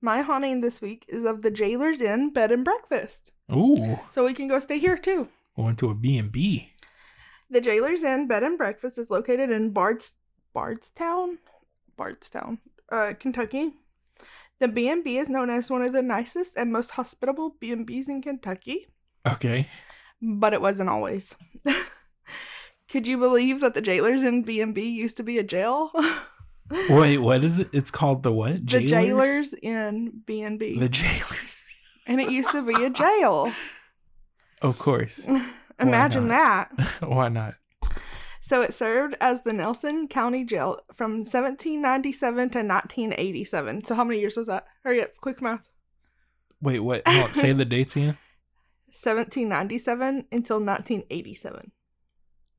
My 0.00 0.22
haunting 0.22 0.60
this 0.60 0.80
week 0.80 1.04
is 1.08 1.24
of 1.24 1.42
the 1.42 1.50
Jailer's 1.50 2.00
Inn 2.00 2.32
Bed 2.32 2.52
and 2.52 2.64
Breakfast. 2.64 3.32
Ooh. 3.52 3.98
So 4.10 4.24
we 4.24 4.32
can 4.34 4.46
go 4.48 4.58
stay 4.58 4.78
here 4.78 4.96
too. 4.96 5.28
Went 5.56 5.78
to 5.80 5.90
a 5.90 5.94
B&B. 5.94 6.72
The 7.50 7.60
Jailer's 7.60 8.04
Inn 8.04 8.28
Bed 8.28 8.42
and 8.44 8.56
Breakfast 8.56 8.98
is 8.98 9.10
located 9.10 9.50
in 9.50 9.70
Bards 9.70 10.14
Bardstown, 10.54 11.38
Bardstown, 11.96 12.58
uh, 12.92 13.12
Kentucky. 13.18 13.72
The 14.60 14.68
B&B 14.68 15.18
is 15.18 15.28
known 15.28 15.50
as 15.50 15.70
one 15.70 15.82
of 15.82 15.92
the 15.92 16.02
nicest 16.02 16.56
and 16.56 16.72
most 16.72 16.92
hospitable 16.92 17.56
B&Bs 17.60 18.08
in 18.08 18.22
Kentucky, 18.22 18.86
Okay. 19.26 19.68
but 20.20 20.52
it 20.52 20.60
wasn't 20.60 20.90
always. 20.90 21.36
Could 22.88 23.06
you 23.06 23.18
believe 23.18 23.60
that 23.60 23.74
the 23.74 23.80
Jailer's 23.82 24.22
Inn 24.22 24.42
B&B 24.42 24.80
used 24.88 25.16
to 25.18 25.22
be 25.22 25.38
a 25.38 25.42
jail? 25.44 25.90
Wait, 26.70 27.18
what 27.18 27.44
is 27.44 27.60
it? 27.60 27.68
It's 27.72 27.90
called 27.90 28.22
the 28.22 28.32
what? 28.32 28.66
the 28.66 28.86
Jailers 28.86 29.54
Inn 29.62 30.22
B&B. 30.26 30.78
The 30.78 30.88
jailers. 30.88 31.64
and 32.06 32.20
it 32.20 32.30
used 32.30 32.50
to 32.52 32.62
be 32.62 32.84
a 32.84 32.90
jail. 32.90 33.52
Of 34.60 34.78
course. 34.78 35.26
Imagine 35.80 36.28
not? 36.28 36.76
that. 36.76 37.00
Why 37.08 37.28
not? 37.28 37.54
So 38.40 38.62
it 38.62 38.74
served 38.74 39.14
as 39.20 39.42
the 39.42 39.52
Nelson 39.52 40.08
County 40.08 40.42
Jail 40.44 40.80
from 40.92 41.18
1797 41.18 42.36
to 42.50 42.58
1987. 42.58 43.84
So 43.84 43.94
how 43.94 44.04
many 44.04 44.20
years 44.20 44.36
was 44.36 44.46
that? 44.46 44.66
Hurry 44.84 45.02
up, 45.02 45.10
quick 45.20 45.42
math. 45.42 45.68
Wait, 46.60 46.80
what? 46.80 47.06
On, 47.06 47.32
say 47.34 47.52
the 47.52 47.64
dates 47.64 47.94
again. 47.94 48.16
1797 48.86 50.26
until 50.32 50.56
1987. 50.56 51.72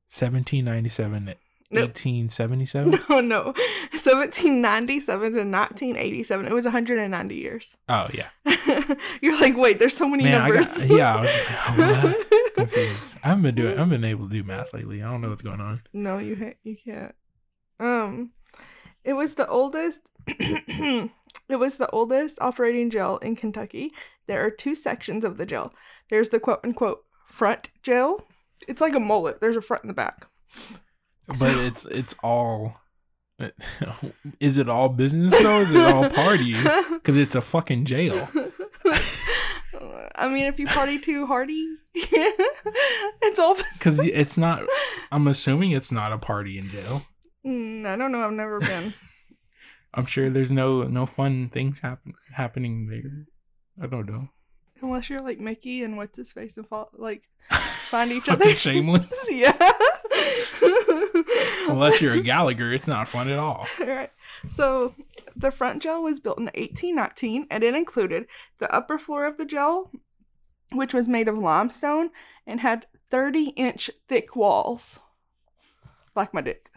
1797 0.07 1.33
to 1.71 1.81
1877. 1.81 2.99
No, 3.09 3.19
no. 3.21 3.43
1797 3.91 5.19
to 5.33 5.37
1987. 5.39 6.45
It 6.47 6.53
was 6.53 6.65
190 6.65 7.35
years. 7.35 7.77
Oh 7.87 8.07
yeah. 8.13 8.29
You're 9.21 9.39
like, 9.39 9.55
wait, 9.57 9.79
there's 9.79 9.95
so 9.95 10.07
many 10.07 10.23
Man, 10.23 10.41
I 10.41 10.47
numbers. 10.49 10.87
got 10.87 10.89
yeah. 10.97 11.15
I 11.15 11.21
was 11.75 12.03
like, 12.03 12.53
confused. 12.55 13.15
I 13.23 13.27
haven't 13.29 13.43
been 13.43 13.55
doing. 13.55 13.73
I 13.73 13.77
haven't 13.79 13.89
been 14.01 14.03
able 14.05 14.25
to 14.27 14.31
do 14.31 14.43
math 14.43 14.73
lately. 14.73 15.03
I 15.03 15.09
don't 15.09 15.21
know 15.21 15.29
what's 15.29 15.41
going 15.41 15.61
on. 15.61 15.81
No, 15.93 16.17
you 16.17 16.35
ha- 16.35 16.57
you 16.63 16.75
can't. 16.77 17.13
Um, 17.79 18.31
it 19.03 19.13
was 19.13 19.35
the 19.35 19.47
oldest. 19.47 20.09
it 20.27 21.09
was 21.49 21.77
the 21.77 21.89
oldest 21.91 22.37
operating 22.41 22.89
jail 22.89 23.17
in 23.19 23.35
Kentucky. 23.35 23.91
There 24.27 24.45
are 24.45 24.51
two 24.51 24.75
sections 24.75 25.23
of 25.23 25.37
the 25.37 25.45
jail. 25.45 25.73
There's 26.09 26.29
the 26.29 26.39
quote 26.39 26.59
unquote 26.63 27.03
front 27.25 27.69
jail. 27.83 28.25
It's 28.67 28.81
like 28.81 28.95
a 28.95 28.99
mullet. 28.99 29.39
There's 29.39 29.55
a 29.57 29.61
front 29.61 29.83
and 29.83 29.89
the 29.89 29.93
back. 29.95 30.27
But 31.39 31.57
it's 31.57 31.85
it's 31.85 32.15
all. 32.23 32.75
Is 34.39 34.57
it 34.57 34.67
all 34.67 34.89
business 34.89 35.31
though? 35.41 35.61
Is 35.61 35.71
it 35.71 35.85
all 35.85 36.09
party? 36.09 36.55
Because 36.99 37.15
it's 37.15 37.35
a 37.35 37.41
fucking 37.41 37.85
jail. 37.85 38.27
I 40.15 40.27
mean, 40.27 40.45
if 40.45 40.59
you 40.59 40.67
party 40.67 40.99
too 40.99 41.25
hardy, 41.25 41.77
it's 41.95 43.39
all. 43.39 43.55
Because 43.73 43.99
it's 44.03 44.37
not. 44.37 44.63
I'm 45.11 45.27
assuming 45.27 45.71
it's 45.71 45.91
not 45.91 46.11
a 46.11 46.17
party 46.17 46.57
in 46.57 46.67
jail. 46.69 47.01
Mm, 47.45 47.85
I 47.85 47.95
don't 47.95 48.11
know. 48.11 48.21
I've 48.21 48.33
never 48.33 48.59
been. 48.59 48.93
I'm 49.93 50.05
sure 50.05 50.29
there's 50.29 50.51
no 50.51 50.83
no 50.83 51.05
fun 51.05 51.49
things 51.49 51.79
happen 51.79 52.13
happening 52.33 52.87
there. 52.87 53.27
I 53.81 53.87
don't 53.87 54.09
know. 54.09 54.29
Unless 54.81 55.09
you're 55.09 55.21
like 55.21 55.39
Mickey 55.39 55.83
and 55.83 55.97
what's 55.97 56.17
his 56.17 56.31
face 56.31 56.57
and 56.57 56.67
fall 56.67 56.89
like 56.97 57.29
find 57.49 58.11
each 58.11 58.29
other. 58.29 58.53
Shameless. 58.55 59.27
yeah. 59.29 59.57
Unless 61.69 62.01
you're 62.01 62.13
a 62.13 62.21
Gallagher, 62.21 62.73
it's 62.73 62.87
not 62.87 63.07
fun 63.07 63.29
at 63.29 63.39
all. 63.39 63.67
Alright. 63.79 64.11
So 64.47 64.95
the 65.35 65.51
front 65.51 65.83
jail 65.83 66.01
was 66.01 66.19
built 66.19 66.39
in 66.39 66.45
1819 66.45 67.47
and 67.49 67.63
it 67.63 67.75
included 67.75 68.25
the 68.59 68.73
upper 68.73 68.97
floor 68.97 69.25
of 69.25 69.37
the 69.37 69.45
jail, 69.45 69.91
which 70.73 70.93
was 70.93 71.07
made 71.07 71.27
of 71.27 71.37
limestone 71.37 72.09
and 72.47 72.61
had 72.61 72.87
30 73.11 73.49
inch 73.49 73.91
thick 74.07 74.35
walls. 74.35 74.99
Like 76.15 76.33
my 76.33 76.41
dick. 76.41 76.71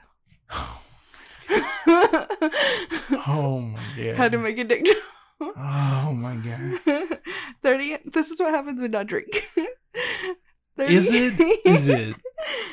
Oh 3.24 3.60
my 3.60 3.80
god. 3.96 4.16
Had 4.16 4.32
to 4.32 4.38
make 4.38 4.58
a 4.58 4.64
dick 4.64 4.84
joke. 4.84 4.96
Oh 5.40 6.12
my 6.16 6.36
god. 6.36 7.18
30 7.62 7.98
this 8.06 8.30
is 8.30 8.40
what 8.40 8.54
happens 8.54 8.80
when 8.80 8.94
I 8.94 9.02
drink. 9.02 9.48
30 10.76 10.94
Is 10.94 11.10
it? 11.12 11.40
Is 11.64 11.88
it? 11.88 12.16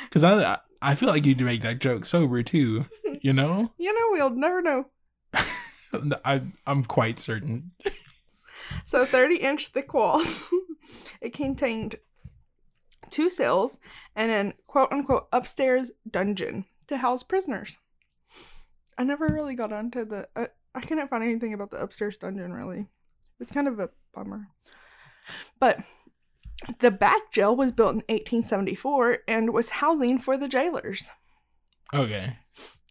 Because 0.05 0.23
I 0.23 0.57
I 0.81 0.95
feel 0.95 1.09
like 1.09 1.25
you'd 1.25 1.41
make 1.41 1.61
that 1.61 1.79
joke 1.79 2.03
sober 2.03 2.41
too. 2.41 2.85
You 3.21 3.33
know? 3.33 3.71
You 3.77 3.93
know, 3.93 4.07
we'll 4.11 4.35
never 4.35 4.61
know. 4.61 4.85
I 6.25 6.41
I'm 6.65 6.83
quite 6.83 7.19
certain. 7.19 7.71
So 8.85 9.05
30 9.05 9.37
inch 9.37 9.67
thick 9.67 9.93
walls. 9.93 10.49
it 11.21 11.33
contained 11.33 11.97
two 13.09 13.29
cells 13.29 13.79
and 14.15 14.31
an 14.31 14.53
quote 14.67 14.91
unquote 14.91 15.27
upstairs 15.31 15.91
dungeon 16.09 16.65
to 16.87 16.97
house 16.97 17.23
prisoners. 17.23 17.77
I 18.97 19.03
never 19.03 19.27
really 19.27 19.55
got 19.55 19.71
onto 19.71 20.05
the. 20.05 20.27
I, 20.35 20.47
I 20.75 20.81
couldn't 20.81 21.07
find 21.07 21.23
anything 21.23 21.53
about 21.53 21.71
the 21.71 21.81
upstairs 21.81 22.17
dungeon 22.17 22.53
really. 22.53 22.87
It's 23.39 23.51
kind 23.51 23.67
of 23.67 23.79
a 23.79 23.89
bummer. 24.23 24.47
But 25.59 25.79
the 26.79 26.91
back 26.91 27.31
jail 27.31 27.55
was 27.55 27.71
built 27.71 27.91
in 27.91 28.03
1874 28.09 29.19
and 29.27 29.53
was 29.53 29.69
housing 29.71 30.17
for 30.17 30.37
the 30.37 30.47
jailers. 30.47 31.09
Okay. 31.93 32.37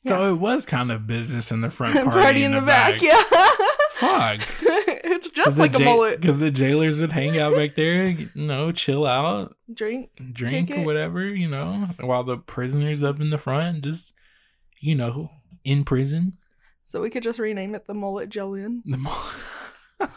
So 0.04 0.32
it 0.32 0.38
was 0.38 0.64
kind 0.64 0.90
of 0.90 1.06
business 1.06 1.50
in 1.50 1.60
the 1.60 1.70
front, 1.70 1.94
party, 2.04 2.10
Party 2.10 2.42
in 2.44 2.52
the, 2.52 2.62
back, 2.62 3.02
yeah. 3.02 3.22
Fuck. 3.92 4.40
it's 4.62 5.28
just 5.30 5.58
like 5.58 5.78
a 5.78 5.80
mullet. 5.80 6.20
Because 6.20 6.40
the 6.40 6.50
jailers 6.50 7.00
would 7.00 7.12
hang 7.12 7.38
out 7.38 7.54
back 7.54 7.74
there, 7.74 8.06
you 8.08 8.28
know, 8.34 8.72
chill 8.72 9.06
out, 9.06 9.54
Drink. 9.72 10.10
drink 10.32 10.70
or 10.70 10.84
whatever, 10.84 11.26
you 11.26 11.48
know, 11.48 11.88
while 12.00 12.24
the 12.24 12.38
prisoners 12.38 13.02
up 13.02 13.20
in 13.20 13.30
the 13.30 13.38
front 13.38 13.84
just, 13.84 14.14
you 14.80 14.94
know, 14.94 15.30
in 15.64 15.84
prison. 15.84 16.38
So 16.86 17.02
we 17.02 17.10
could 17.10 17.24
just 17.24 17.38
rename 17.38 17.74
it 17.74 17.86
the 17.86 17.92
mullet 17.92 18.30
jail 18.30 18.54
inn. 18.54 18.82
The 18.86 18.96
mo- 18.96 19.30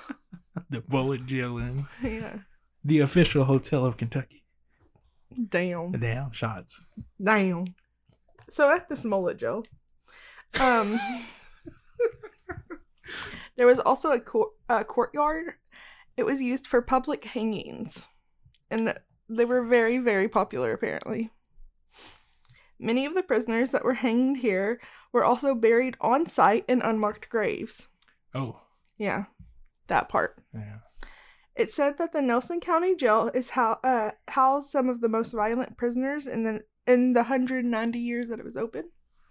the 0.69 0.81
bullet 0.81 1.25
jail 1.25 1.57
in 1.57 1.85
yeah. 2.03 2.39
the 2.83 2.99
official 2.99 3.45
hotel 3.45 3.85
of 3.85 3.97
Kentucky. 3.97 4.43
Damn. 5.49 5.91
Damn 5.93 6.31
shots. 6.31 6.81
Damn. 7.21 7.65
So 8.49 8.73
at 8.73 8.89
this 8.89 9.05
mullet 9.05 9.37
jail, 9.37 9.63
um, 10.59 10.99
there 13.55 13.67
was 13.67 13.79
also 13.79 14.11
a, 14.11 14.19
cour- 14.19 14.51
a 14.67 14.83
courtyard. 14.83 15.53
It 16.17 16.23
was 16.23 16.41
used 16.41 16.67
for 16.67 16.81
public 16.81 17.23
hangings, 17.25 18.09
and 18.69 18.93
they 19.29 19.45
were 19.45 19.63
very, 19.63 19.97
very 19.97 20.27
popular 20.27 20.73
apparently. 20.73 21.31
Many 22.77 23.05
of 23.05 23.15
the 23.15 23.23
prisoners 23.23 23.71
that 23.71 23.85
were 23.85 23.93
hanged 23.93 24.37
here 24.37 24.81
were 25.13 25.23
also 25.23 25.53
buried 25.55 25.95
on 26.01 26.25
site 26.25 26.65
in 26.67 26.81
unmarked 26.81 27.29
graves. 27.29 27.87
Oh, 28.33 28.59
Yeah, 28.97 29.25
that 29.91 30.09
part. 30.09 30.41
yeah. 30.53 30.77
It 31.55 31.71
said 31.73 31.97
that 31.97 32.13
the 32.13 32.21
Nelson 32.21 32.59
County 32.61 32.95
Jail 32.95 33.29
is 33.33 33.51
how 33.51 33.77
uh, 33.83 34.11
housed 34.29 34.69
some 34.69 34.87
of 34.89 35.01
the 35.01 35.09
most 35.09 35.33
violent 35.33 35.77
prisoners 35.77 36.25
in 36.25 36.43
the 36.43 36.61
in 36.87 37.13
the 37.13 37.19
190 37.23 37.99
years 37.99 38.27
that 38.29 38.39
it 38.39 38.45
was 38.45 38.55
open. 38.57 38.85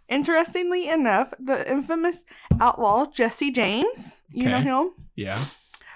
Interestingly 0.09 0.89
enough, 0.89 1.33
the 1.39 1.69
infamous 1.71 2.25
outlaw 2.61 3.07
Jesse 3.07 3.51
James, 3.51 4.23
you 4.33 4.49
know 4.49 4.61
him, 4.61 4.91
Yeah. 5.17 5.43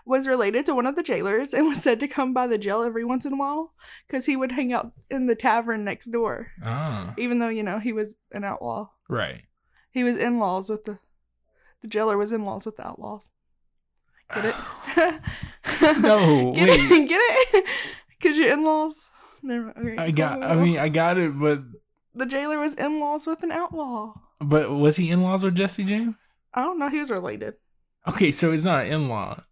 was 0.07 0.27
related 0.29 0.65
to 0.67 0.75
one 0.75 0.87
of 0.87 0.95
the 0.97 1.03
jailers 1.03 1.53
and 1.53 1.67
was 1.67 1.83
said 1.83 1.99
to 2.01 2.09
come 2.09 2.33
by 2.33 2.47
the 2.47 2.59
jail 2.59 2.83
every 2.83 3.05
once 3.05 3.25
in 3.27 3.33
a 3.33 3.37
while 3.37 3.75
because 4.07 4.27
he 4.27 4.37
would 4.37 4.53
hang 4.53 4.73
out 4.73 4.93
in 5.11 5.27
the 5.27 5.35
tavern 5.35 5.85
next 5.85 6.07
door, 6.13 6.53
Ah, 6.63 7.13
even 7.19 7.39
though 7.39 7.49
you 7.49 7.63
know 7.63 7.79
he 7.81 7.93
was 7.93 8.15
an 8.33 8.45
outlaw. 8.45 8.89
right. 9.09 9.43
He 9.91 10.03
was 10.05 10.17
in 10.17 10.39
laws 10.39 10.69
with 10.71 10.85
the 10.87 10.99
the 11.83 11.89
jailer 11.89 12.17
was 12.17 12.33
in 12.33 12.45
laws 12.47 12.65
with 12.67 12.77
the 12.77 12.87
outlaws. 12.87 13.29
Get 14.33 14.45
it? 14.47 14.55
No, 16.01 16.53
get 16.55 16.69
wait. 16.69 16.79
it? 16.79 17.09
Get 17.09 17.21
it? 17.21 17.65
Cause 18.23 18.37
your 18.37 18.53
in-laws. 18.53 18.95
Never. 19.43 19.71
Okay, 19.71 19.97
I 19.99 20.11
got. 20.11 20.43
I 20.43 20.55
mean, 20.55 20.79
I 20.79 20.89
got 20.89 21.19
it, 21.19 21.39
but 21.39 21.63
the 22.15 22.27
jailer 22.27 22.59
was 22.59 22.75
in-laws 22.75 23.27
with 23.27 23.43
an 23.43 23.51
outlaw. 23.51 24.15
But 24.41 24.71
was 24.71 24.97
he 24.97 25.11
in 25.11 25.23
laws 25.23 25.43
with 25.43 25.55
Jesse 25.55 25.85
James? 25.85 26.15
I 26.55 26.63
don't 26.63 26.79
know. 26.79 26.89
He 26.89 26.99
was 26.99 27.11
related. 27.11 27.55
Okay, 28.07 28.31
so 28.31 28.53
he's 28.53 28.65
not 28.65 28.87
in 28.87 29.09
law. 29.09 29.43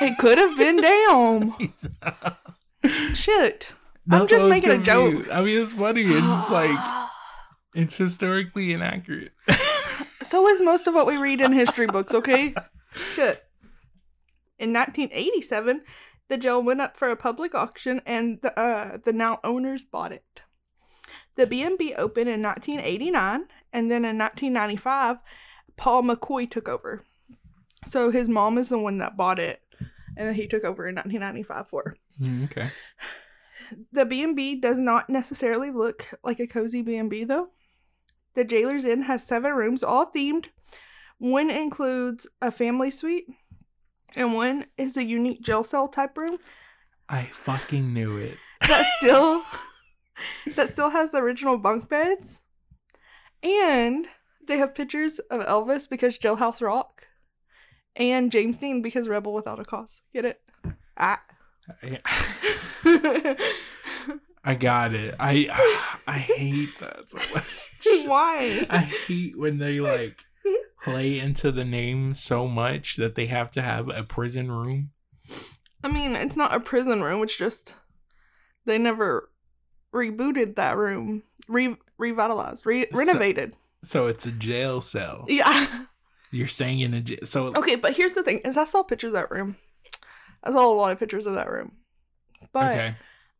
It 0.00 0.16
could 0.18 0.38
have 0.38 0.56
been 0.56 0.76
damn. 2.82 3.14
Shit. 3.14 3.72
I'm 4.10 4.26
just 4.26 4.48
making 4.48 4.70
a 4.70 4.78
joke. 4.78 5.26
I 5.30 5.42
mean, 5.42 5.60
it's 5.60 5.72
funny. 5.72 6.02
It's 6.02 6.26
just 6.26 6.50
like 6.60 6.78
it's 7.74 7.96
historically 7.96 8.72
inaccurate. 8.72 9.32
So 10.22 10.46
is 10.48 10.62
most 10.62 10.86
of 10.86 10.94
what 10.94 11.06
we 11.06 11.16
read 11.16 11.40
in 11.40 11.52
history 11.52 11.86
books, 11.86 12.14
okay? 12.14 12.54
Shit. 12.92 13.44
In 14.60 14.74
1987, 14.74 15.80
the 16.28 16.36
jail 16.36 16.62
went 16.62 16.82
up 16.82 16.94
for 16.94 17.08
a 17.08 17.16
public 17.16 17.54
auction 17.54 18.02
and 18.04 18.42
the, 18.42 18.56
uh, 18.60 18.98
the 19.02 19.12
now 19.12 19.40
owners 19.42 19.84
bought 19.84 20.12
it. 20.12 20.42
The 21.36 21.46
B&B 21.46 21.94
opened 21.94 22.28
in 22.28 22.42
1989 22.42 23.46
and 23.72 23.90
then 23.90 24.04
in 24.04 24.18
1995, 24.18 25.16
Paul 25.78 26.02
McCoy 26.02 26.48
took 26.48 26.68
over. 26.68 27.06
So 27.86 28.10
his 28.10 28.28
mom 28.28 28.58
is 28.58 28.68
the 28.68 28.78
one 28.78 28.98
that 28.98 29.16
bought 29.16 29.38
it 29.38 29.62
and 30.14 30.28
then 30.28 30.34
he 30.34 30.46
took 30.46 30.64
over 30.64 30.86
in 30.86 30.96
1995 30.96 31.68
for 31.68 31.82
her. 31.86 31.96
Mm, 32.20 32.44
okay. 32.44 32.68
The 33.92 34.04
B&B 34.04 34.56
does 34.56 34.78
not 34.78 35.08
necessarily 35.08 35.70
look 35.70 36.08
like 36.22 36.38
a 36.38 36.46
cozy 36.46 36.82
B&B 36.82 37.24
though. 37.24 37.48
The 38.34 38.44
Jailer's 38.44 38.84
Inn 38.84 39.02
has 39.02 39.24
seven 39.24 39.52
rooms, 39.52 39.82
all 39.82 40.10
themed. 40.10 40.46
One 41.18 41.50
includes 41.50 42.26
a 42.42 42.50
family 42.50 42.90
suite, 42.90 43.26
and 44.16 44.34
one 44.34 44.66
is 44.76 44.96
a 44.96 45.04
unique 45.04 45.42
jail 45.42 45.62
cell 45.62 45.88
type 45.88 46.16
room 46.16 46.38
I 47.08 47.24
fucking 47.32 47.92
knew 47.92 48.16
it. 48.18 48.38
that 48.68 48.86
still 48.98 49.42
that 50.54 50.70
still 50.70 50.90
has 50.90 51.10
the 51.10 51.18
original 51.18 51.58
bunk 51.58 51.88
beds. 51.88 52.40
And 53.42 54.06
they 54.46 54.58
have 54.58 54.74
pictures 54.74 55.18
of 55.30 55.40
Elvis 55.40 55.88
because 55.88 56.18
Jailhouse 56.18 56.60
Rock, 56.60 57.08
and 57.96 58.30
James 58.30 58.58
Dean 58.58 58.80
because 58.80 59.08
Rebel 59.08 59.32
Without 59.32 59.58
a 59.58 59.64
Cause. 59.64 60.02
Get 60.12 60.24
it? 60.24 60.40
Ah. 60.96 61.22
I, 61.82 61.98
I 64.44 64.54
got 64.54 64.94
it. 64.94 65.14
I 65.18 65.98
I 66.06 66.18
hate 66.18 66.78
that 66.80 67.08
so 67.08 67.34
much. 67.34 67.44
Why? 68.06 68.66
I 68.70 68.78
hate 68.78 69.38
when 69.38 69.58
they 69.58 69.80
like 69.80 70.24
play 70.82 71.18
into 71.18 71.52
the 71.52 71.64
name 71.64 72.14
so 72.14 72.46
much 72.48 72.96
that 72.96 73.14
they 73.14 73.26
have 73.26 73.50
to 73.52 73.62
have 73.62 73.88
a 73.88 74.02
prison 74.02 74.50
room. 74.50 74.90
I 75.82 75.88
mean, 75.88 76.14
it's 76.16 76.36
not 76.36 76.54
a 76.54 76.60
prison 76.60 77.02
room. 77.02 77.22
It's 77.22 77.36
just 77.36 77.74
they 78.64 78.78
never 78.78 79.30
rebooted 79.94 80.56
that 80.56 80.76
room, 80.76 81.22
re- 81.48 81.76
revitalized, 81.98 82.66
re- 82.66 82.86
So- 82.92 82.98
renovated. 82.98 83.54
So 83.82 84.06
it's 84.08 84.26
a 84.26 84.32
jail 84.32 84.80
cell. 84.82 85.24
Yeah. 85.26 85.84
You're 86.30 86.46
staying 86.46 86.80
in 86.80 86.92
a 86.94 87.00
jail. 87.00 87.18
So 87.24 87.46
Okay, 87.56 87.76
but 87.76 87.96
here's 87.96 88.12
the 88.12 88.22
thing: 88.22 88.38
is 88.44 88.56
I 88.58 88.64
saw 88.64 88.82
pictures 88.82 89.08
of 89.08 89.14
that 89.14 89.30
room. 89.30 89.56
I 90.44 90.50
saw 90.52 90.70
a 90.70 90.74
lot 90.74 90.92
of 90.92 90.98
pictures 90.98 91.26
of 91.26 91.34
that 91.34 91.50
room, 91.50 91.72
but 92.52 92.72
okay. 92.72 92.94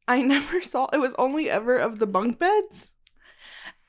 I 0.09 0.23
never 0.23 0.61
saw. 0.63 0.87
It 0.93 0.99
was 0.99 1.15
only 1.19 1.49
ever 1.51 1.77
of 1.77 1.99
the 1.99 2.07
bunk 2.07 2.39
beds, 2.39 2.93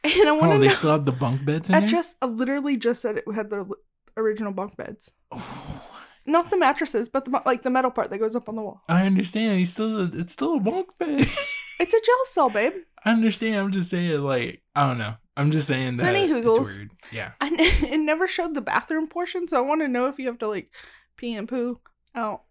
and 0.04 0.28
I 0.30 0.32
want 0.32 0.43
Oh, 0.52 0.54
to 0.54 0.60
they 0.60 0.68
know. 0.68 0.74
still 0.74 0.91
have 0.91 1.06
the 1.06 1.12
bunk 1.12 1.45
beds 1.45 1.70
in 1.70 1.76
I 1.76 1.80
there. 1.82 1.89
just 1.89 2.16
I 2.22 2.26
literally 2.26 2.78
just 2.78 3.02
said 3.02 3.18
it 3.18 3.24
had 3.34 3.49
the 3.49 3.70
original 4.18 4.52
bunk 4.52 4.76
beds, 4.78 5.12
Oh, 5.32 5.88
not 6.26 6.49
the 6.49 6.58
mattresses, 6.58 7.10
but 7.10 7.26
the 7.26 7.41
like 7.45 7.64
the 7.64 7.70
metal 7.70 7.91
part 7.91 8.10
that 8.10 8.18
goes 8.20 8.36
up 8.36 8.47
on 8.49 8.56
the 8.56 8.62
wall. 8.62 8.82
I 8.89 9.06
understand. 9.06 9.60
He's 9.60 9.72
still. 9.72 10.02
A, 10.02 10.10
it's 10.14 10.34
still 10.34 10.56
a 10.56 10.60
bunk 10.60 10.97
bed. 10.97 11.26
It's 11.80 11.95
a 11.95 11.99
jail 11.99 12.26
cell, 12.26 12.49
babe. 12.52 12.74
I 13.04 13.10
understand. 13.12 13.56
I'm 13.56 13.72
just 13.72 13.89
saying. 13.89 14.22
Like 14.22 14.62
I 14.76 14.86
don't 14.86 14.99
know. 14.99 15.16
I'm 15.36 15.49
just 15.49 15.68
saying 15.68 15.95
So 15.95 16.04
that 16.04 16.14
any 16.14 16.32
it's 16.32 16.45
weird. 16.45 16.91
Yeah. 17.12 17.32
I 17.41 17.47
n- 17.47 17.56
it 17.60 17.99
never 17.99 18.28
showed 18.28 18.54
the 18.54 18.62
bathroom 18.62 19.08
portion, 19.08 19.47
so 19.47 19.58
I 19.58 19.62
want 19.62 19.82
to 19.82 19.88
know 19.88 20.06
if 20.06 20.20
you 20.20 20.28
have 20.28 20.38
to 20.39 20.47
like 20.47 20.70
pee 21.18 21.34
and 21.34 21.49
poo 21.49 21.80
out 22.14 22.43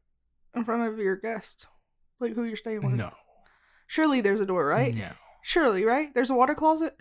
in 0.52 0.64
front 0.64 0.92
of 0.92 0.98
your 0.98 1.14
guest, 1.14 1.68
like 2.18 2.34
who 2.34 2.42
you're 2.42 2.56
staying 2.56 2.82
with. 2.84 2.96
No. 2.96 3.12
Surely 3.86 4.20
there's 4.20 4.40
a 4.40 4.46
door, 4.46 4.66
right? 4.66 4.96
No. 4.96 5.10
Surely, 5.42 5.84
right? 5.84 6.12
There's 6.12 6.30
a 6.30 6.34
water 6.34 6.54
closet. 6.56 6.96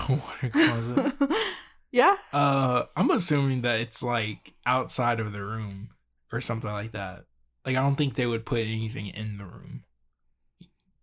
Water 0.08 0.48
closet. 0.50 1.12
yeah. 1.92 2.16
Uh, 2.32 2.84
I'm 2.96 3.10
assuming 3.10 3.62
that 3.62 3.80
it's 3.80 4.02
like 4.02 4.54
outside 4.66 5.20
of 5.20 5.32
the 5.32 5.42
room 5.42 5.90
or 6.32 6.40
something 6.40 6.70
like 6.70 6.92
that. 6.92 7.24
Like 7.64 7.76
I 7.76 7.82
don't 7.82 7.96
think 7.96 8.14
they 8.14 8.26
would 8.26 8.46
put 8.46 8.60
anything 8.60 9.08
in 9.08 9.36
the 9.36 9.44
room. 9.44 9.84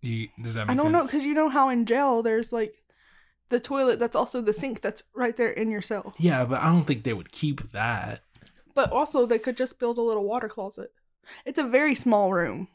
You, 0.02 0.30
does 0.42 0.54
that 0.54 0.70
I 0.70 0.76
don't 0.76 0.92
know 0.92 1.04
because 1.04 1.26
you 1.26 1.34
know 1.34 1.50
how 1.50 1.70
in 1.70 1.86
jail 1.86 2.22
there's 2.22 2.54
like 2.54 2.76
the 3.50 3.60
toilet 3.60 4.00
that's 4.00 4.16
also 4.16 4.42
the 4.42 4.54
sink 4.54 4.82
that's 4.82 5.04
right 5.16 5.36
there 5.36 5.50
in 5.50 5.72
your 5.72 5.82
cell. 5.82 6.14
yeah, 6.18 6.46
but 6.46 6.62
I 6.62 6.72
don't 6.72 6.86
think 6.86 7.04
they 7.04 7.14
would 7.14 7.32
keep 7.32 7.72
that. 7.72 8.22
But 8.76 8.92
also 8.92 9.26
they 9.26 9.40
could 9.40 9.58
just 9.58 9.80
build 9.80 9.98
a 9.98 10.02
little 10.02 10.26
water 10.26 10.50
closet. 10.50 10.92
It's 11.46 11.60
a 11.60 11.64
very 11.64 11.96
small 11.96 12.32
room. 12.32 12.68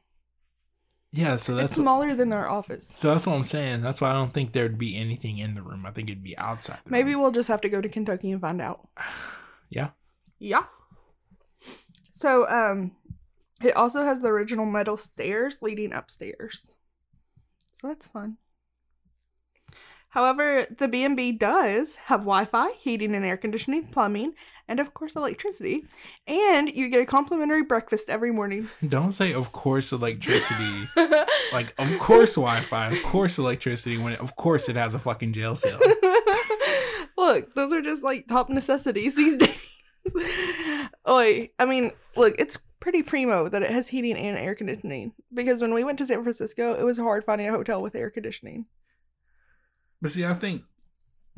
Yeah, 1.15 1.37
so 1.37 1.53
it's 1.53 1.61
that's 1.61 1.77
smaller 1.77 2.15
than 2.15 2.31
their 2.31 2.49
office. 2.49 2.91
so 2.97 3.11
that's 3.11 3.27
what 3.27 3.35
I'm 3.35 3.45
saying. 3.45 3.83
That's 3.83 4.01
why 4.01 4.11
I 4.11 4.15
don't 4.15 4.33
think 4.33 4.53
there'd 4.53 4.79
be 4.79 4.97
anything 4.97 5.37
in 5.39 5.55
the 5.55 5.61
room. 5.63 5.85
I 5.85 5.91
think 5.91 6.09
it'd 6.09 6.23
be 6.25 6.37
outside. 6.39 6.79
The 6.85 6.91
Maybe 6.91 7.13
room. 7.13 7.23
we'll 7.23 7.33
just 7.33 7.49
have 7.49 7.61
to 7.61 7.69
go 7.69 7.83
to 7.83 7.89
Kentucky 7.89 8.31
and 8.33 8.41
find 8.41 8.61
out. 8.61 8.89
Yeah. 9.71 9.91
Yeah. 10.39 10.65
So, 12.13 12.47
um, 12.47 12.93
it 13.63 13.75
also 13.75 14.03
has 14.03 14.21
the 14.21 14.29
original 14.29 14.67
metal 14.67 14.99
stairs 14.99 15.63
leading 15.63 15.95
upstairs. 15.95 16.77
So 17.81 17.89
that's 17.89 18.07
fun. 18.07 18.37
However, 20.13 20.67
the 20.71 20.89
B&B 20.89 21.33
does 21.33 21.95
have 21.95 22.21
Wi-Fi, 22.21 22.73
heating 22.79 23.15
and 23.15 23.25
air 23.25 23.39
conditioning, 23.39 23.87
plumbing, 23.87 24.35
and 24.69 24.79
of 24.79 24.93
course 24.93 25.17
electricity. 25.17 25.87
And 26.27 26.69
you 26.69 26.91
get 26.91 27.01
a 27.01 27.07
complimentary 27.07 27.63
breakfast 27.63 28.11
every 28.11 28.31
morning. 28.31 28.69
Don't 28.87 29.13
say 29.13 29.33
of 29.33 29.53
course 29.53 29.91
electricity. 29.91 30.87
like 31.55 31.73
of 31.79 31.99
course 31.99 32.35
Wi-Fi, 32.35 32.89
of 32.89 33.03
course 33.05 33.39
electricity. 33.39 33.97
When 33.97 34.13
it, 34.13 34.21
of 34.21 34.37
course 34.37 34.69
it 34.69 34.77
has 34.77 34.95
a 34.95 34.99
fucking 34.99 35.33
jail 35.33 35.57
cell. 35.57 35.81
look, 37.17 37.55
those 37.55 37.73
are 37.73 37.81
just 37.81 38.03
like 38.03 38.29
top 38.29 38.51
necessities 38.51 39.15
these 39.15 39.39
days. 39.39 39.59
Oi, 41.09 41.49
I 41.59 41.65
mean, 41.65 41.93
look, 42.17 42.35
it's 42.39 42.59
pretty 42.81 43.03
primo 43.03 43.49
that 43.49 43.63
it 43.63 43.71
has 43.71 43.89
heating 43.89 44.19
and 44.19 44.37
air 44.37 44.55
conditioning. 44.55 45.13
Because 45.33 45.63
when 45.63 45.73
we 45.73 45.85
went 45.85 45.97
to 45.99 46.07
San 46.07 46.23
Francisco, 46.23 46.75
it 46.75 46.85
was 46.85 46.99
hard 46.99 47.25
finding 47.25 47.49
a 47.49 47.53
hotel 47.53 47.81
with 47.81 47.95
air 47.95 48.11
conditioning. 48.11 48.67
But 50.03 50.11
see, 50.11 50.27
I 50.27 50.35
think 50.35 50.65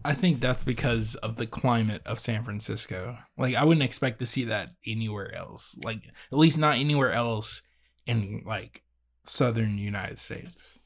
I 0.04 0.14
think 0.14 0.40
that's 0.40 0.64
because 0.64 1.14
of 1.16 1.36
the 1.36 1.46
climate 1.46 2.02
of 2.06 2.18
San 2.18 2.42
Francisco. 2.42 3.18
Like 3.38 3.54
I 3.54 3.62
wouldn't 3.62 3.84
expect 3.84 4.18
to 4.20 4.26
see 4.26 4.44
that 4.44 4.70
anywhere 4.86 5.32
else. 5.34 5.78
Like 5.84 6.06
at 6.32 6.38
least 6.38 6.58
not 6.58 6.78
anywhere 6.78 7.12
else 7.12 7.62
in 8.06 8.42
like 8.44 8.82
southern 9.22 9.78
United 9.78 10.18
States. 10.18 10.78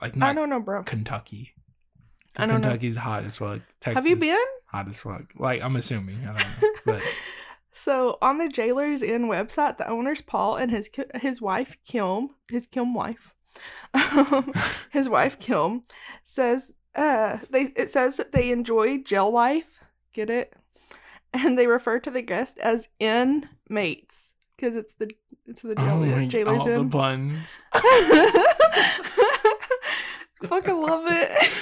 Like 0.00 0.20
I 0.20 0.32
don't 0.32 0.48
know, 0.48 0.60
bro. 0.60 0.82
Kentucky. 0.82 1.54
I 2.36 2.46
don't 2.46 2.60
know. 2.60 2.68
Kentucky's 2.68 2.96
hot 2.96 3.24
as 3.24 3.36
fuck. 3.36 3.60
Texas 3.80 4.02
Have 4.02 4.06
you 4.06 4.16
been? 4.16 4.38
hot 4.66 4.88
as 4.88 5.00
fuck? 5.00 5.32
Like 5.36 5.62
I'm 5.62 5.76
assuming. 5.76 6.26
I 6.26 6.38
don't 6.38 6.62
know. 6.62 6.72
But 6.84 7.02
So 7.78 8.18
on 8.20 8.38
the 8.38 8.48
Jailers 8.48 9.02
Inn 9.02 9.26
website, 9.28 9.76
the 9.76 9.88
owners 9.88 10.20
Paul 10.20 10.56
and 10.56 10.72
his 10.72 10.90
his 11.14 11.40
wife 11.40 11.78
Kim, 11.86 12.30
his 12.50 12.66
Kim 12.66 12.92
wife, 12.92 13.32
um, 13.94 14.52
his 14.90 15.08
wife 15.08 15.38
Kim 15.38 15.84
says 16.24 16.72
uh 16.94 17.38
they 17.50 17.72
it 17.76 17.90
says 17.90 18.16
that 18.16 18.32
they 18.32 18.50
enjoy 18.50 18.98
jail 18.98 19.30
life. 19.32 19.80
Get 20.12 20.30
it? 20.30 20.54
And 21.32 21.58
they 21.58 21.66
refer 21.66 21.98
to 22.00 22.10
the 22.10 22.22
guest 22.22 22.58
as 22.58 22.88
inmates 22.98 24.32
because 24.56 24.74
it's 24.76 24.94
the 24.94 25.10
it's 25.46 25.62
the 25.62 25.74
jail, 25.74 25.86
oh 26.02 26.04
my 26.04 26.26
Jailers 26.26 26.58
all 26.60 26.64
the 26.64 26.74
Inn. 26.74 26.88
puns. 26.90 27.60
Fucking 30.44 30.80
love 30.82 31.04
it. 31.06 31.52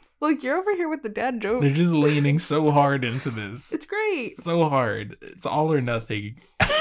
Look, 0.20 0.42
you're 0.42 0.56
over 0.58 0.74
here 0.74 0.88
with 0.88 1.02
the 1.02 1.08
dad 1.08 1.40
jokes. 1.40 1.62
They're 1.64 1.74
just 1.74 1.92
leaning 1.92 2.38
so 2.38 2.70
hard 2.70 3.04
into 3.04 3.30
this. 3.30 3.72
it's 3.72 3.86
great. 3.86 4.36
so 4.36 4.68
hard. 4.68 5.16
It's 5.20 5.46
all 5.46 5.72
or 5.72 5.80
nothing. 5.80 6.38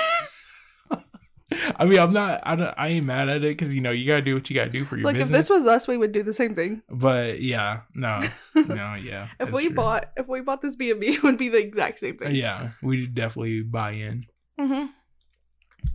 I 1.77 1.85
mean, 1.85 1.99
I'm 1.99 2.11
not. 2.13 2.41
I, 2.43 2.55
don't, 2.55 2.73
I 2.77 2.87
ain't 2.87 3.05
mad 3.05 3.29
at 3.29 3.37
it 3.37 3.41
because 3.57 3.73
you 3.73 3.81
know 3.81 3.91
you 3.91 4.07
gotta 4.07 4.21
do 4.23 4.33
what 4.33 4.49
you 4.49 4.55
gotta 4.55 4.69
do 4.71 4.83
for 4.83 4.97
your 4.97 5.05
Like 5.05 5.15
if 5.15 5.21
business. 5.23 5.47
this 5.47 5.49
was 5.57 5.65
us, 5.67 5.87
we 5.87 5.95
would 5.97 6.11
do 6.11 6.23
the 6.23 6.33
same 6.33 6.55
thing. 6.55 6.81
but 6.89 7.41
yeah, 7.41 7.81
no, 7.93 8.21
no, 8.55 8.95
yeah. 8.95 9.27
If 9.39 9.51
we 9.51 9.67
true. 9.67 9.75
bought 9.75 10.11
if 10.17 10.27
we 10.27 10.41
bought 10.41 10.61
this 10.61 10.75
B 10.75 10.89
and 10.91 10.99
B, 10.99 11.07
it 11.07 11.23
would 11.23 11.37
be 11.37 11.49
the 11.49 11.59
exact 11.59 11.99
same 11.99 12.17
thing. 12.17 12.33
yeah, 12.35 12.71
we 12.81 13.05
definitely 13.07 13.61
buy 13.61 13.91
in. 13.91 14.25
hmm 14.59 14.85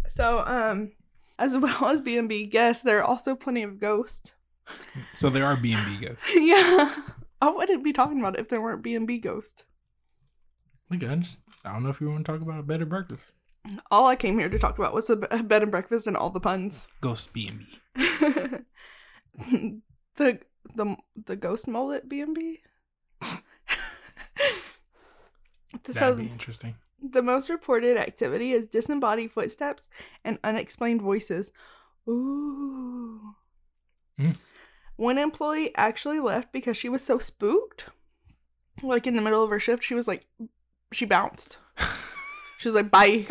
So, 0.09 0.45
um, 0.47 0.93
as 1.39 1.57
well 1.59 1.87
as 1.87 2.01
B 2.01 2.17
and 2.17 2.29
B 2.29 2.47
guests, 2.47 2.83
there 2.85 2.99
are 2.99 3.05
also 3.05 3.35
plenty 3.35 3.63
of 3.63 3.79
ghosts. 3.81 4.35
So 5.15 5.31
there 5.31 5.45
are 5.47 5.57
B 5.57 5.73
and 5.73 5.85
B 5.85 6.07
ghosts. 6.07 6.27
yeah, 6.33 6.95
I 7.43 7.51
wouldn't 7.51 7.83
be 7.83 7.93
talking 7.93 8.21
about 8.21 8.35
it 8.37 8.41
if 8.41 8.49
there 8.49 8.61
weren't 8.61 8.83
B 8.85 8.95
and 8.95 9.07
B 9.07 9.19
ghosts. 9.19 9.65
Look, 10.91 11.03
I 11.03 11.17
just 11.17 11.41
I 11.65 11.73
don't 11.73 11.83
know 11.83 11.91
if 11.91 12.01
you 12.01 12.09
want 12.09 12.25
to 12.25 12.33
talk 12.33 12.41
about 12.41 12.61
a 12.61 12.63
better 12.63 12.87
breakfast. 12.87 13.27
All 13.91 14.07
I 14.07 14.17
came 14.17 14.39
here 14.39 14.49
to 14.49 14.59
talk 14.59 14.79
about 14.79 14.95
was 14.95 15.07
the 15.09 15.17
b- 15.17 15.43
bed 15.43 15.63
and 15.63 15.71
breakfast 15.71 16.07
and 16.07 16.17
all 16.17 16.31
the 16.31 16.41
puns. 16.41 16.89
Ghost 17.01 17.33
B 17.33 17.49
and 17.49 17.59
B. 17.61 17.79
the 20.17 20.41
the 20.75 20.97
the 21.27 21.37
ghost 21.37 21.69
mullet 21.69 22.09
B 22.09 22.21
and 22.21 22.35
B. 22.35 22.61
That'd 25.73 25.95
So 25.95 26.15
be 26.17 26.27
interesting. 26.27 26.75
the 27.01 27.23
most 27.23 27.49
reported 27.51 27.97
activity 27.97 28.53
is 28.53 28.67
disembodied 28.67 29.31
footsteps 29.33 29.89
and 30.25 30.39
unexplained 30.43 31.01
voices. 31.03 31.53
Ooh. 32.09 33.35
Hmm. 34.19 34.31
One 34.97 35.17
employee 35.19 35.75
actually 35.77 36.21
left 36.21 36.53
because 36.53 36.77
she 36.77 36.89
was 36.89 37.03
so 37.05 37.19
spooked. 37.19 37.87
Like 38.83 39.07
in 39.07 39.15
the 39.15 39.23
middle 39.23 39.43
of 39.45 39.51
her 39.51 39.61
shift, 39.61 39.85
she 39.85 39.95
was 39.95 40.09
like, 40.09 40.27
she 40.93 41.05
bounced. 41.07 41.59
She 42.61 42.69
was 42.69 42.75
like, 42.75 42.91
bye. 42.91 43.25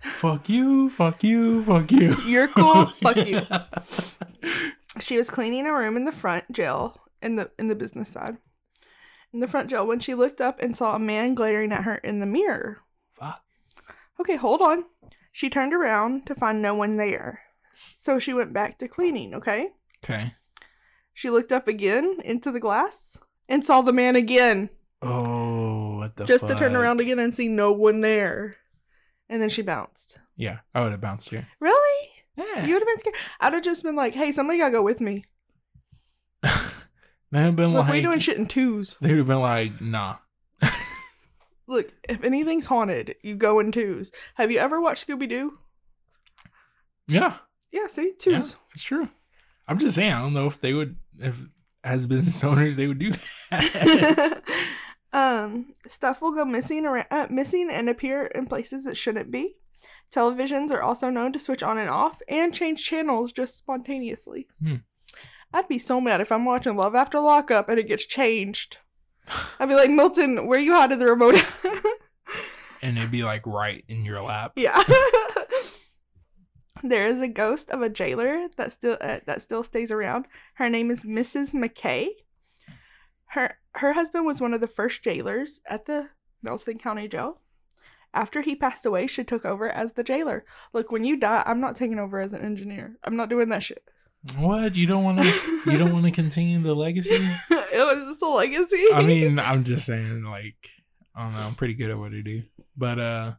fuck 0.00 0.48
you, 0.48 0.88
fuck 0.88 1.22
you, 1.22 1.62
fuck 1.62 1.92
you. 1.92 2.16
You're 2.26 2.48
cool. 2.48 2.86
Fuck 2.86 3.28
you. 3.28 3.42
She 4.98 5.16
was 5.16 5.30
cleaning 5.30 5.66
a 5.66 5.72
room 5.72 5.96
in 5.96 6.04
the 6.04 6.10
front 6.10 6.50
jail 6.50 7.00
in 7.22 7.36
the 7.36 7.52
in 7.58 7.68
the 7.68 7.76
business 7.76 8.08
side. 8.08 8.38
In 9.32 9.38
the 9.38 9.46
front 9.46 9.70
jail 9.70 9.86
when 9.86 10.00
she 10.00 10.14
looked 10.14 10.40
up 10.40 10.60
and 10.60 10.76
saw 10.76 10.96
a 10.96 10.98
man 10.98 11.34
glaring 11.34 11.70
at 11.70 11.84
her 11.84 11.96
in 11.96 12.18
the 12.18 12.26
mirror. 12.26 12.78
Fuck. 13.12 13.40
Okay, 14.20 14.36
hold 14.36 14.60
on. 14.60 14.84
She 15.30 15.48
turned 15.48 15.72
around 15.72 16.26
to 16.26 16.34
find 16.34 16.60
no 16.60 16.74
one 16.74 16.96
there. 16.96 17.42
So 17.94 18.18
she 18.18 18.34
went 18.34 18.52
back 18.52 18.78
to 18.78 18.88
cleaning, 18.88 19.32
okay? 19.32 19.68
Okay. 20.02 20.34
She 21.14 21.30
looked 21.30 21.52
up 21.52 21.68
again 21.68 22.16
into 22.24 22.50
the 22.50 22.60
glass 22.60 23.16
and 23.48 23.64
saw 23.64 23.80
the 23.80 23.92
man 23.92 24.16
again. 24.16 24.70
Oh, 25.02 25.89
what 26.00 26.16
the 26.16 26.24
just 26.24 26.48
to 26.48 26.54
turn 26.54 26.74
around 26.74 27.00
again 27.00 27.18
and 27.18 27.32
see 27.34 27.48
no 27.48 27.70
one 27.72 28.00
there. 28.00 28.56
And 29.28 29.40
then 29.40 29.48
she 29.48 29.62
bounced. 29.62 30.18
Yeah, 30.36 30.58
I 30.74 30.80
would 30.82 30.90
have 30.90 31.00
bounced 31.00 31.28
here. 31.30 31.46
Really? 31.60 32.08
Yeah. 32.36 32.66
You 32.66 32.74
would 32.74 32.82
have 32.82 32.88
been 32.88 32.98
scared. 32.98 33.14
I'd 33.40 33.52
have 33.52 33.62
just 33.62 33.82
been 33.84 33.94
like, 33.96 34.14
hey, 34.14 34.32
somebody 34.32 34.58
gotta 34.58 34.72
go 34.72 34.82
with 34.82 35.00
me. 35.00 35.24
They'd 36.42 37.38
have 37.42 37.54
been 37.56 37.72
Look, 37.74 37.84
like, 37.84 37.92
we 37.92 38.00
doing 38.00 38.18
shit 38.18 38.38
in 38.38 38.46
twos. 38.46 38.96
they 39.00 39.10
would 39.10 39.18
have 39.18 39.26
been 39.28 39.40
like, 39.40 39.80
nah. 39.80 40.16
Look, 41.68 41.92
if 42.08 42.24
anything's 42.24 42.66
haunted, 42.66 43.14
you 43.22 43.36
go 43.36 43.60
in 43.60 43.70
twos. 43.70 44.10
Have 44.34 44.50
you 44.50 44.58
ever 44.58 44.80
watched 44.80 45.06
Scooby 45.06 45.28
Doo? 45.28 45.58
Yeah, 47.06 47.36
Yeah, 47.72 47.86
see? 47.86 48.14
yeah, 48.26 48.38
Twos. 48.38 48.56
it's 48.72 48.82
true. 48.82 49.08
I'm 49.68 49.78
just 49.78 49.94
saying, 49.94 50.12
I 50.12 50.20
don't 50.20 50.32
know 50.34 50.46
if 50.46 50.60
they 50.60 50.72
would, 50.74 50.96
if 51.20 51.40
as 51.84 52.06
business 52.08 52.42
owners, 52.50 52.76
they 52.76 52.86
would 52.88 52.98
do 52.98 53.12
that. 53.50 54.42
Um, 55.12 55.72
stuff 55.86 56.22
will 56.22 56.32
go 56.32 56.44
missing 56.44 56.86
around, 56.86 57.06
uh, 57.10 57.26
missing 57.30 57.68
and 57.70 57.88
appear 57.88 58.26
in 58.26 58.46
places 58.46 58.86
it 58.86 58.96
shouldn't 58.96 59.30
be. 59.30 59.56
Televisions 60.14 60.70
are 60.70 60.82
also 60.82 61.10
known 61.10 61.32
to 61.32 61.38
switch 61.38 61.62
on 61.62 61.78
and 61.78 61.88
off 61.88 62.20
and 62.28 62.54
change 62.54 62.84
channels 62.84 63.32
just 63.32 63.56
spontaneously. 63.56 64.48
Hmm. 64.62 64.76
I'd 65.52 65.68
be 65.68 65.78
so 65.78 66.00
mad 66.00 66.20
if 66.20 66.30
I'm 66.30 66.44
watching 66.44 66.76
Love 66.76 66.94
After 66.94 67.20
Lockup 67.20 67.68
and 67.68 67.78
it 67.78 67.88
gets 67.88 68.06
changed. 68.06 68.78
I'd 69.58 69.68
be 69.68 69.74
like, 69.74 69.90
Milton, 69.90 70.46
where 70.46 70.58
you 70.58 70.74
hiding 70.74 70.98
the 70.98 71.06
remote? 71.06 71.44
and 72.82 72.98
it'd 72.98 73.10
be 73.10 73.24
like 73.24 73.46
right 73.46 73.84
in 73.88 74.04
your 74.04 74.20
lap. 74.20 74.52
yeah. 74.56 74.82
there 76.82 77.06
is 77.06 77.20
a 77.20 77.28
ghost 77.28 77.70
of 77.70 77.82
a 77.82 77.88
jailer 77.88 78.48
that 78.56 78.72
still 78.72 78.96
uh, 79.00 79.18
that 79.26 79.42
still 79.42 79.62
stays 79.62 79.90
around. 79.90 80.26
Her 80.54 80.68
name 80.68 80.90
is 80.90 81.04
Mrs. 81.04 81.54
McKay. 81.54 82.08
Her 83.26 83.58
her 83.76 83.92
husband 83.92 84.26
was 84.26 84.40
one 84.40 84.54
of 84.54 84.60
the 84.60 84.66
first 84.66 85.02
jailers 85.02 85.60
at 85.66 85.86
the 85.86 86.08
Nelson 86.42 86.78
County 86.78 87.08
Jail. 87.08 87.40
After 88.12 88.40
he 88.40 88.56
passed 88.56 88.84
away, 88.84 89.06
she 89.06 89.22
took 89.22 89.44
over 89.44 89.68
as 89.68 89.92
the 89.92 90.02
jailer. 90.02 90.44
Look, 90.72 90.90
when 90.90 91.04
you 91.04 91.16
die, 91.16 91.44
I'm 91.46 91.60
not 91.60 91.76
taking 91.76 91.98
over 91.98 92.20
as 92.20 92.32
an 92.32 92.42
engineer. 92.42 92.96
I'm 93.04 93.16
not 93.16 93.28
doing 93.28 93.48
that 93.50 93.62
shit. 93.62 93.84
What 94.36 94.76
you 94.76 94.86
don't 94.86 95.04
want 95.04 95.20
to? 95.20 95.70
You 95.70 95.78
don't 95.78 95.92
want 95.92 96.04
to 96.04 96.10
continue 96.10 96.60
the 96.60 96.74
legacy? 96.74 97.14
it 97.50 97.72
was 97.72 98.08
just 98.08 98.22
a 98.22 98.28
legacy. 98.28 98.84
I 98.92 99.02
mean, 99.02 99.38
I'm 99.38 99.64
just 99.64 99.86
saying, 99.86 100.24
like, 100.24 100.68
I 101.14 101.22
don't 101.22 101.32
know. 101.32 101.46
I'm 101.46 101.54
pretty 101.54 101.74
good 101.74 101.90
at 101.90 101.98
what 101.98 102.12
I 102.12 102.20
do, 102.20 102.42
but 102.76 102.98
uh, 102.98 103.32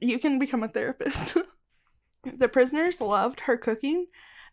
you 0.00 0.18
can 0.18 0.38
become 0.38 0.62
a 0.62 0.68
therapist. 0.68 1.36
the 2.36 2.48
prisoners 2.48 3.00
loved 3.00 3.40
her 3.40 3.56
cooking. 3.56 4.06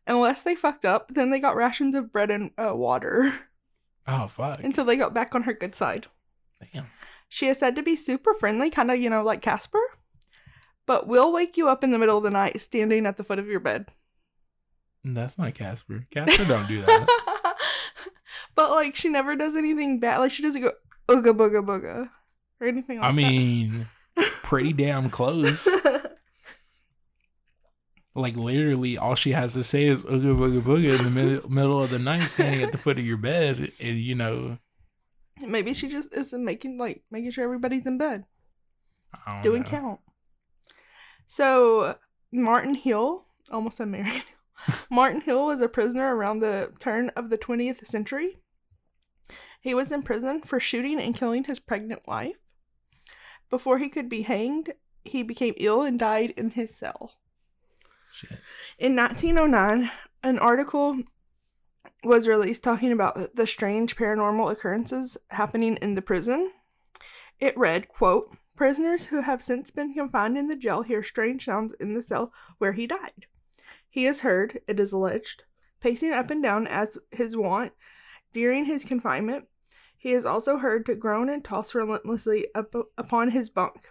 Unless 0.08 0.44
they 0.44 0.56
fucked 0.56 0.86
up, 0.86 1.12
then 1.16 1.32
they 1.32 1.40
got 1.40 1.56
rations 1.56 1.96
of 1.96 2.12
bread 2.12 2.30
and 2.30 2.52
uh, 2.58 2.76
water 2.76 3.34
oh 4.08 4.28
fuck, 4.28 4.64
until 4.64 4.86
they 4.86 4.98
got 4.98 5.14
back 5.14 5.36
on 5.36 5.44
her 5.44 5.54
good 5.54 5.76
side. 5.76 6.08
damn. 6.74 6.88
She 7.28 7.48
is 7.48 7.58
said 7.58 7.76
to 7.76 7.84
be 7.84 7.96
super 7.96 8.34
friendly, 8.34 8.70
kind 8.70 8.92
of, 8.92 9.00
you 9.00 9.10
know, 9.10 9.24
like 9.24 9.42
Casper, 9.42 9.82
but 10.86 11.08
will 11.08 11.34
wake 11.34 11.58
you 11.58 11.68
up 11.68 11.84
in 11.84 11.92
the 11.92 11.98
middle 11.98 12.18
of 12.18 12.24
the 12.24 12.30
night 12.30 12.62
standing 12.62 13.06
at 13.06 13.18
the 13.18 13.24
foot 13.24 13.40
of 13.40 13.48
your 13.48 13.60
bed. 13.60 13.88
Mm, 15.06 15.16
that's 15.16 15.38
not 15.38 15.54
Casper. 15.54 16.06
Casper 16.12 16.46
don't 16.46 16.68
do 16.68 16.82
that. 16.82 17.56
but, 18.56 18.72
like, 18.72 18.96
she 18.96 19.10
never 19.10 19.36
does 19.36 19.56
anything 19.56 20.00
bad. 20.00 20.20
Like, 20.20 20.32
she 20.32 20.44
doesn't 20.44 20.62
go, 20.62 20.72
ooga 21.10 21.36
booga 21.36 21.66
booga, 21.66 22.10
or 22.62 22.68
anything 22.68 23.00
like 23.00 23.10
I 23.10 23.12
mean, 23.12 23.88
pretty 24.16 24.74
damn 24.74 25.10
close. 25.10 25.68
Like 28.16 28.38
literally, 28.38 28.98
all 28.98 29.16
she 29.16 29.34
has 29.34 29.54
to 29.56 29.64
say 29.64 29.86
is 29.86 30.06
"ooga 30.06 30.36
booga 30.38 30.62
booga" 30.62 30.98
in 30.98 31.04
the 31.04 31.10
mid- 31.10 31.50
middle 31.50 31.84
of 31.84 31.90
the 31.90 32.00
night, 32.00 32.28
standing 32.28 32.64
at 32.64 32.72
the 32.72 32.78
foot 32.78 32.98
of 32.98 33.06
your 33.06 33.18
bed, 33.18 33.72
and 33.82 33.98
you 34.00 34.16
know. 34.16 34.58
Maybe 35.46 35.74
she 35.74 35.90
just 35.90 36.14
isn't 36.14 36.46
making, 36.46 36.78
like, 36.78 37.04
making 37.12 37.32
sure 37.32 37.44
everybody's 37.44 37.86
in 37.86 37.98
bed. 37.98 38.24
Doing 39.44 39.64
know. 39.64 39.68
count. 39.68 40.00
So 41.28 41.98
Martin 42.32 42.74
Hill, 42.74 43.26
almost 43.52 43.78
said 43.78 43.90
Marion. 43.90 44.22
Martin 44.90 45.22
Hill 45.22 45.46
was 45.46 45.60
a 45.60 45.68
prisoner 45.68 46.16
around 46.16 46.40
the 46.40 46.72
turn 46.80 47.10
of 47.18 47.30
the 47.30 47.38
20th 47.38 47.86
century. 47.86 48.38
He 49.60 49.74
was 49.74 49.92
in 49.92 50.04
prison 50.04 50.42
for 50.42 50.60
shooting 50.60 51.00
and 51.00 51.16
killing 51.16 51.46
his 51.46 51.60
pregnant 51.60 52.08
wife. 52.08 52.38
Before 53.50 53.78
he 53.78 53.90
could 53.90 54.08
be 54.08 54.22
hanged, 54.22 54.74
he 55.04 55.24
became 55.24 55.54
ill 55.58 55.82
and 55.82 56.00
died 56.00 56.34
in 56.38 56.52
his 56.52 56.76
cell. 56.76 57.14
In 58.78 58.96
1909, 58.96 59.92
an 60.24 60.40
article 60.40 61.04
was 62.04 62.28
released 62.28 62.64
talking 62.64 62.92
about 62.92 63.36
the 63.36 63.48
strange 63.48 63.96
paranormal 63.96 64.52
occurrences 64.52 65.18
happening 65.32 65.78
in 65.78 65.96
the 65.96 66.02
prison. 66.02 66.52
It 67.40 67.58
read, 67.58 67.88
quote, 67.88 68.36
Prisoners 68.56 69.08
who 69.08 69.22
have 69.22 69.42
since 69.42 69.70
been 69.70 69.94
confined 69.94 70.38
in 70.38 70.48
the 70.48 70.56
jail 70.56 70.84
hear 70.84 71.04
strange 71.04 71.44
sounds 71.44 71.74
in 71.74 71.94
the 71.94 72.02
cell 72.02 72.32
where 72.58 72.72
he 72.74 72.88
died. 72.88 73.26
He 73.90 74.06
is 74.06 74.22
heard, 74.22 74.62
it 74.68 74.80
is 74.80 74.94
alleged, 74.94 75.44
pacing 75.82 76.14
up 76.14 76.30
and 76.30 76.42
down 76.42 76.66
as 76.68 76.98
his 77.12 77.36
wont 77.36 77.74
during 78.32 78.66
his 78.66 78.86
confinement. 78.86 79.48
He 80.06 80.14
is 80.14 80.24
also 80.24 80.60
heard 80.60 80.86
to 80.86 80.96
groan 80.96 81.30
and 81.30 81.44
toss 81.44 81.74
relentlessly 81.74 82.46
up 82.54 82.76
upon 82.96 83.32
his 83.32 83.50
bunk. 83.50 83.90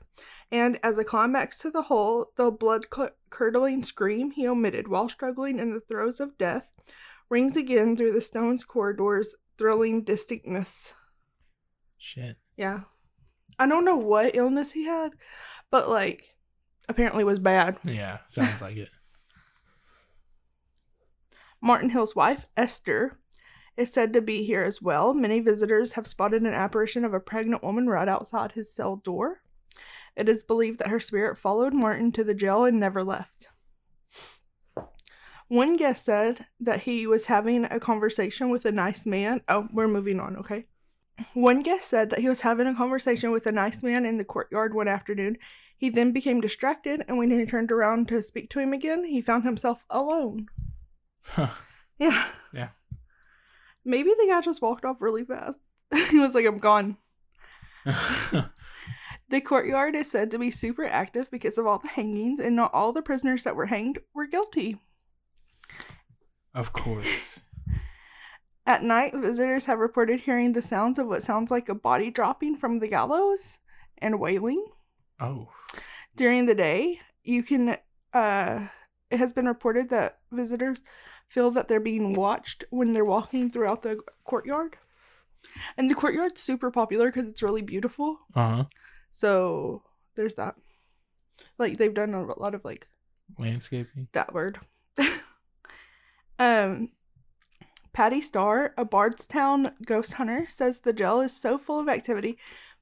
And 0.48 0.78
as 0.80 0.96
a 0.96 1.02
climax 1.02 1.58
to 1.58 1.72
the 1.72 1.82
whole, 1.82 2.30
the 2.36 2.52
blood 2.52 2.86
curdling 3.30 3.82
scream 3.82 4.30
he 4.30 4.46
omitted 4.46 4.86
while 4.86 5.08
struggling 5.08 5.58
in 5.58 5.72
the 5.72 5.80
throes 5.80 6.20
of 6.20 6.38
death 6.38 6.70
rings 7.28 7.56
again 7.56 7.96
through 7.96 8.12
the 8.12 8.20
stone's 8.20 8.62
corridors, 8.62 9.34
thrilling 9.58 10.04
distinctness. 10.04 10.94
Shit. 11.98 12.36
Yeah. 12.56 12.82
I 13.58 13.66
don't 13.66 13.84
know 13.84 13.96
what 13.96 14.36
illness 14.36 14.70
he 14.70 14.84
had, 14.84 15.14
but 15.68 15.88
like 15.88 16.36
apparently 16.88 17.24
was 17.24 17.40
bad. 17.40 17.78
Yeah, 17.82 18.18
sounds 18.28 18.62
like 18.62 18.76
it. 18.76 18.90
Martin 21.60 21.90
Hill's 21.90 22.14
wife, 22.14 22.46
Esther, 22.56 23.18
is 23.76 23.92
said 23.92 24.12
to 24.12 24.20
be 24.20 24.44
here 24.44 24.62
as 24.62 24.80
well. 24.80 25.14
Many 25.14 25.40
visitors 25.40 25.92
have 25.92 26.06
spotted 26.06 26.42
an 26.42 26.54
apparition 26.54 27.04
of 27.04 27.14
a 27.14 27.20
pregnant 27.20 27.62
woman 27.62 27.88
right 27.88 28.08
outside 28.08 28.52
his 28.52 28.72
cell 28.72 28.96
door. 28.96 29.42
It 30.16 30.28
is 30.28 30.44
believed 30.44 30.78
that 30.78 30.88
her 30.88 31.00
spirit 31.00 31.38
followed 31.38 31.74
Martin 31.74 32.12
to 32.12 32.24
the 32.24 32.34
jail 32.34 32.64
and 32.64 32.78
never 32.78 33.02
left. 33.02 33.48
One 35.48 35.76
guest 35.76 36.04
said 36.04 36.46
that 36.60 36.82
he 36.82 37.06
was 37.06 37.26
having 37.26 37.64
a 37.64 37.80
conversation 37.80 38.48
with 38.48 38.64
a 38.64 38.72
nice 38.72 39.04
man. 39.04 39.42
Oh, 39.48 39.68
we're 39.72 39.88
moving 39.88 40.20
on, 40.20 40.36
okay? 40.36 40.66
One 41.34 41.62
guest 41.62 41.88
said 41.88 42.10
that 42.10 42.20
he 42.20 42.28
was 42.28 42.40
having 42.40 42.66
a 42.66 42.74
conversation 42.74 43.30
with 43.30 43.46
a 43.46 43.52
nice 43.52 43.82
man 43.82 44.04
in 44.04 44.18
the 44.18 44.24
courtyard 44.24 44.74
one 44.74 44.88
afternoon. 44.88 45.36
He 45.76 45.90
then 45.90 46.12
became 46.12 46.40
distracted, 46.40 47.04
and 47.06 47.18
when 47.18 47.30
he 47.30 47.44
turned 47.44 47.70
around 47.70 48.08
to 48.08 48.22
speak 48.22 48.50
to 48.50 48.60
him 48.60 48.72
again, 48.72 49.04
he 49.04 49.20
found 49.20 49.44
himself 49.44 49.84
alone. 49.90 50.46
Huh. 51.22 51.48
Yeah. 51.98 52.26
Yeah. 52.52 52.68
Maybe 53.84 54.10
the 54.10 54.26
guy 54.28 54.40
just 54.40 54.62
walked 54.62 54.84
off 54.84 55.00
really 55.00 55.24
fast. 55.24 55.58
he 56.10 56.18
was 56.18 56.34
like, 56.34 56.46
I'm 56.46 56.58
gone. 56.58 56.96
The 59.28 59.40
courtyard 59.40 59.94
is 59.96 60.10
said 60.10 60.30
to 60.30 60.38
be 60.38 60.50
super 60.50 60.84
active 60.84 61.30
because 61.30 61.56
of 61.56 61.66
all 61.66 61.78
the 61.78 61.88
hangings, 61.88 62.38
and 62.40 62.54
not 62.54 62.72
all 62.74 62.92
the 62.92 63.02
prisoners 63.02 63.42
that 63.44 63.56
were 63.56 63.66
hanged 63.66 63.98
were 64.14 64.26
guilty. 64.26 64.78
of 66.54 66.72
course. 66.72 67.40
At 68.66 68.82
night, 68.82 69.14
visitors 69.14 69.66
have 69.66 69.78
reported 69.78 70.20
hearing 70.20 70.52
the 70.52 70.62
sounds 70.62 70.98
of 70.98 71.06
what 71.06 71.22
sounds 71.22 71.50
like 71.50 71.68
a 71.68 71.74
body 71.74 72.10
dropping 72.10 72.56
from 72.56 72.78
the 72.78 72.88
gallows 72.88 73.58
and 73.98 74.20
wailing. 74.20 74.64
Oh. 75.18 75.48
During 76.16 76.46
the 76.46 76.54
day, 76.54 77.00
you 77.22 77.42
can, 77.42 77.76
uh, 78.12 78.68
it 79.14 79.18
has 79.18 79.32
been 79.32 79.46
reported 79.46 79.90
that 79.90 80.18
visitors 80.32 80.82
feel 81.28 81.52
that 81.52 81.68
they're 81.68 81.78
being 81.78 82.14
watched 82.14 82.64
when 82.70 82.92
they're 82.92 83.04
walking 83.04 83.48
throughout 83.48 83.82
the 83.82 84.00
courtyard. 84.24 84.76
And 85.76 85.88
the 85.88 85.94
courtyard's 85.94 86.42
super 86.42 86.70
popular 86.72 87.06
because 87.06 87.28
it's 87.28 87.42
really 87.42 87.62
beautiful. 87.62 88.18
Uh 88.34 88.56
huh. 88.56 88.64
So 89.12 89.82
there's 90.16 90.34
that. 90.34 90.56
Like 91.58 91.76
they've 91.76 91.94
done 91.94 92.12
a 92.12 92.24
lot 92.24 92.56
of 92.56 92.64
like 92.64 92.88
Landscaping. 93.38 94.08
that 94.12 94.34
word. 94.34 94.58
um, 96.40 96.90
Patti 97.92 98.20
Starr, 98.20 98.74
a 98.76 98.84
Bardstown 98.84 99.72
ghost 99.86 100.14
hunter, 100.14 100.46
says 100.48 100.80
the 100.80 100.92
jail 100.92 101.20
is 101.20 101.36
so 101.36 101.56
full 101.56 101.78
of 101.78 101.88
activity 101.88 102.36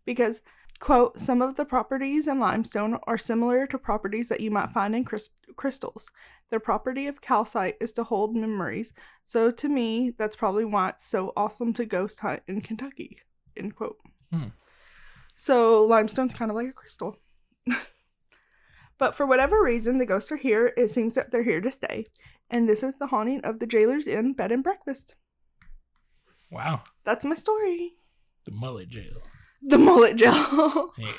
because, 0.06 0.40
quote, 0.82 1.20
some 1.20 1.40
of 1.40 1.54
the 1.54 1.64
properties 1.64 2.26
in 2.26 2.40
limestone 2.40 2.98
are 3.04 3.16
similar 3.16 3.68
to 3.68 3.78
properties 3.78 4.28
that 4.28 4.40
you 4.40 4.50
might 4.50 4.70
find 4.70 4.96
in 4.96 5.04
crys- 5.04 5.30
crystals. 5.54 6.10
The 6.50 6.58
property 6.58 7.06
of 7.06 7.20
calcite 7.20 7.76
is 7.80 7.92
to 7.92 8.02
hold 8.02 8.34
memories. 8.34 8.92
So 9.24 9.52
to 9.52 9.68
me, 9.68 10.10
that's 10.18 10.34
probably 10.34 10.64
why 10.64 10.88
it's 10.88 11.06
so 11.06 11.32
awesome 11.36 11.72
to 11.74 11.86
ghost 11.86 12.18
hunt 12.18 12.42
in 12.48 12.62
Kentucky, 12.62 13.18
end 13.56 13.76
quote. 13.76 13.98
Hmm. 14.32 14.48
So 15.36 15.84
limestone's 15.84 16.34
kind 16.34 16.50
of 16.50 16.56
like 16.56 16.68
a 16.68 16.72
crystal. 16.72 17.20
But 18.98 19.16
for 19.16 19.26
whatever 19.26 19.60
reason, 19.60 19.98
the 19.98 20.06
ghosts 20.06 20.30
are 20.30 20.36
here. 20.36 20.72
It 20.76 20.86
seems 20.86 21.16
that 21.16 21.32
they're 21.32 21.42
here 21.42 21.60
to 21.60 21.72
stay. 21.72 22.06
And 22.48 22.68
this 22.68 22.84
is 22.84 22.98
the 22.98 23.08
haunting 23.08 23.40
of 23.40 23.58
the 23.58 23.66
Jailer's 23.66 24.06
Inn 24.06 24.32
bed 24.32 24.52
and 24.52 24.62
breakfast. 24.62 25.16
Wow. 26.52 26.82
That's 27.02 27.24
my 27.24 27.34
story. 27.34 27.94
The 28.44 28.52
mullet 28.52 28.90
jail. 28.90 29.24
The 29.62 29.78
mullet 29.78 30.16
gel. 30.16 30.92
Yeah. 30.98 31.12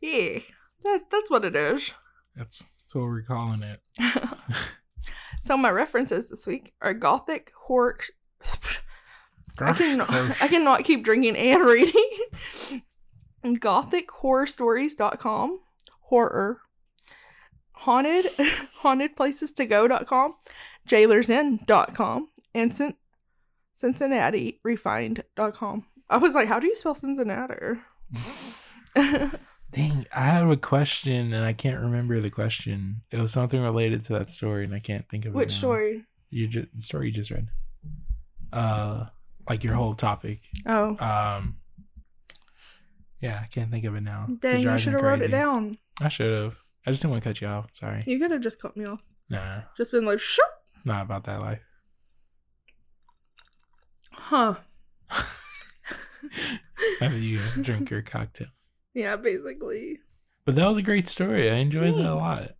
yeah. 0.00 0.38
That, 0.82 1.02
that's 1.10 1.30
what 1.30 1.44
it 1.44 1.54
is. 1.54 1.92
That's 2.34 2.64
that's 2.80 2.94
what 2.94 3.04
we're 3.04 3.20
calling 3.22 3.62
it. 3.62 3.80
So 5.42 5.56
my 5.56 5.70
references 5.70 6.28
this 6.28 6.46
week 6.46 6.74
are 6.82 6.92
gothic 6.92 7.50
horror. 7.64 7.96
I 9.58 9.72
cannot, 9.72 10.10
I 10.10 10.48
cannot 10.48 10.84
keep 10.84 11.02
drinking 11.02 11.34
and 11.36 11.64
reading. 11.64 12.18
GothicHorrorStories.com, 13.44 15.60
horror. 16.02 16.60
Haunted, 17.72 18.26
hauntedplacestogo.com, 18.82 20.34
jailersinn.com, 20.86 22.28
and 22.54 22.74
Cin- 22.74 22.96
CincinnatiRefined.com. 23.82 25.86
I 26.10 26.16
was 26.18 26.34
like, 26.34 26.48
how 26.48 26.58
do 26.60 26.66
you 26.66 26.74
spell 26.76 26.94
Cincinnati? 26.94 27.78
Dang, 29.72 30.04
I 30.12 30.24
have 30.24 30.50
a 30.50 30.56
question 30.56 31.32
and 31.32 31.44
I 31.44 31.52
can't 31.52 31.80
remember 31.80 32.20
the 32.20 32.30
question. 32.30 33.02
It 33.12 33.18
was 33.20 33.32
something 33.32 33.62
related 33.62 34.02
to 34.04 34.14
that 34.14 34.32
story 34.32 34.64
and 34.64 34.74
I 34.74 34.80
can't 34.80 35.08
think 35.08 35.24
of 35.24 35.34
it. 35.34 35.36
Which 35.38 35.52
story? 35.52 36.04
You 36.28 36.48
just 36.48 36.74
the 36.74 36.80
story 36.80 37.06
you 37.06 37.12
just 37.12 37.30
read. 37.30 37.48
Uh, 38.52 39.06
like 39.48 39.62
your 39.62 39.74
whole 39.74 39.94
topic. 39.94 40.40
Oh, 40.66 40.96
Um. 40.98 41.56
Yeah, 43.20 43.38
I 43.42 43.46
can't 43.46 43.70
think 43.70 43.84
of 43.84 43.94
it 43.94 44.00
now. 44.00 44.26
Dang, 44.40 44.62
you 44.62 44.78
should 44.78 44.94
have 44.94 45.02
wrote 45.02 45.20
it 45.22 45.30
down. 45.30 45.76
I 46.00 46.08
should 46.08 46.32
have. 46.42 46.56
I 46.86 46.90
just 46.90 47.02
didn't 47.02 47.12
want 47.12 47.22
to 47.22 47.28
cut 47.28 47.40
you 47.42 47.46
off. 47.48 47.68
Sorry. 47.74 48.02
You 48.06 48.18
could 48.18 48.30
have 48.30 48.40
just 48.40 48.60
cut 48.60 48.76
me 48.78 48.86
off. 48.86 49.02
Nah, 49.28 49.60
Just 49.76 49.92
been 49.92 50.06
like, 50.06 50.18
sure. 50.18 50.44
not 50.84 51.02
about 51.04 51.24
that 51.24 51.40
life. 51.40 51.60
Huh. 54.12 54.54
As 57.00 57.20
you 57.20 57.40
drink 57.60 57.90
your 57.90 58.02
cocktail. 58.02 58.48
Yeah, 58.94 59.16
basically. 59.16 60.00
But 60.44 60.54
that 60.56 60.68
was 60.68 60.78
a 60.78 60.82
great 60.82 61.08
story. 61.08 61.50
I 61.50 61.56
enjoyed 61.56 61.94
that 61.94 62.12
a 62.12 62.14
lot. 62.14 62.52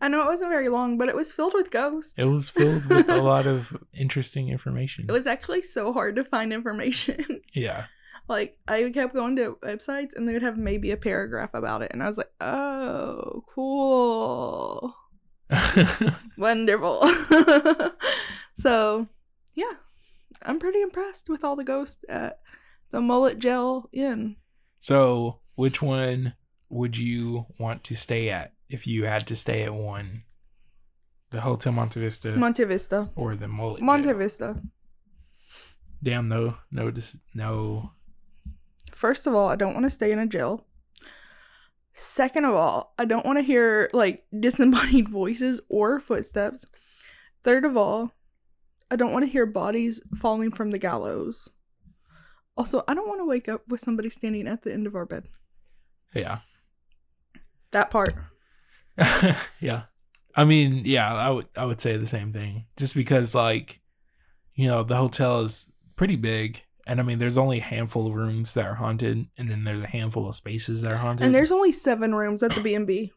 I 0.00 0.08
know 0.08 0.22
it 0.22 0.26
wasn't 0.26 0.50
very 0.50 0.68
long, 0.68 0.96
but 0.96 1.08
it 1.08 1.16
was 1.16 1.32
filled 1.32 1.54
with 1.54 1.70
ghosts. 1.70 2.14
It 2.16 2.26
was 2.26 2.48
filled 2.48 2.86
with 2.86 3.08
a 3.08 3.20
lot 3.20 3.46
of 3.46 3.76
interesting 3.92 4.48
information. 4.48 5.06
It 5.08 5.12
was 5.12 5.26
actually 5.26 5.62
so 5.62 5.92
hard 5.92 6.16
to 6.16 6.24
find 6.24 6.52
information. 6.52 7.40
yeah. 7.54 7.86
like 8.28 8.56
I 8.68 8.90
kept 8.90 9.14
going 9.14 9.36
to 9.36 9.58
websites 9.62 10.14
and 10.14 10.28
they 10.28 10.32
would 10.32 10.42
have 10.42 10.56
maybe 10.56 10.90
a 10.90 10.96
paragraph 10.96 11.54
about 11.54 11.82
it 11.82 11.90
and 11.92 12.02
I 12.02 12.06
was 12.06 12.18
like, 12.18 12.30
"Oh, 12.40 13.44
cool. 13.52 14.94
Wonderful." 16.36 17.08
so, 18.58 19.08
yeah. 19.54 19.72
I'm 20.42 20.58
pretty 20.60 20.82
impressed 20.82 21.28
with 21.28 21.42
all 21.42 21.56
the 21.56 21.64
ghosts 21.64 22.04
at 22.08 22.38
the 22.90 23.00
Mullet 23.00 23.38
Gel 23.38 23.88
in. 23.92 24.36
so, 24.78 25.40
which 25.54 25.82
one 25.82 26.34
would 26.70 26.96
you 26.98 27.46
want 27.58 27.82
to 27.84 27.96
stay 27.96 28.28
at 28.30 28.52
if 28.68 28.86
you 28.86 29.04
had 29.04 29.26
to 29.26 29.34
stay 29.36 29.62
at 29.62 29.74
one? 29.74 30.22
The 31.30 31.40
Hotel 31.42 31.72
Monte 31.72 32.00
Vista 32.00 32.30
Monte 32.36 32.64
Vista. 32.64 33.10
or 33.14 33.34
the 33.34 33.48
Mullet? 33.48 33.82
Monte 33.82 34.04
Jail? 34.08 34.16
Vista. 34.18 34.62
Damn, 36.02 36.28
no, 36.28 36.56
no, 36.70 36.92
no. 37.34 37.92
First 38.92 39.26
of 39.26 39.34
all, 39.34 39.48
I 39.48 39.56
don't 39.56 39.74
want 39.74 39.84
to 39.84 39.90
stay 39.90 40.12
in 40.12 40.18
a 40.18 40.26
jail. 40.26 40.64
Second 41.92 42.44
of 42.44 42.54
all, 42.54 42.94
I 42.98 43.04
don't 43.04 43.26
want 43.26 43.38
to 43.38 43.42
hear 43.42 43.90
like 43.92 44.24
disembodied 44.40 45.08
voices 45.08 45.60
or 45.68 45.98
footsteps. 46.00 46.64
Third 47.42 47.64
of 47.64 47.76
all, 47.76 48.12
I 48.90 48.96
don't 48.96 49.12
want 49.12 49.24
to 49.24 49.30
hear 49.30 49.46
bodies 49.46 50.00
falling 50.16 50.50
from 50.52 50.70
the 50.70 50.78
gallows. 50.78 51.48
Also, 52.58 52.82
I 52.88 52.94
don't 52.94 53.06
want 53.06 53.20
to 53.20 53.24
wake 53.24 53.48
up 53.48 53.62
with 53.68 53.78
somebody 53.78 54.10
standing 54.10 54.48
at 54.48 54.62
the 54.62 54.72
end 54.72 54.88
of 54.88 54.96
our 54.96 55.06
bed. 55.06 55.28
Yeah. 56.12 56.38
That 57.70 57.90
part. 57.90 58.14
yeah. 59.60 59.82
I 60.34 60.44
mean, 60.44 60.82
yeah, 60.84 61.14
I 61.14 61.30
would 61.30 61.46
I 61.56 61.64
would 61.64 61.80
say 61.80 61.96
the 61.96 62.06
same 62.06 62.32
thing. 62.32 62.66
Just 62.76 62.96
because 62.96 63.32
like, 63.32 63.80
you 64.54 64.66
know, 64.66 64.82
the 64.82 64.96
hotel 64.96 65.42
is 65.42 65.70
pretty 65.94 66.16
big 66.16 66.64
and 66.84 66.98
I 66.98 67.04
mean 67.04 67.20
there's 67.20 67.38
only 67.38 67.58
a 67.58 67.62
handful 67.62 68.08
of 68.08 68.14
rooms 68.14 68.54
that 68.54 68.66
are 68.66 68.74
haunted 68.74 69.28
and 69.36 69.50
then 69.50 69.62
there's 69.62 69.82
a 69.82 69.86
handful 69.86 70.28
of 70.28 70.34
spaces 70.34 70.82
that 70.82 70.90
are 70.92 70.96
haunted. 70.96 71.26
And 71.26 71.34
there's 71.34 71.52
only 71.52 71.70
seven 71.70 72.12
rooms 72.12 72.42
at 72.42 72.52
the 72.52 72.60
B&B. 72.60 73.12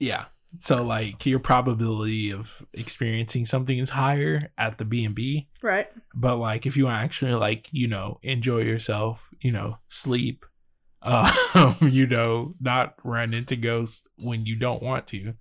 yeah. 0.00 0.24
So 0.54 0.82
like 0.84 1.24
your 1.24 1.38
probability 1.38 2.30
of 2.30 2.66
experiencing 2.74 3.46
something 3.46 3.78
is 3.78 3.90
higher 3.90 4.52
at 4.58 4.76
the 4.78 4.84
B&B, 4.84 5.48
Right. 5.62 5.88
but 6.14 6.36
like 6.36 6.66
if 6.66 6.76
you 6.76 6.88
actually 6.88 7.34
like, 7.34 7.68
you 7.72 7.88
know, 7.88 8.18
enjoy 8.22 8.58
yourself, 8.58 9.30
you 9.40 9.50
know, 9.50 9.78
sleep, 9.88 10.44
um, 11.02 11.76
you 11.80 12.06
know, 12.06 12.54
not 12.60 12.94
run 13.02 13.34
into 13.34 13.56
ghosts 13.56 14.06
when 14.18 14.44
you 14.46 14.54
don't 14.56 14.82
want 14.82 15.06
to. 15.08 15.34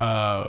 Uh 0.00 0.46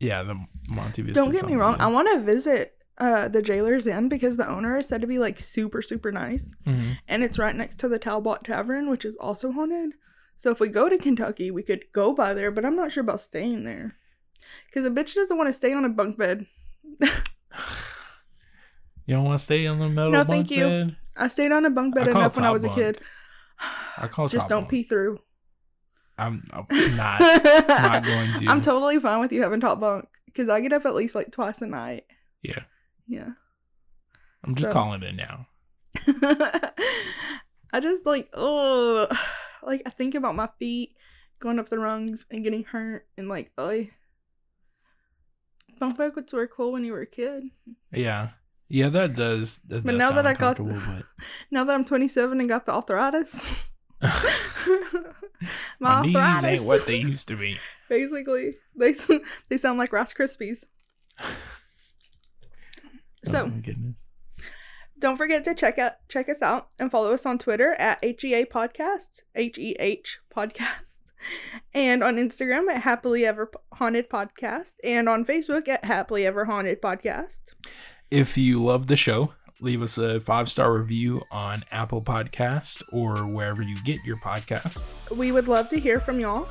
yeah, 0.00 0.22
the 0.22 0.34
Monte 0.68 1.00
Vista. 1.02 1.14
Don't 1.20 1.30
get 1.32 1.46
me 1.46 1.54
wrong. 1.54 1.76
I 1.80 1.86
want 1.86 2.08
to 2.12 2.18
visit 2.20 2.72
uh, 2.98 3.26
the 3.28 3.40
Jailer's 3.42 3.86
Inn 3.86 4.08
because 4.08 4.36
the 4.36 4.48
owner 4.48 4.76
is 4.76 4.86
said 4.86 5.00
to 5.00 5.06
be 5.06 5.18
like 5.18 5.38
super, 5.40 5.80
super 5.82 6.12
nice. 6.12 6.50
Mhm. 6.66 6.98
and 7.08 7.22
it's 7.22 7.38
right 7.38 7.54
next 7.56 7.78
to 7.78 7.88
the 7.88 7.98
Talbot 7.98 8.44
Tavern, 8.44 8.90
which 8.90 9.04
is 9.04 9.16
also 9.16 9.52
haunted. 9.52 9.92
So 10.36 10.50
if 10.50 10.60
we 10.60 10.68
go 10.68 10.88
to 10.88 10.98
Kentucky, 10.98 11.50
we 11.50 11.62
could 11.62 11.84
go 11.92 12.12
by 12.12 12.34
there, 12.34 12.50
but 12.50 12.64
I'm 12.64 12.76
not 12.76 12.92
sure 12.92 13.02
about 13.02 13.20
staying 13.20 13.64
there. 13.64 13.96
Because 14.66 14.84
a 14.84 14.90
bitch 14.90 15.14
doesn't 15.14 15.36
want 15.36 15.48
to 15.48 15.52
stay 15.52 15.72
on 15.72 15.84
a 15.84 15.88
bunk 15.88 16.18
bed. 16.18 16.46
You 19.06 19.16
don't 19.16 19.24
want 19.24 19.38
to 19.38 19.42
stay 19.44 19.66
on 19.66 19.78
the 19.78 19.88
metal 19.88 20.10
No, 20.12 20.24
bunk 20.24 20.28
bed? 20.28 20.32
No, 20.32 20.36
thank 20.36 20.50
you. 20.50 20.64
bed? 20.64 20.96
I 21.16 21.28
stayed 21.28 21.52
on 21.52 21.64
a 21.64 21.70
bunk 21.70 21.94
bed 21.94 22.08
I 22.08 22.10
enough 22.10 22.36
when 22.36 22.44
I 22.44 22.50
was 22.50 22.64
a 22.64 22.70
kid. 22.70 23.00
I 23.98 24.08
call 24.08 24.28
Just 24.28 24.48
don't 24.48 24.62
bunk. 24.62 24.70
pee 24.70 24.82
through. 24.82 25.18
I'm, 26.16 26.42
I'm 26.52 26.66
uh, 26.70 26.88
not. 26.96 27.20
not 27.20 28.04
going 28.04 28.32
to. 28.40 28.46
I'm 28.48 28.60
totally 28.60 28.98
fine 28.98 29.20
with 29.20 29.32
you 29.32 29.42
having 29.42 29.60
top 29.60 29.80
bunk 29.80 30.08
because 30.26 30.48
I 30.48 30.60
get 30.60 30.72
up 30.72 30.86
at 30.86 30.94
least 30.94 31.14
like 31.14 31.30
twice 31.32 31.60
a 31.62 31.66
night. 31.66 32.04
yeah, 32.42 32.64
Yeah. 33.06 33.30
I'm 34.42 34.54
just 34.54 34.70
So- 34.70 34.72
calling 34.72 35.02
it 35.02 35.14
now. 35.14 35.46
I 37.72 37.80
just 37.80 38.04
like 38.06 38.28
oh, 38.32 39.06
like 39.66 39.82
I 39.86 39.90
think 39.90 40.14
about 40.14 40.34
my 40.34 40.48
feet 40.58 40.96
going 41.38 41.58
up 41.58 41.68
the 41.68 41.78
rungs 41.78 42.26
and 42.30 42.42
getting 42.42 42.64
hurt 42.64 43.06
and 43.16 43.28
like 43.28 43.52
oh. 43.58 43.86
Bunk 45.78 45.98
beds 45.98 46.32
were 46.32 46.46
cool 46.46 46.72
when 46.72 46.84
you 46.84 46.92
were 46.92 47.00
a 47.00 47.06
kid. 47.06 47.44
Yeah, 47.92 48.30
yeah, 48.68 48.88
that 48.90 49.14
does. 49.14 49.58
That 49.58 49.84
But 49.84 49.92
does 49.92 49.98
now 49.98 50.10
that 50.12 50.26
I 50.26 50.34
got- 50.34 50.58
uncomfortable, 50.58 51.02
Now 51.50 51.64
that 51.64 51.74
I'm 51.74 51.84
27 51.84 52.38
and 52.40 52.48
got 52.48 52.64
the 52.66 52.72
arthritis, 52.72 53.68
but 54.00 54.10
my, 55.80 56.00
my 56.00 56.02
knees 56.02 56.16
arthritis, 56.16 56.60
ain't 56.60 56.68
what 56.68 56.86
they 56.86 56.96
used 56.96 57.28
to 57.28 57.36
be. 57.36 57.58
basically 57.88 58.54
they 58.76 58.94
they 59.48 59.56
sound 59.56 59.78
like 59.78 59.92
Rice 59.92 60.14
Krispies. 60.14 60.64
So 63.24 63.42
oh 63.42 63.46
my 63.46 63.58
goodness. 63.58 64.10
Don't 65.04 65.16
forget 65.18 65.44
to 65.44 65.54
check 65.54 65.78
out 65.78 65.92
check 66.08 66.30
us 66.30 66.40
out 66.40 66.68
and 66.78 66.90
follow 66.90 67.12
us 67.12 67.26
on 67.26 67.36
Twitter 67.36 67.74
at 67.74 68.02
HEA 68.02 68.46
Podcast 68.46 69.20
H 69.34 69.58
E 69.58 69.76
H 69.78 70.18
Podcast, 70.34 71.00
and 71.74 72.02
on 72.02 72.16
Instagram 72.16 72.70
at 72.70 72.80
Happily 72.80 73.26
Ever 73.26 73.50
Haunted 73.74 74.08
Podcast, 74.08 74.76
and 74.82 75.06
on 75.06 75.26
Facebook 75.26 75.68
at 75.68 75.84
Happily 75.84 76.24
Ever 76.24 76.46
Haunted 76.46 76.80
Podcast. 76.80 77.52
If 78.10 78.38
you 78.38 78.64
love 78.64 78.86
the 78.86 78.96
show, 78.96 79.34
leave 79.60 79.82
us 79.82 79.98
a 79.98 80.20
five 80.20 80.48
star 80.48 80.72
review 80.74 81.20
on 81.30 81.64
Apple 81.70 82.00
Podcast 82.00 82.82
or 82.90 83.26
wherever 83.26 83.62
you 83.62 83.76
get 83.82 84.02
your 84.06 84.16
podcasts. 84.16 85.14
We 85.14 85.32
would 85.32 85.48
love 85.48 85.68
to 85.68 85.78
hear 85.78 86.00
from 86.00 86.18
y'all. 86.18 86.48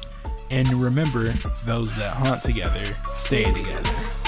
And 0.52 0.72
remember, 0.76 1.34
those 1.66 1.96
that 1.96 2.14
haunt 2.14 2.44
together 2.44 2.96
stay 3.16 3.52
together. 3.52 4.23